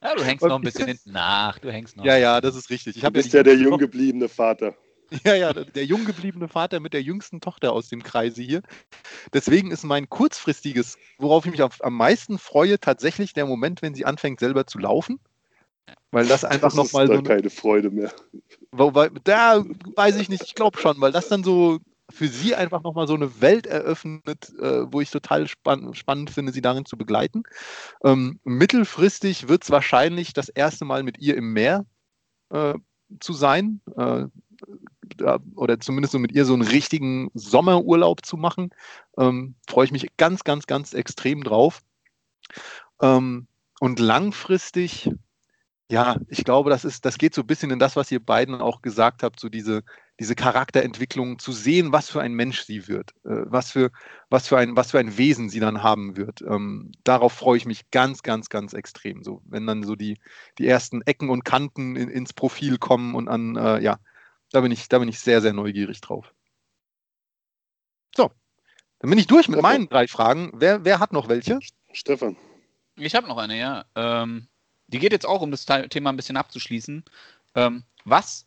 Ja, 0.01 0.15
du 0.15 0.23
hängst 0.23 0.43
noch 0.43 0.55
ein 0.55 0.61
bisschen 0.61 0.87
hinten 0.87 1.11
nach. 1.11 1.59
Du 1.59 1.71
hängst 1.71 1.97
noch. 1.97 2.05
Ja, 2.05 2.17
ja, 2.17 2.41
das 2.41 2.55
ist 2.55 2.69
richtig. 2.69 2.97
Ich 2.97 3.03
du 3.03 3.11
bist 3.11 3.33
ja, 3.33 3.39
ja 3.39 3.43
der 3.43 3.55
jung 3.55 3.77
gebliebene 3.77 4.29
Vater. 4.29 4.75
Ja, 5.25 5.35
ja, 5.35 5.51
der 5.51 5.83
jung 5.83 6.05
gebliebene 6.05 6.47
Vater 6.47 6.79
mit 6.79 6.93
der 6.93 7.01
jüngsten 7.01 7.41
Tochter 7.41 7.73
aus 7.73 7.89
dem 7.89 8.01
Kreise 8.01 8.41
hier. 8.41 8.61
Deswegen 9.33 9.69
ist 9.69 9.83
mein 9.83 10.07
kurzfristiges, 10.07 10.97
worauf 11.17 11.45
ich 11.45 11.51
mich 11.51 11.61
auf, 11.61 11.83
am 11.83 11.95
meisten 11.95 12.37
freue, 12.37 12.79
tatsächlich 12.79 13.33
der 13.33 13.45
Moment, 13.45 13.81
wenn 13.81 13.93
sie 13.93 14.05
anfängt, 14.05 14.39
selber 14.39 14.67
zu 14.67 14.79
laufen. 14.79 15.19
Weil 16.11 16.27
das 16.27 16.45
einfach 16.45 16.73
nochmal. 16.73 17.07
Da 17.07 17.15
so. 17.15 17.23
keine 17.23 17.49
Freude 17.49 17.89
mehr. 17.89 18.13
Wobei, 18.71 19.09
da 19.23 19.65
weiß 19.95 20.17
ich 20.17 20.29
nicht, 20.29 20.43
ich 20.43 20.55
glaube 20.55 20.79
schon, 20.79 20.99
weil 21.01 21.11
das 21.11 21.27
dann 21.27 21.43
so 21.43 21.79
für 22.11 22.27
sie 22.27 22.55
einfach 22.55 22.83
nochmal 22.83 23.07
so 23.07 23.15
eine 23.15 23.41
Welt 23.41 23.67
eröffnet, 23.67 24.51
äh, 24.59 24.91
wo 24.91 25.01
ich 25.01 25.11
total 25.11 25.47
spann 25.47 25.93
spannend 25.93 26.29
finde, 26.29 26.51
sie 26.51 26.61
darin 26.61 26.85
zu 26.85 26.97
begleiten. 26.97 27.43
Ähm, 28.03 28.39
mittelfristig 28.43 29.47
wird 29.47 29.63
es 29.63 29.71
wahrscheinlich 29.71 30.33
das 30.33 30.49
erste 30.49 30.85
Mal 30.85 31.03
mit 31.03 31.19
ihr 31.19 31.35
im 31.37 31.53
Meer 31.53 31.85
äh, 32.49 32.73
zu 33.19 33.33
sein. 33.33 33.81
Äh, 33.97 34.25
oder 35.55 35.79
zumindest 35.79 36.13
so 36.13 36.19
mit 36.19 36.31
ihr 36.31 36.45
so 36.45 36.53
einen 36.53 36.61
richtigen 36.61 37.29
Sommerurlaub 37.33 38.25
zu 38.25 38.37
machen. 38.37 38.69
Ähm, 39.17 39.55
Freue 39.67 39.85
ich 39.85 39.91
mich 39.91 40.07
ganz, 40.17 40.43
ganz, 40.43 40.67
ganz 40.67 40.93
extrem 40.93 41.43
drauf. 41.43 41.81
Ähm, 43.01 43.47
und 43.79 43.99
langfristig 43.99 45.09
ja, 45.91 46.15
ich 46.29 46.45
glaube, 46.45 46.69
das 46.69 46.85
ist, 46.85 47.03
das 47.03 47.17
geht 47.17 47.35
so 47.35 47.41
ein 47.41 47.47
bisschen 47.47 47.69
in 47.69 47.77
das, 47.77 47.97
was 47.97 48.09
ihr 48.11 48.21
beiden 48.21 48.55
auch 48.55 48.81
gesagt 48.81 49.23
habt, 49.23 49.41
so 49.41 49.49
diese, 49.49 49.83
diese 50.21 50.35
Charakterentwicklung 50.35 51.39
zu 51.39 51.51
sehen, 51.51 51.91
was 51.91 52.11
für 52.11 52.21
ein 52.21 52.35
Mensch 52.35 52.61
sie 52.61 52.87
wird, 52.87 53.09
äh, 53.25 53.41
was, 53.47 53.71
für, 53.71 53.89
was, 54.29 54.47
für 54.47 54.59
ein, 54.59 54.75
was 54.75 54.91
für 54.91 54.99
ein 54.99 55.17
Wesen 55.17 55.49
sie 55.49 55.59
dann 55.59 55.81
haben 55.81 56.15
wird. 56.15 56.43
Ähm, 56.43 56.91
darauf 57.03 57.33
freue 57.33 57.57
ich 57.57 57.65
mich 57.65 57.89
ganz, 57.89 58.21
ganz, 58.21 58.49
ganz 58.49 58.73
extrem. 58.73 59.23
So, 59.23 59.41
wenn 59.45 59.65
dann 59.65 59.81
so 59.81 59.95
die, 59.95 60.19
die 60.59 60.67
ersten 60.67 61.01
Ecken 61.01 61.31
und 61.31 61.43
Kanten 61.43 61.95
in, 61.95 62.07
ins 62.07 62.33
Profil 62.33 62.77
kommen 62.77 63.15
und 63.15 63.29
an, 63.29 63.55
äh, 63.55 63.81
ja, 63.81 63.97
da 64.51 64.61
bin 64.61 64.71
ich, 64.71 64.87
da 64.89 64.99
bin 64.99 65.09
ich 65.09 65.19
sehr, 65.19 65.41
sehr 65.41 65.53
neugierig 65.53 66.01
drauf. 66.01 66.35
So, 68.15 68.29
dann 68.99 69.09
bin 69.09 69.17
ich 69.17 69.25
durch 69.25 69.49
mit 69.49 69.59
meinen 69.59 69.89
drei 69.89 70.07
Fragen. 70.07 70.51
Wer, 70.53 70.85
wer 70.85 70.99
hat 70.99 71.13
noch 71.13 71.29
welche? 71.29 71.57
Stefan. 71.93 72.37
Ich 72.95 73.15
habe 73.15 73.27
noch 73.27 73.37
eine, 73.39 73.57
ja. 73.57 73.85
Ähm, 73.95 74.49
die 74.85 74.99
geht 74.99 75.13
jetzt 75.13 75.25
auch, 75.25 75.41
um 75.41 75.49
das 75.49 75.65
Thema 75.65 76.11
ein 76.11 76.15
bisschen 76.15 76.37
abzuschließen. 76.37 77.05
Ähm, 77.55 77.85
was 78.05 78.45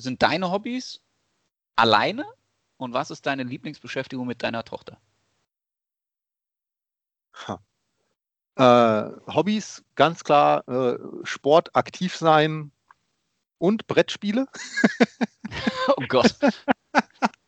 sind 0.00 0.22
deine 0.22 0.50
Hobbys 0.50 1.00
alleine 1.76 2.26
und 2.76 2.92
was 2.92 3.10
ist 3.10 3.26
deine 3.26 3.42
Lieblingsbeschäftigung 3.42 4.26
mit 4.26 4.42
deiner 4.42 4.64
Tochter? 4.64 4.98
Äh, 8.56 9.10
Hobbys, 9.26 9.84
ganz 9.94 10.24
klar, 10.24 10.68
äh, 10.68 10.98
Sport, 11.24 11.74
aktiv 11.74 12.16
sein 12.16 12.72
und 13.58 13.86
Brettspiele. 13.86 14.46
oh 15.96 16.04
Gott. 16.08 16.36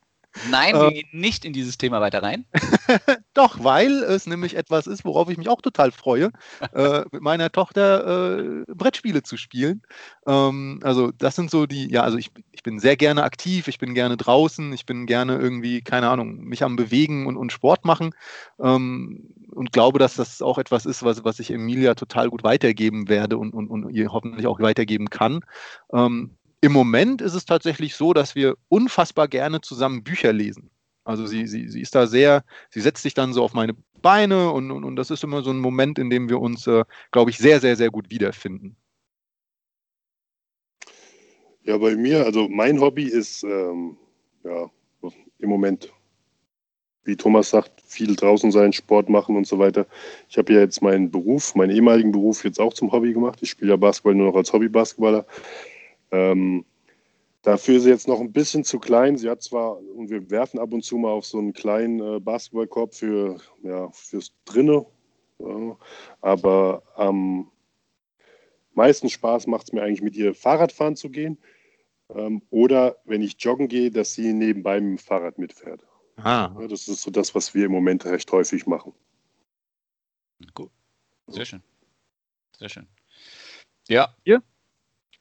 Nein, 0.50 0.74
wir 0.74 0.88
äh, 0.88 0.92
gehen 0.92 1.08
nicht 1.12 1.44
in 1.44 1.52
dieses 1.52 1.78
Thema 1.78 2.00
weiter 2.00 2.22
rein. 2.22 2.44
Doch, 3.34 3.62
weil 3.62 4.02
es 4.02 4.26
nämlich 4.26 4.56
etwas 4.56 4.86
ist, 4.86 5.04
worauf 5.04 5.28
ich 5.30 5.38
mich 5.38 5.48
auch 5.48 5.60
total 5.60 5.92
freue, 5.92 6.30
äh, 6.74 7.02
mit 7.10 7.22
meiner 7.22 7.50
Tochter 7.50 8.38
äh, 8.38 8.64
Brettspiele 8.68 9.22
zu 9.22 9.36
spielen. 9.36 9.82
Ähm, 10.26 10.80
also 10.82 11.10
das 11.12 11.36
sind 11.36 11.50
so 11.50 11.66
die, 11.66 11.90
ja, 11.90 12.02
also 12.02 12.18
ich, 12.18 12.30
ich 12.50 12.62
bin 12.62 12.78
sehr 12.78 12.96
gerne 12.96 13.24
aktiv, 13.24 13.68
ich 13.68 13.78
bin 13.78 13.94
gerne 13.94 14.16
draußen, 14.16 14.72
ich 14.72 14.86
bin 14.86 15.06
gerne 15.06 15.38
irgendwie, 15.38 15.82
keine 15.82 16.08
Ahnung, 16.08 16.38
mich 16.38 16.62
am 16.62 16.76
Bewegen 16.76 17.26
und, 17.26 17.36
und 17.36 17.52
Sport 17.52 17.84
machen. 17.84 18.14
Ähm, 18.60 19.34
und 19.54 19.72
glaube, 19.72 19.98
dass 19.98 20.14
das 20.14 20.42
auch 20.42 20.58
etwas 20.58 20.86
ist, 20.86 21.02
was, 21.02 21.24
was 21.24 21.38
ich 21.38 21.50
Emilia 21.50 21.94
total 21.94 22.30
gut 22.30 22.42
weitergeben 22.42 23.08
werde 23.08 23.36
und, 23.36 23.52
und, 23.52 23.68
und 23.68 23.90
ihr 23.90 24.12
hoffentlich 24.12 24.46
auch 24.46 24.60
weitergeben 24.60 25.10
kann. 25.10 25.44
Ähm, 25.92 26.36
im 26.62 26.72
Moment 26.72 27.20
ist 27.20 27.34
es 27.34 27.44
tatsächlich 27.44 27.96
so, 27.96 28.14
dass 28.14 28.34
wir 28.34 28.56
unfassbar 28.68 29.28
gerne 29.28 29.60
zusammen 29.60 30.04
Bücher 30.04 30.32
lesen. 30.32 30.70
Also 31.04 31.26
sie, 31.26 31.48
sie, 31.48 31.68
sie 31.68 31.80
ist 31.80 31.96
da 31.96 32.06
sehr, 32.06 32.44
sie 32.70 32.80
setzt 32.80 33.02
sich 33.02 33.14
dann 33.14 33.32
so 33.32 33.42
auf 33.42 33.52
meine 33.52 33.74
Beine 34.00 34.52
und, 34.52 34.70
und, 34.70 34.84
und 34.84 34.94
das 34.94 35.10
ist 35.10 35.24
immer 35.24 35.42
so 35.42 35.50
ein 35.50 35.58
Moment, 35.58 35.98
in 35.98 36.08
dem 36.08 36.28
wir 36.28 36.40
uns, 36.40 36.68
äh, 36.68 36.84
glaube 37.10 37.32
ich, 37.32 37.38
sehr, 37.38 37.60
sehr, 37.60 37.74
sehr 37.76 37.90
gut 37.90 38.10
wiederfinden. 38.10 38.76
Ja, 41.64 41.78
bei 41.78 41.96
mir, 41.96 42.24
also 42.24 42.48
mein 42.48 42.80
Hobby 42.80 43.04
ist 43.04 43.42
ähm, 43.42 43.96
ja 44.44 44.70
im 45.38 45.48
Moment, 45.48 45.92
wie 47.02 47.16
Thomas 47.16 47.50
sagt, 47.50 47.80
viel 47.84 48.14
draußen 48.14 48.52
sein, 48.52 48.72
Sport 48.72 49.08
machen 49.08 49.36
und 49.36 49.48
so 49.48 49.58
weiter. 49.58 49.86
Ich 50.28 50.38
habe 50.38 50.52
ja 50.52 50.60
jetzt 50.60 50.80
meinen 50.80 51.10
Beruf, 51.10 51.56
meinen 51.56 51.70
ehemaligen 51.70 52.12
Beruf 52.12 52.44
jetzt 52.44 52.60
auch 52.60 52.72
zum 52.72 52.92
Hobby 52.92 53.12
gemacht. 53.12 53.40
Ich 53.42 53.50
spiele 53.50 53.72
ja 53.72 53.76
Basketball 53.76 54.14
nur 54.14 54.28
noch 54.28 54.36
als 54.36 54.52
Hobby-Basketballer. 54.52 55.26
Ähm, 56.12 56.64
dafür 57.42 57.76
ist 57.76 57.84
sie 57.84 57.90
jetzt 57.90 58.08
noch 58.08 58.20
ein 58.20 58.32
bisschen 58.32 58.64
zu 58.64 58.78
klein. 58.78 59.16
Sie 59.16 59.28
hat 59.28 59.42
zwar, 59.42 59.78
und 59.78 60.10
wir 60.10 60.30
werfen 60.30 60.60
ab 60.60 60.72
und 60.72 60.84
zu 60.84 60.96
mal 60.96 61.10
auf 61.10 61.26
so 61.26 61.38
einen 61.38 61.52
kleinen 61.52 62.00
äh, 62.00 62.20
Basketballkorb 62.20 62.94
für, 62.94 63.38
ja, 63.62 63.90
fürs 63.90 64.32
Drinne, 64.44 64.86
ja, 65.38 65.76
aber 66.20 66.82
am 66.94 67.50
meisten 68.74 69.08
Spaß 69.08 69.46
macht 69.46 69.66
es 69.66 69.72
mir 69.72 69.82
eigentlich 69.82 70.02
mit 70.02 70.16
ihr 70.16 70.34
Fahrradfahren 70.34 70.96
zu 70.96 71.10
gehen. 71.10 71.38
Ähm, 72.10 72.42
oder 72.50 72.98
wenn 73.04 73.22
ich 73.22 73.36
joggen 73.38 73.68
gehe, 73.68 73.90
dass 73.90 74.14
sie 74.14 74.32
nebenbei 74.32 74.80
mit 74.80 75.00
dem 75.00 75.04
Fahrrad 75.04 75.38
mitfährt. 75.38 75.84
Ah. 76.16 76.54
Ja, 76.58 76.68
das 76.68 76.88
ist 76.88 77.02
so 77.02 77.10
das, 77.10 77.34
was 77.34 77.54
wir 77.54 77.66
im 77.66 77.72
Moment 77.72 78.04
recht 78.04 78.30
häufig 78.32 78.66
machen. 78.66 78.92
Gut. 80.54 80.70
Sehr 81.28 81.44
schön. 81.44 81.62
Sehr 82.58 82.68
schön. 82.68 82.86
Ja. 83.88 84.14
Ja. 84.24 84.42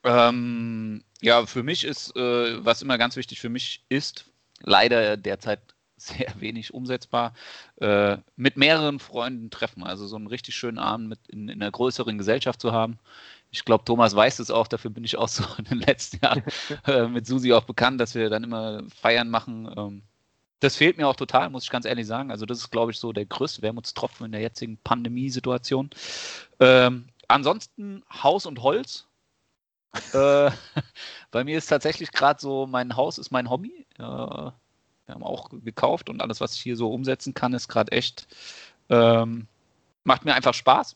Ähm, 0.04 1.04
ja, 1.22 1.46
für 1.46 1.64
mich 1.64 1.84
ist, 1.84 2.16
äh, 2.16 2.66
was 2.66 2.82
immer 2.82 2.98
ganz 2.98 3.16
wichtig 3.16 3.40
für 3.40 3.50
mich 3.50 3.84
ist, 3.90 4.26
leider 4.62 5.18
derzeit 5.18 5.60
sehr 5.98 6.34
wenig 6.40 6.74
umsetzbar, 6.74 7.34
äh, 7.78 8.18
mit 8.36 8.58
mehreren 8.58 9.00
Freunden 9.00 9.52
treffen. 9.52 9.84
Also 9.84 10.08
so 10.08 10.16
einen 10.16 10.28
richtig 10.28 10.56
schönen 10.56 10.80
Abend 10.80 11.10
mit 11.10 11.20
in, 11.28 11.48
in 11.48 11.62
einer 11.62 11.72
größeren 11.72 12.18
Gesellschaft 12.18 12.60
zu 12.60 12.72
haben. 12.72 12.98
Ich 13.52 13.66
glaube, 13.66 13.86
Thomas 13.86 14.16
weiß 14.16 14.40
es 14.40 14.50
auch, 14.50 14.68
dafür 14.68 14.90
bin 14.92 15.04
ich 15.04 15.18
auch 15.18 15.28
so 15.28 15.44
in 15.58 15.66
den 15.66 15.80
letzten 15.80 16.24
Jahren 16.24 16.44
äh, 16.88 17.08
mit 17.08 17.28
Susi 17.28 17.54
auch 17.54 17.66
bekannt, 17.66 18.02
dass 18.02 18.16
wir 18.16 18.30
dann 18.30 18.44
immer 18.44 18.84
Feiern 18.90 19.30
machen. 19.30 19.72
Ähm, 19.78 20.02
das 20.60 20.76
fehlt 20.76 20.98
mir 20.98 21.08
auch 21.08 21.16
total, 21.16 21.50
muss 21.50 21.64
ich 21.64 21.70
ganz 21.70 21.86
ehrlich 21.86 22.08
sagen. 22.08 22.32
Also 22.32 22.46
das 22.46 22.60
ist, 22.60 22.72
glaube 22.72 22.92
ich, 22.92 23.00
so 23.00 23.12
der 23.14 23.26
größte 23.26 23.62
Wermutstropfen 23.62 24.28
in 24.28 24.32
der 24.32 24.42
jetzigen 24.42 24.78
Pandemiesituation. 24.78 25.90
Ähm, 26.60 27.08
ansonsten 27.28 28.04
Haus 28.12 28.46
und 28.46 28.62
Holz. 28.62 29.08
Äh, 30.14 30.52
bei 31.32 31.44
mir 31.44 31.58
ist 31.58 31.68
tatsächlich 31.68 32.12
gerade 32.12 32.40
so, 32.40 32.68
mein 32.68 32.96
Haus 32.96 33.18
ist 33.18 33.32
mein 33.32 33.50
Hobby. 33.50 33.86
Äh, 33.98 34.02
wir 34.02 35.16
haben 35.16 35.24
auch 35.24 35.50
gekauft 35.52 36.10
und 36.10 36.22
alles, 36.22 36.40
was 36.40 36.54
ich 36.56 36.62
hier 36.62 36.78
so 36.78 36.92
umsetzen 36.92 37.34
kann, 37.34 37.54
ist 37.54 37.68
gerade 37.68 37.92
echt, 37.92 38.28
ähm, 38.90 39.48
macht 40.04 40.26
mir 40.26 40.34
einfach 40.34 40.54
Spaß. 40.54 40.96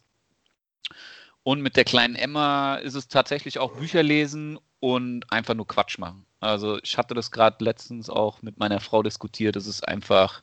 Und 1.44 1.62
mit 1.62 1.76
der 1.76 1.84
kleinen 1.84 2.16
Emma 2.16 2.76
ist 2.76 2.96
es 2.96 3.08
tatsächlich 3.08 3.60
auch 3.60 3.74
Bücher 3.74 4.02
lesen 4.02 4.58
und 4.80 5.32
einfach 5.32 5.54
nur 5.54 5.68
Quatsch 5.68 5.98
machen. 6.00 6.26
Also 6.40 6.80
ich 6.82 6.98
hatte 6.98 7.14
das 7.14 7.32
gerade 7.32 7.64
letztens 7.64 8.10
auch 8.10 8.42
mit 8.42 8.58
meiner 8.58 8.80
Frau 8.80 9.04
diskutiert. 9.04 9.56
Es 9.56 9.68
ist 9.68 9.88
einfach, 9.88 10.42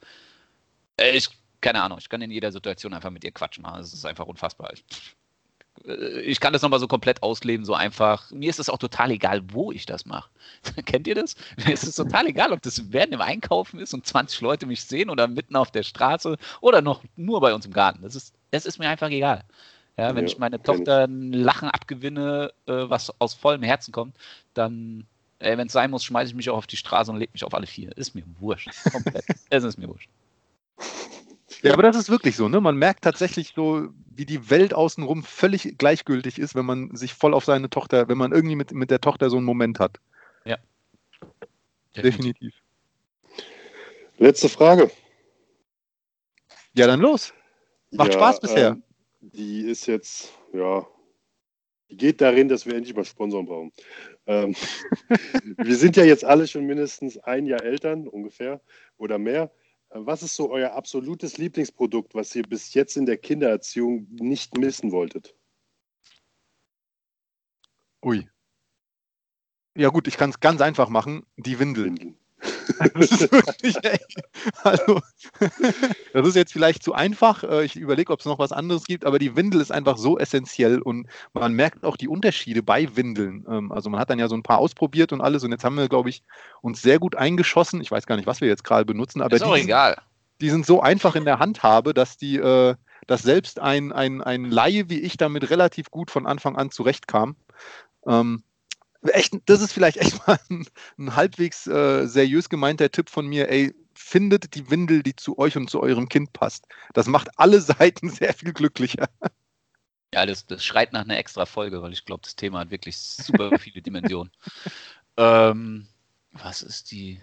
äh, 0.96 1.16
ich, 1.16 1.28
keine 1.60 1.82
Ahnung, 1.82 1.98
ich 1.98 2.08
kann 2.08 2.22
in 2.22 2.30
jeder 2.30 2.52
Situation 2.52 2.94
einfach 2.94 3.10
mit 3.10 3.24
ihr 3.24 3.32
Quatsch 3.32 3.58
machen. 3.58 3.80
Es 3.80 3.92
ist 3.92 4.04
einfach 4.04 4.26
unfassbar. 4.26 4.72
Ich, 4.72 4.84
ich 5.84 6.38
kann 6.38 6.52
das 6.52 6.62
nochmal 6.62 6.80
so 6.80 6.86
komplett 6.86 7.22
ausleben, 7.22 7.64
so 7.64 7.74
einfach. 7.74 8.30
Mir 8.30 8.50
ist 8.50 8.60
es 8.60 8.68
auch 8.68 8.78
total 8.78 9.10
egal, 9.10 9.42
wo 9.52 9.72
ich 9.72 9.86
das 9.86 10.06
mache. 10.06 10.30
Kennt 10.84 11.06
ihr 11.06 11.14
das? 11.14 11.34
Mir 11.56 11.72
ist 11.72 11.84
es 11.84 11.96
total 11.96 12.26
egal, 12.26 12.52
ob 12.52 12.62
das 12.62 12.92
während 12.92 13.12
dem 13.12 13.20
Einkaufen 13.20 13.80
ist 13.80 13.94
und 13.94 14.06
20 14.06 14.40
Leute 14.42 14.66
mich 14.66 14.84
sehen 14.84 15.10
oder 15.10 15.26
mitten 15.26 15.56
auf 15.56 15.70
der 15.70 15.82
Straße 15.82 16.36
oder 16.60 16.82
noch 16.82 17.02
nur 17.16 17.40
bei 17.40 17.54
uns 17.54 17.66
im 17.66 17.72
Garten. 17.72 18.02
Das 18.02 18.14
ist, 18.14 18.34
das 18.50 18.66
ist 18.66 18.78
mir 18.78 18.88
einfach 18.88 19.10
egal. 19.10 19.44
Ja, 19.96 20.14
wenn 20.14 20.24
ja, 20.24 20.32
ich 20.32 20.38
meine 20.38 20.62
Tochter 20.62 21.04
ein 21.04 21.32
Lachen 21.32 21.68
abgewinne, 21.68 22.52
äh, 22.66 22.72
was 22.72 23.12
aus 23.20 23.34
vollem 23.34 23.62
Herzen 23.62 23.92
kommt, 23.92 24.16
dann, 24.54 25.06
äh, 25.38 25.56
wenn 25.58 25.66
es 25.66 25.72
sein 25.72 25.90
muss, 25.90 26.04
schmeiße 26.04 26.30
ich 26.30 26.34
mich 26.34 26.48
auch 26.48 26.56
auf 26.56 26.66
die 26.66 26.76
Straße 26.78 27.10
und 27.10 27.18
lege 27.18 27.32
mich 27.32 27.44
auf 27.44 27.54
alle 27.54 27.66
vier. 27.66 27.96
Ist 27.96 28.14
mir 28.14 28.24
wurscht. 28.38 28.70
Komplett. 28.90 29.24
es 29.50 29.64
ist 29.64 29.78
mir 29.78 29.88
wurscht. 29.88 30.08
Ja, 31.62 31.72
aber 31.74 31.82
das 31.82 31.96
ist 31.96 32.10
wirklich 32.10 32.36
so, 32.36 32.48
ne? 32.48 32.60
Man 32.60 32.76
merkt 32.76 33.04
tatsächlich 33.04 33.52
so, 33.54 33.88
wie 34.10 34.26
die 34.26 34.50
Welt 34.50 34.74
außenrum 34.74 35.22
völlig 35.22 35.78
gleichgültig 35.78 36.38
ist, 36.38 36.54
wenn 36.56 36.66
man 36.66 36.94
sich 36.96 37.14
voll 37.14 37.34
auf 37.34 37.44
seine 37.44 37.70
Tochter, 37.70 38.08
wenn 38.08 38.18
man 38.18 38.32
irgendwie 38.32 38.56
mit, 38.56 38.72
mit 38.72 38.90
der 38.90 39.00
Tochter 39.00 39.30
so 39.30 39.36
einen 39.36 39.46
Moment 39.46 39.78
hat. 39.78 39.98
Ja. 40.44 40.58
Definitiv. 41.96 42.52
Letzte 44.18 44.48
Frage. 44.48 44.90
Ja, 46.74 46.86
dann 46.86 47.00
los. 47.00 47.32
Macht 47.92 48.14
ja, 48.14 48.18
Spaß 48.18 48.40
bisher. 48.40 48.68
Ähm, 48.68 48.82
die 49.20 49.62
ist 49.62 49.86
jetzt, 49.86 50.32
ja, 50.52 50.86
die 51.90 51.96
geht 51.96 52.20
darin, 52.20 52.48
dass 52.48 52.66
wir 52.66 52.74
endlich 52.74 52.96
mal 52.96 53.04
Sponsoren 53.04 53.46
brauchen. 53.46 53.72
Ähm, 54.26 54.54
wir 55.58 55.76
sind 55.76 55.96
ja 55.96 56.04
jetzt 56.04 56.24
alle 56.24 56.48
schon 56.48 56.64
mindestens 56.64 57.18
ein 57.18 57.46
Jahr 57.46 57.62
Eltern, 57.62 58.08
ungefähr, 58.08 58.60
oder 58.96 59.18
mehr. 59.18 59.52
Was 59.94 60.22
ist 60.22 60.34
so 60.34 60.50
euer 60.50 60.72
absolutes 60.72 61.36
Lieblingsprodukt, 61.36 62.14
was 62.14 62.34
ihr 62.34 62.44
bis 62.44 62.72
jetzt 62.72 62.96
in 62.96 63.04
der 63.04 63.18
Kindererziehung 63.18 64.06
nicht 64.10 64.56
missen 64.56 64.90
wolltet? 64.90 65.36
Ui. 68.02 68.26
Ja 69.76 69.90
gut, 69.90 70.08
ich 70.08 70.16
kann 70.16 70.30
es 70.30 70.40
ganz 70.40 70.62
einfach 70.62 70.88
machen. 70.88 71.26
Die 71.36 71.58
Windeln. 71.58 71.98
Windeln. 71.98 72.21
Das 72.94 73.10
ist 73.10 73.32
wirklich, 73.32 73.76
also, 74.62 75.00
das 76.12 76.28
ist 76.28 76.36
jetzt 76.36 76.52
vielleicht 76.52 76.82
zu 76.82 76.94
einfach. 76.94 77.44
Äh, 77.44 77.64
ich 77.64 77.76
überlege, 77.76 78.12
ob 78.12 78.20
es 78.20 78.26
noch 78.26 78.38
was 78.38 78.52
anderes 78.52 78.84
gibt, 78.84 79.04
aber 79.04 79.18
die 79.18 79.36
Windel 79.36 79.60
ist 79.60 79.72
einfach 79.72 79.96
so 79.96 80.18
essentiell 80.18 80.80
und 80.80 81.06
man 81.32 81.52
merkt 81.54 81.84
auch 81.84 81.96
die 81.96 82.08
Unterschiede 82.08 82.62
bei 82.62 82.96
Windeln. 82.96 83.46
Ähm, 83.48 83.72
also 83.72 83.90
man 83.90 84.00
hat 84.00 84.10
dann 84.10 84.18
ja 84.18 84.28
so 84.28 84.34
ein 84.34 84.42
paar 84.42 84.58
ausprobiert 84.58 85.12
und 85.12 85.20
alles 85.20 85.44
und 85.44 85.52
jetzt 85.52 85.64
haben 85.64 85.76
wir, 85.76 85.88
glaube 85.88 86.10
ich, 86.10 86.22
uns 86.60 86.82
sehr 86.82 86.98
gut 86.98 87.16
eingeschossen. 87.16 87.80
Ich 87.80 87.90
weiß 87.90 88.06
gar 88.06 88.16
nicht, 88.16 88.26
was 88.26 88.40
wir 88.40 88.48
jetzt 88.48 88.64
gerade 88.64 88.84
benutzen, 88.84 89.22
aber 89.22 89.36
ist 89.36 89.42
auch 89.42 89.54
die, 89.54 89.62
egal. 89.62 89.96
die 90.40 90.50
sind 90.50 90.66
so 90.66 90.80
einfach 90.80 91.14
in 91.14 91.24
der 91.24 91.38
Handhabe, 91.38 91.94
dass 91.94 92.16
die, 92.16 92.36
äh, 92.36 92.74
dass 93.06 93.22
selbst 93.22 93.60
ein, 93.60 93.92
ein, 93.92 94.22
ein 94.22 94.44
Laie 94.44 94.88
wie 94.88 95.00
ich 95.00 95.16
damit 95.16 95.50
relativ 95.50 95.90
gut 95.90 96.10
von 96.10 96.26
Anfang 96.26 96.56
an 96.56 96.70
zurechtkam. 96.70 97.36
Ähm, 98.06 98.42
echt, 99.02 99.34
das 99.46 99.60
ist 99.60 99.72
vielleicht 99.72 99.96
echt 99.96 100.26
mal 100.26 100.38
ein, 100.50 100.66
ein 100.98 101.16
halbwegs 101.16 101.66
äh, 101.66 102.06
seriös 102.06 102.48
gemeinter 102.48 102.90
Tipp 102.90 103.10
von 103.10 103.26
mir. 103.26 103.48
Ey, 103.48 103.74
findet 103.94 104.54
die 104.54 104.70
Windel, 104.70 105.02
die 105.02 105.16
zu 105.16 105.38
euch 105.38 105.56
und 105.56 105.70
zu 105.70 105.80
eurem 105.80 106.08
Kind 106.08 106.32
passt. 106.32 106.66
Das 106.92 107.06
macht 107.06 107.28
alle 107.38 107.60
Seiten 107.60 108.10
sehr 108.10 108.34
viel 108.34 108.52
glücklicher. 108.52 109.08
Ja, 110.14 110.26
das, 110.26 110.46
das 110.46 110.64
schreit 110.64 110.92
nach 110.92 111.02
einer 111.02 111.16
extra 111.16 111.46
Folge, 111.46 111.82
weil 111.82 111.92
ich 111.92 112.04
glaube, 112.04 112.22
das 112.22 112.36
Thema 112.36 112.60
hat 112.60 112.70
wirklich 112.70 112.98
super 112.98 113.50
viele 113.58 113.80
Dimensionen. 113.82 114.30
ähm, 115.16 115.88
was 116.32 116.62
ist 116.62 116.90
die? 116.90 117.20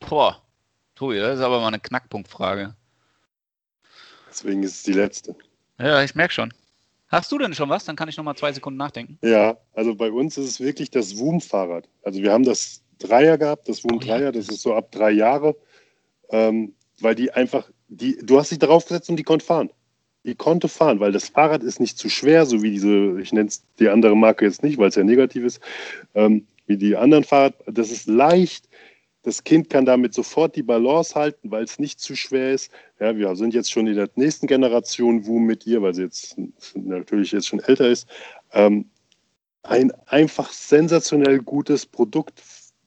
Boah, 0.00 0.42
Tobi, 0.94 1.18
das 1.18 1.38
ist 1.38 1.44
aber 1.44 1.60
mal 1.60 1.68
eine 1.68 1.80
Knackpunktfrage. 1.80 2.74
Deswegen 4.28 4.62
ist 4.62 4.76
es 4.76 4.82
die 4.84 4.92
letzte. 4.92 5.34
Ja, 5.78 6.02
ich 6.02 6.14
merke 6.14 6.32
schon. 6.32 6.52
Hast 7.10 7.32
du 7.32 7.38
denn 7.38 7.52
schon 7.54 7.68
was? 7.68 7.84
Dann 7.84 7.96
kann 7.96 8.08
ich 8.08 8.16
noch 8.16 8.24
mal 8.24 8.36
zwei 8.36 8.52
Sekunden 8.52 8.78
nachdenken. 8.78 9.18
Ja, 9.22 9.58
also 9.74 9.96
bei 9.96 10.12
uns 10.12 10.38
ist 10.38 10.46
es 10.46 10.60
wirklich 10.60 10.90
das 10.90 11.18
Woom-Fahrrad. 11.18 11.88
Also 12.04 12.22
wir 12.22 12.32
haben 12.32 12.44
das 12.44 12.82
Dreier 13.00 13.36
gehabt, 13.36 13.68
das 13.68 13.82
Woom 13.82 13.96
oh, 13.96 13.98
Dreier, 13.98 14.26
ja. 14.26 14.32
das 14.32 14.48
ist 14.48 14.62
so 14.62 14.74
ab 14.74 14.92
drei 14.92 15.10
Jahre, 15.10 15.56
ähm, 16.30 16.74
weil 17.00 17.16
die 17.16 17.32
einfach, 17.32 17.68
die, 17.88 18.16
du 18.22 18.38
hast 18.38 18.52
dich 18.52 18.60
darauf 18.60 18.84
gesetzt 18.84 19.10
und 19.10 19.16
die 19.16 19.24
konnte 19.24 19.44
fahren. 19.44 19.70
Die 20.24 20.36
konnte 20.36 20.68
fahren, 20.68 21.00
weil 21.00 21.12
das 21.12 21.30
Fahrrad 21.30 21.64
ist 21.64 21.80
nicht 21.80 21.98
zu 21.98 22.08
schwer, 22.08 22.46
so 22.46 22.62
wie 22.62 22.70
diese, 22.70 23.20
ich 23.20 23.32
nenne 23.32 23.48
es 23.48 23.64
die 23.80 23.88
andere 23.88 24.16
Marke 24.16 24.44
jetzt 24.44 24.62
nicht, 24.62 24.78
weil 24.78 24.90
es 24.90 24.94
ja 24.94 25.02
negativ 25.02 25.44
ist, 25.44 25.60
ähm, 26.14 26.46
wie 26.66 26.76
die 26.76 26.94
anderen 26.94 27.24
Fahrrad. 27.24 27.54
Das 27.66 27.90
ist 27.90 28.06
leicht, 28.06 28.68
das 29.22 29.44
Kind 29.44 29.68
kann 29.68 29.84
damit 29.84 30.14
sofort 30.14 30.56
die 30.56 30.62
Balance 30.62 31.14
halten, 31.14 31.50
weil 31.50 31.64
es 31.64 31.78
nicht 31.78 32.00
zu 32.00 32.16
schwer 32.16 32.52
ist. 32.52 32.72
Ja, 32.98 33.16
wir 33.16 33.34
sind 33.36 33.52
jetzt 33.52 33.70
schon 33.70 33.86
in 33.86 33.96
der 33.96 34.08
nächsten 34.14 34.46
Generation 34.46 35.26
WUM 35.26 35.44
mit 35.44 35.66
ihr, 35.66 35.82
weil 35.82 35.94
sie 35.94 36.02
jetzt 36.02 36.36
natürlich 36.74 37.32
jetzt 37.32 37.48
schon 37.48 37.60
älter 37.60 37.88
ist. 37.88 38.08
Ähm, 38.52 38.90
ein 39.62 39.92
einfach 40.06 40.50
sensationell 40.52 41.40
gutes 41.40 41.84
Produkt 41.84 42.42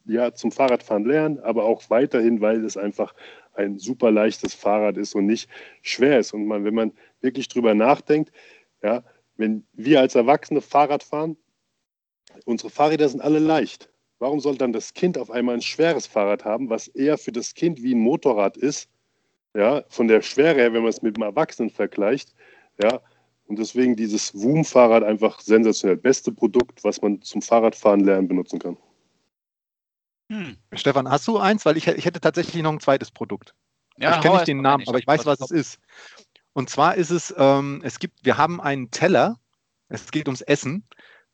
ja, 0.05 0.34
zum 0.34 0.51
Fahrradfahren 0.51 1.05
lernen, 1.05 1.39
aber 1.39 1.65
auch 1.65 1.89
weiterhin, 1.89 2.41
weil 2.41 2.65
es 2.65 2.77
einfach 2.77 3.13
ein 3.53 3.77
super 3.77 4.11
leichtes 4.11 4.55
Fahrrad 4.55 4.97
ist 4.97 5.13
und 5.15 5.27
nicht 5.27 5.49
schwer 5.81 6.19
ist. 6.19 6.34
Und 6.34 6.47
man, 6.47 6.65
wenn 6.65 6.73
man 6.73 6.91
wirklich 7.21 7.47
drüber 7.47 7.75
nachdenkt, 7.75 8.31
ja, 8.81 9.03
wenn 9.38 9.65
wir 9.73 9.99
als 9.99 10.15
Erwachsene 10.15 10.61
Fahrrad 10.61 11.03
fahren, 11.03 11.38
unsere 12.45 12.71
Fahrräder 12.71 13.07
sind 13.07 13.21
alle 13.21 13.39
leicht. 13.39 13.89
Warum 14.24 14.39
soll 14.39 14.55
dann 14.55 14.71
das 14.71 14.93
Kind 14.93 15.17
auf 15.17 15.30
einmal 15.30 15.55
ein 15.55 15.61
schweres 15.61 16.07
Fahrrad 16.07 16.45
haben, 16.45 16.69
was 16.69 16.88
eher 16.88 17.17
für 17.17 17.34
das 17.34 17.55
Kind 17.55 17.84
wie 17.84 17.93
ein 17.93 17.99
Motorrad 17.99 18.55
ist? 18.55 18.89
Ja, 19.53 19.84
von 19.89 20.07
der 20.07 20.21
Schwere 20.21 20.55
her, 20.55 20.71
wenn 20.71 20.82
man 20.82 20.91
es 20.91 21.01
mit 21.01 21.17
einem 21.17 21.24
Erwachsenen 21.24 21.69
vergleicht. 21.69 22.34
Ja, 22.82 23.01
und 23.47 23.59
deswegen 23.59 23.97
dieses 23.97 24.34
Woom-Fahrrad 24.34 25.03
einfach 25.03 25.41
sensationell. 25.41 25.97
Beste 25.97 26.32
Produkt, 26.32 26.86
was 26.86 27.01
man 27.01 27.21
zum 27.21 27.41
Fahrradfahren 27.41 27.99
lernen 27.99 28.30
benutzen 28.30 28.59
kann. 28.59 28.78
Hm. 30.32 30.55
Stefan, 30.71 31.09
hast 31.09 31.28
du 31.28 31.38
eins? 31.38 31.65
Weil 31.65 31.76
ich, 31.76 31.89
ich 31.89 32.05
hätte 32.05 32.21
tatsächlich 32.21 32.63
noch 32.63 32.71
ein 32.71 32.80
zweites 32.80 33.11
Produkt. 33.11 33.53
Ja, 33.97 34.15
ich 34.15 34.21
kenne 34.21 34.36
nicht 34.36 34.47
den 34.47 34.61
Namen, 34.61 34.88
aber 34.88 34.99
ich 34.99 35.05
weiß, 35.05 35.26
was 35.26 35.41
es 35.41 35.51
ist. 35.51 35.80
Und 36.53 36.69
zwar 36.69 36.95
ist 36.95 37.09
es, 37.09 37.36
ähm, 37.38 37.82
es 37.84 37.99
gibt, 37.99 38.24
wir 38.24 38.38
haben 38.38 38.61
einen 38.61 38.89
Teller, 38.89 39.38
es 39.89 40.09
geht 40.11 40.30
ums 40.30 40.39
Essen 40.39 40.86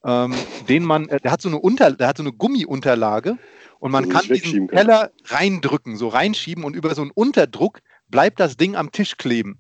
ähm, 0.03 0.33
den 0.67 0.83
man, 0.83 1.07
äh, 1.09 1.19
der 1.19 1.31
hat 1.31 1.41
so 1.41 1.49
eine 1.49 1.59
Unter, 1.59 1.91
der 1.91 2.07
hat 2.07 2.17
so 2.17 2.23
eine 2.23 2.33
Gummiunterlage 2.33 3.37
und 3.79 3.91
man 3.91 4.09
kann 4.09 4.25
diesen 4.27 4.67
kann. 4.67 4.77
Teller 4.77 5.11
reindrücken, 5.25 5.97
so 5.97 6.07
reinschieben 6.07 6.63
und 6.63 6.75
über 6.75 6.93
so 6.95 7.01
einen 7.01 7.11
Unterdruck 7.11 7.79
bleibt 8.07 8.39
das 8.39 8.57
Ding 8.57 8.75
am 8.75 8.91
Tisch 8.91 9.17
kleben. 9.17 9.59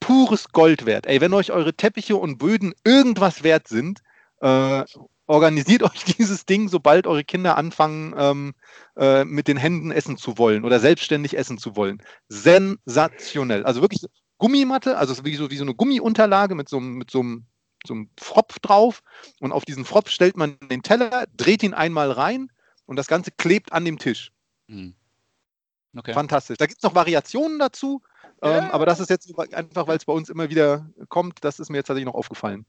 Pures 0.00 0.50
Gold 0.52 0.86
wert. 0.86 1.06
Ey, 1.06 1.20
wenn 1.20 1.32
euch 1.32 1.52
eure 1.52 1.74
Teppiche 1.74 2.16
und 2.16 2.38
Böden 2.38 2.74
irgendwas 2.84 3.42
wert 3.42 3.68
sind, 3.68 4.00
äh, 4.40 4.84
organisiert 5.26 5.82
euch 5.82 6.04
dieses 6.04 6.46
Ding, 6.46 6.68
sobald 6.68 7.06
eure 7.06 7.24
Kinder 7.24 7.56
anfangen, 7.56 8.14
ähm, 8.16 8.54
äh, 8.96 9.24
mit 9.24 9.48
den 9.48 9.56
Händen 9.56 9.90
essen 9.90 10.16
zu 10.16 10.38
wollen 10.38 10.64
oder 10.64 10.80
selbstständig 10.80 11.36
essen 11.36 11.58
zu 11.58 11.76
wollen. 11.76 12.02
Sensationell. 12.28 13.64
Also 13.64 13.80
wirklich 13.80 14.02
Gummimatte, 14.38 14.98
also 14.98 15.24
wie 15.24 15.36
so, 15.36 15.50
wie 15.50 15.56
so 15.56 15.64
eine 15.64 15.74
Gummiunterlage 15.74 16.54
mit 16.54 16.68
so, 16.68 16.78
mit 16.78 17.10
so 17.10 17.20
einem 17.20 17.46
so 17.86 17.94
einem 17.94 18.10
Fropf 18.18 18.58
drauf 18.60 19.02
und 19.40 19.52
auf 19.52 19.64
diesen 19.64 19.84
Fropf 19.84 20.10
stellt 20.10 20.36
man 20.36 20.58
den 20.68 20.82
Teller, 20.82 21.26
dreht 21.36 21.62
ihn 21.62 21.74
einmal 21.74 22.10
rein 22.10 22.50
und 22.86 22.96
das 22.96 23.06
Ganze 23.06 23.30
klebt 23.30 23.72
an 23.72 23.84
dem 23.84 23.98
Tisch. 23.98 24.32
Hm. 24.68 24.94
Okay. 25.96 26.12
Fantastisch. 26.12 26.58
Da 26.58 26.66
gibt 26.66 26.78
es 26.78 26.82
noch 26.82 26.94
Variationen 26.94 27.58
dazu, 27.58 28.02
Ja, 28.42 28.58
ähm, 28.58 28.64
ja, 28.64 28.70
aber 28.72 28.84
das 28.84 29.00
ist 29.00 29.08
jetzt 29.08 29.32
einfach, 29.38 29.86
weil 29.86 29.96
es 29.96 30.04
bei 30.04 30.12
uns 30.12 30.28
immer 30.28 30.50
wieder 30.50 30.90
kommt, 31.08 31.42
das 31.42 31.58
ist 31.58 31.70
mir 31.70 31.78
jetzt 31.78 31.86
tatsächlich 31.86 32.06
noch 32.06 32.14
aufgefallen. 32.18 32.66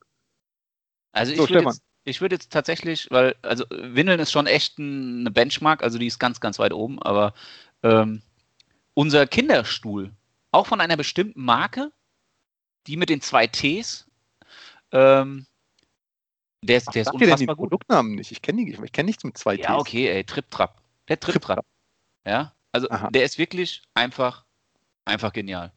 Also 1.12 1.34
ich 1.34 1.38
So, 1.38 1.44
würde 1.44 1.56
Stefan. 1.56 1.74
jetzt, 1.74 1.84
ich 2.06 2.22
würd 2.22 2.32
jetzt 2.32 2.52
tatsächlich, 2.52 3.08
weil, 3.12 3.36
also 3.42 3.66
Windeln 3.70 4.20
ist 4.20 4.32
schon 4.32 4.48
echt 4.48 4.80
ein, 4.80 5.22
eine 5.22 5.32
Benchmark, 5.32 5.84
also 5.84 5.98
die 5.98 6.08
ist 6.08 6.20
ganz, 6.20 6.40
ganz 6.40 6.58
weit 6.58 6.72
oben, 6.74 7.02
aber 7.02 7.34
ähm, 7.84 8.22
unser 8.94 9.28
Kinderstuhl, 9.28 10.14
auch 10.52 10.68
von 10.68 10.80
einer 10.80 10.98
bestimmten 10.98 11.44
Marke, 11.44 11.92
die 12.88 12.96
mit 12.98 13.10
den 13.10 13.22
zwei 13.22 13.48
Ts, 13.48 14.07
ähm, 14.92 15.46
der 16.64 16.78
ist, 16.78 16.94
der 16.94 17.04
ist 17.04 17.12
denn 17.14 17.22
unfassbar 17.22 17.56
gut. 17.56 17.70
Produktnamen 17.70 18.16
nicht? 18.16 18.32
Ich 18.32 18.42
kenne 18.42 18.62
ich 18.62 18.92
kenn 18.92 19.06
nichts 19.06 19.24
mit 19.24 19.38
zwei 19.38 19.56
Ja, 19.56 19.76
Ts. 19.76 19.82
okay, 19.82 20.08
ey, 20.10 20.24
Trip 20.24 20.50
Trap. 20.50 20.82
Der 21.08 21.20
Trip 21.20 21.42
Trap. 21.42 21.66
Ja, 22.26 22.54
also 22.72 22.90
Aha. 22.90 23.10
der 23.10 23.24
ist 23.24 23.38
wirklich 23.38 23.84
einfach, 23.94 24.44
einfach 25.06 25.32
genial. 25.32 25.72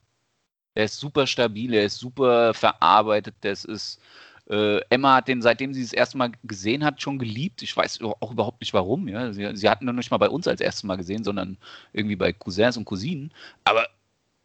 Der 0.74 0.84
ist 0.84 0.98
super 0.98 1.26
stabil, 1.26 1.70
der 1.70 1.84
ist 1.84 1.98
super 1.98 2.54
verarbeitet, 2.54 3.34
das 3.42 3.64
ist, 3.64 4.00
äh, 4.48 4.80
Emma 4.88 5.16
hat 5.16 5.28
den, 5.28 5.42
seitdem 5.42 5.74
sie 5.74 5.82
es 5.82 5.90
das 5.90 5.98
erste 5.98 6.18
Mal 6.18 6.32
gesehen 6.42 6.84
hat, 6.84 7.00
schon 7.00 7.18
geliebt. 7.18 7.62
Ich 7.62 7.76
weiß 7.76 8.00
auch 8.02 8.32
überhaupt 8.32 8.61
nicht 8.61 8.74
warum, 8.74 9.06
ja. 9.06 9.32
Sie, 9.32 9.48
sie 9.54 9.68
hatten 9.68 9.88
ihn 9.88 9.94
nicht 9.94 10.11
mal 10.11 10.16
bei 10.18 10.28
uns 10.28 10.48
als 10.48 10.61
erstes 10.61 10.82
Mal 10.82 10.96
gesehen, 10.96 11.22
sondern 11.22 11.56
irgendwie 11.92 12.16
bei 12.16 12.32
Cousins 12.32 12.76
und 12.76 12.84
Cousinen. 12.84 13.32
Aber 13.64 13.86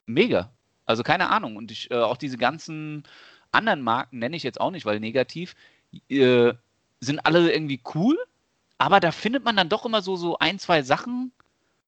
mega. 0.05 0.51
Also 0.85 1.01
keine 1.01 1.29
Ahnung. 1.29 1.55
Und 1.55 1.71
ich, 1.71 1.89
äh, 1.89 1.95
auch 1.95 2.17
diese 2.17 2.37
ganzen 2.37 3.03
anderen 3.55 3.81
Marken 3.81 4.19
nenne 4.19 4.35
ich 4.35 4.43
jetzt 4.43 4.61
auch 4.61 4.71
nicht, 4.71 4.85
weil 4.85 4.99
negativ, 4.99 5.55
äh, 6.09 6.53
sind 6.99 7.25
alle 7.25 7.51
irgendwie 7.51 7.81
cool, 7.93 8.17
aber 8.77 8.99
da 8.99 9.11
findet 9.11 9.43
man 9.43 9.55
dann 9.55 9.69
doch 9.69 9.85
immer 9.85 10.01
so, 10.01 10.15
so 10.15 10.37
ein, 10.39 10.59
zwei 10.59 10.81
Sachen. 10.81 11.31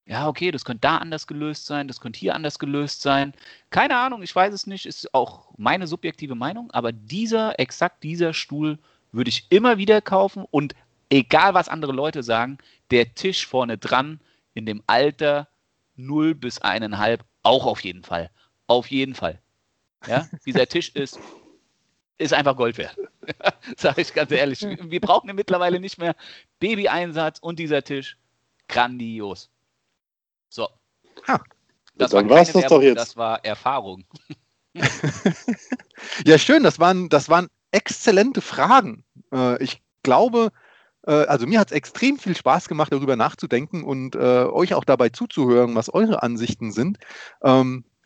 Ja, 0.06 0.28
okay, 0.30 0.52
das 0.52 0.64
könnte 0.64 0.82
da 0.82 0.98
anders 0.98 1.28
gelöst 1.28 1.66
sein, 1.66 1.88
das 1.90 2.00
könnte 2.00 2.20
hier 2.20 2.34
anders 2.34 2.60
gelöst 2.60 3.02
sein. 3.02 3.34
Keine 3.70 3.98
Ahnung, 3.98 4.24
ich 4.24 4.34
weiß 4.34 4.54
es 4.54 4.66
nicht, 4.66 4.86
ist 4.86 5.14
auch 5.14 5.50
meine 5.58 5.86
subjektive 5.86 6.36
Meinung, 6.36 6.72
aber 6.72 6.94
dieser, 6.94 7.60
exakt 7.60 8.04
dieser 8.04 8.34
Stuhl 8.34 8.80
würde 9.12 9.30
ich 9.30 9.48
immer 9.50 9.78
wieder 9.78 10.02
kaufen 10.02 10.46
und 10.50 10.76
egal 11.10 11.54
was 11.54 11.68
andere 11.68 11.92
Leute 11.92 12.24
sagen, 12.24 12.58
der 12.92 13.14
Tisch 13.16 13.46
vorne 13.46 13.78
dran 13.78 14.22
in 14.54 14.66
dem 14.66 14.82
Alter 14.88 15.48
0 15.98 16.36
bis 16.36 16.62
1,5 16.62 17.20
auch 17.44 17.66
auf 17.66 17.82
jeden 17.82 18.04
Fall. 18.04 18.30
Auf 18.68 18.88
jeden 18.92 19.16
Fall. 19.16 19.42
Ja, 20.06 20.28
dieser 20.46 20.68
Tisch 20.68 20.90
ist, 20.96 21.20
ist 22.18 22.34
einfach 22.34 22.56
Gold 22.56 22.78
wert. 22.78 22.98
Sage 23.78 24.02
ich 24.02 24.14
ganz 24.14 24.32
ehrlich. 24.32 24.62
Wir 24.62 25.02
brauchen 25.02 25.30
ihn 25.30 25.36
mittlerweile 25.36 25.80
nicht 25.80 25.98
mehr. 25.98 26.16
Baby-Einsatz 26.60 27.40
und 27.40 27.60
dieser 27.60 27.84
Tisch. 27.84 28.18
Grandios. 28.68 29.50
So. 30.50 30.68
Ha. 31.28 31.42
Dann 31.96 32.10
keine 32.10 32.30
war's 32.30 32.52
das 32.52 32.66
doch 32.66 32.82
jetzt. 32.82 32.98
Das 32.98 33.18
war 33.18 33.44
Erfahrung. 33.44 34.04
Ja, 36.26 36.38
schön, 36.38 36.64
das 36.64 36.80
waren, 36.80 37.10
das 37.10 37.30
waren 37.30 37.48
exzellente 37.72 38.42
Fragen. 38.42 39.04
Äh, 39.34 39.62
ich 39.64 39.82
glaube, 40.04 40.52
äh, 41.06 41.12
also 41.12 41.48
mir 41.48 41.60
hat 41.60 41.72
es 41.72 41.76
extrem 41.76 42.18
viel 42.18 42.36
Spaß 42.36 42.68
gemacht, 42.68 42.92
darüber 42.92 43.16
nachzudenken 43.16 43.84
und 43.84 44.16
äh, 44.16 44.46
euch 44.46 44.74
auch 44.74 44.84
dabei 44.84 45.10
zuzuhören, 45.10 45.76
was 45.76 45.94
eure 45.94 46.24
Ansichten 46.24 46.72
sind. 46.72 46.98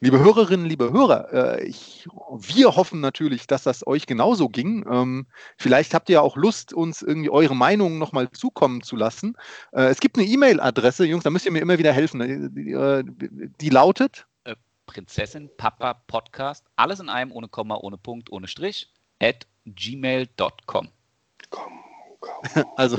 Liebe 0.04 0.18
Hörerinnen, 0.18 0.66
liebe 0.66 0.92
Hörer, 0.92 1.60
äh, 1.60 1.64
ich, 1.64 2.08
wir 2.36 2.76
hoffen 2.76 3.02
natürlich, 3.02 3.46
dass 3.46 3.62
das 3.62 3.86
euch 3.86 4.08
genauso 4.08 4.50
ging. 4.50 4.84
Ähm, 4.92 5.28
vielleicht 5.58 5.94
habt 5.94 6.10
ihr 6.10 6.24
auch 6.24 6.36
Lust, 6.36 6.74
uns 6.74 7.04
irgendwie 7.04 7.30
eure 7.30 7.56
Meinungen 7.56 8.00
nochmal 8.00 8.32
zukommen 8.32 8.82
zu 8.82 8.96
lassen. 8.96 9.38
Äh, 9.72 9.84
es 9.84 10.00
gibt 10.00 10.18
eine 10.18 10.26
E-Mail-Adresse, 10.26 11.06
Jungs, 11.06 11.24
da 11.24 11.30
müsst 11.30 11.46
ihr 11.46 11.52
mir 11.52 11.62
immer 11.62 11.78
wieder 11.78 11.94
helfen. 11.94 12.20
Äh, 12.20 12.50
Die, 12.50 12.72
äh, 12.72 13.04
die 13.62 13.70
lautet 13.70 14.26
Prinzessin 14.88 15.52
Papa 15.56 15.94
Podcast. 15.94 16.66
Alles 16.76 17.00
in 17.00 17.08
einem, 17.08 17.32
ohne 17.32 17.48
Komma, 17.48 17.78
ohne 17.78 18.00
Punkt, 18.00 18.32
ohne 18.32 18.48
Strich. 18.48 18.92
At 19.22 19.46
gmail.com. 19.68 20.90
Komm, 21.52 21.74
komm. 22.20 22.66
Also 22.76 22.98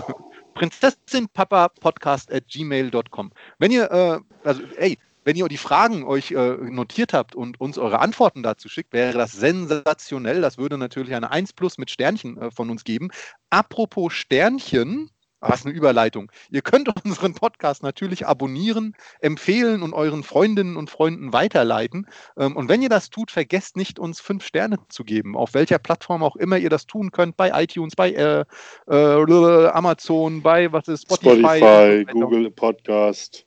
prinzessinpapapodcast 0.55 2.33
at 2.33 2.47
gmail.com. 2.47 3.33
Wenn 3.59 3.73
ihr, 3.73 3.91
äh, 3.91 4.21
also 4.45 4.63
ey, 4.77 4.99
wenn 5.25 5.37
ihr 5.37 5.49
die 5.49 5.57
Fragen 5.57 6.05
euch 6.05 6.33
äh, 6.33 6.57
notiert 6.57 7.13
habt 7.13 7.35
und 7.35 7.61
uns 7.61 7.79
eure 7.79 8.01
Antworten 8.01 8.43
dazu 8.43 8.69
schickt, 8.69 8.93
wäre 8.93 9.17
das 9.17 9.33
sensationell. 9.33 10.41
Das 10.41 10.59
würde 10.59 10.79
natürlich 10.79 11.15
eine 11.15 11.31
1 11.31 11.53
plus 11.53 11.79
mit 11.79 11.91
Sternchen 11.91 12.39
äh, 12.39 12.51
von 12.51 12.71
uns 12.71 12.85
geben. 12.85 13.11
Apropos 13.51 14.13
Sternchen, 14.13 15.11
was 15.41 15.67
eine 15.67 15.75
Überleitung. 15.75 16.31
Ihr 16.51 16.63
könnt 16.63 16.89
unseren 17.05 17.35
Podcast 17.35 17.83
natürlich 17.83 18.27
abonnieren, 18.27 18.95
empfehlen 19.21 19.83
und 19.83 19.93
euren 19.93 20.23
Freundinnen 20.23 20.77
und 20.77 20.89
Freunden 20.89 21.33
weiterleiten. 21.33 22.07
Ähm, 22.37 22.57
und 22.57 22.69
wenn 22.69 22.83
ihr 22.83 22.89
das 22.89 23.11
tut, 23.11 23.31
vergesst 23.31 23.77
nicht, 23.77 23.99
uns 23.99 24.21
fünf 24.21 24.45
Sterne 24.47 24.79
zu 24.89 25.05
geben, 25.05 25.37
auf 25.37 25.55
welcher 25.55 25.79
Plattform 25.79 26.23
auch 26.23 26.37
immer 26.37 26.59
ihr 26.59 26.71
das 26.71 26.87
tun 26.87 27.11
könnt, 27.11 27.37
bei 27.37 27.51
iTunes, 27.63 27.95
bei 27.97 28.13
äh, 28.13 28.45
äh, 28.89 29.67
Amazon, 29.69 30.43
bei 30.43 30.73
was 30.73 30.89
ist 30.89 31.03
Spotify, 31.03 31.59
Spotify. 31.59 32.05
Google 32.13 32.51
Podcast, 32.51 33.47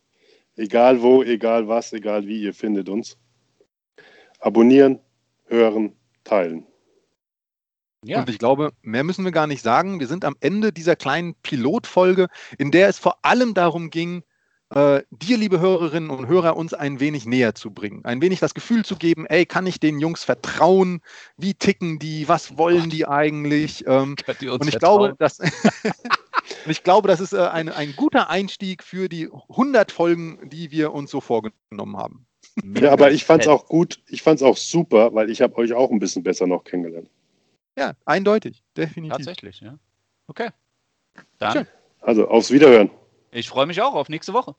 egal 0.56 1.01
wo, 1.01 1.24
egal 1.24 1.68
was, 1.68 1.93
egal 1.93 2.28
wie, 2.28 2.41
ihr 2.41 2.53
findet 2.53 2.89
uns. 2.89 3.18
Abonnieren, 4.39 4.99
hören, 5.45 5.95
teilen. 6.24 6.66
Ja, 8.03 8.20
Und 8.20 8.30
ich 8.30 8.38
glaube, 8.38 8.72
mehr 8.84 9.03
müssen 9.03 9.26
wir 9.26 9.32
gar 9.32 9.47
nicht 9.47 9.64
sagen. 9.64 9.99
Wir 9.99 10.08
sind 10.08 10.26
am 10.26 10.36
Ende 10.39 10.72
dieser 10.72 10.95
kleinen 10.95 11.34
Pilotfolge, 11.41 12.28
in 12.58 12.70
der 12.72 12.88
es 12.88 12.99
vor 12.99 13.18
allem 13.24 13.56
darum 13.56 13.89
ging, 13.89 14.24
äh, 14.70 15.03
dir, 15.10 15.38
liebe 15.38 15.60
Hörerinnen 15.60 16.10
und 16.10 16.28
Hörer, 16.28 16.58
uns 16.58 16.74
ein 16.74 16.99
wenig 16.99 17.26
näher 17.26 17.56
zu 17.56 17.72
bringen. 17.72 18.03
Ein 18.03 18.22
wenig 18.22 18.39
das 18.39 18.53
Gefühl 18.53 18.84
zu 18.84 18.95
geben, 18.95 19.26
ey, 19.26 19.45
kann 19.45 19.66
ich 19.66 19.80
den 19.80 19.99
Jungs 19.99 20.24
vertrauen? 20.24 21.01
Wie 21.38 21.53
ticken 21.53 21.99
die? 21.99 22.28
Was 22.28 22.58
wollen 22.58 22.89
die 22.89 23.08
eigentlich? 23.08 23.86
Ähm, 23.88 24.16
könnt 24.24 24.41
ihr 24.41 24.53
uns 24.53 24.62
und 24.62 24.68
ich 24.68 24.74
vertrauen? 24.74 25.16
glaube, 25.16 25.16
dass, 25.18 25.39
und 26.65 26.71
ich 26.71 26.83
glaube, 26.83 27.07
das 27.07 27.19
ist 27.19 27.33
äh, 27.33 27.39
ein, 27.39 27.69
ein 27.69 27.95
guter 27.95 28.29
Einstieg 28.29 28.83
für 28.83 29.09
die 29.09 29.29
100 29.49 29.91
Folgen, 29.91 30.49
die 30.49 30.71
wir 30.71 30.93
uns 30.93 31.11
so 31.11 31.21
vorgenommen 31.21 31.97
haben. 31.97 32.25
Ja, 32.63 32.91
aber 32.91 33.11
ich 33.11 33.25
fand 33.25 33.41
es 33.41 33.47
auch 33.47 33.65
gut, 33.65 34.01
ich 34.07 34.21
fand 34.21 34.39
es 34.39 34.43
auch 34.43 34.57
super, 34.57 35.13
weil 35.13 35.29
ich 35.29 35.41
habe 35.41 35.57
euch 35.57 35.73
auch 35.73 35.91
ein 35.91 35.99
bisschen 35.99 36.23
besser 36.23 36.47
noch 36.47 36.63
kennengelernt. 36.63 37.09
Ja, 37.77 37.93
eindeutig, 38.05 38.63
definitiv. 38.77 39.17
Tatsächlich, 39.17 39.59
ja. 39.59 39.77
Okay. 40.27 40.49
Dann, 41.37 41.51
Schön. 41.51 41.67
Also 42.01 42.27
aufs 42.27 42.51
Wiederhören. 42.51 42.89
ich 43.31 43.49
freue 43.49 43.65
mich 43.65 43.81
auch 43.81 43.93
auf 43.93 44.09
nächste 44.09 44.33
Woche. 44.33 44.55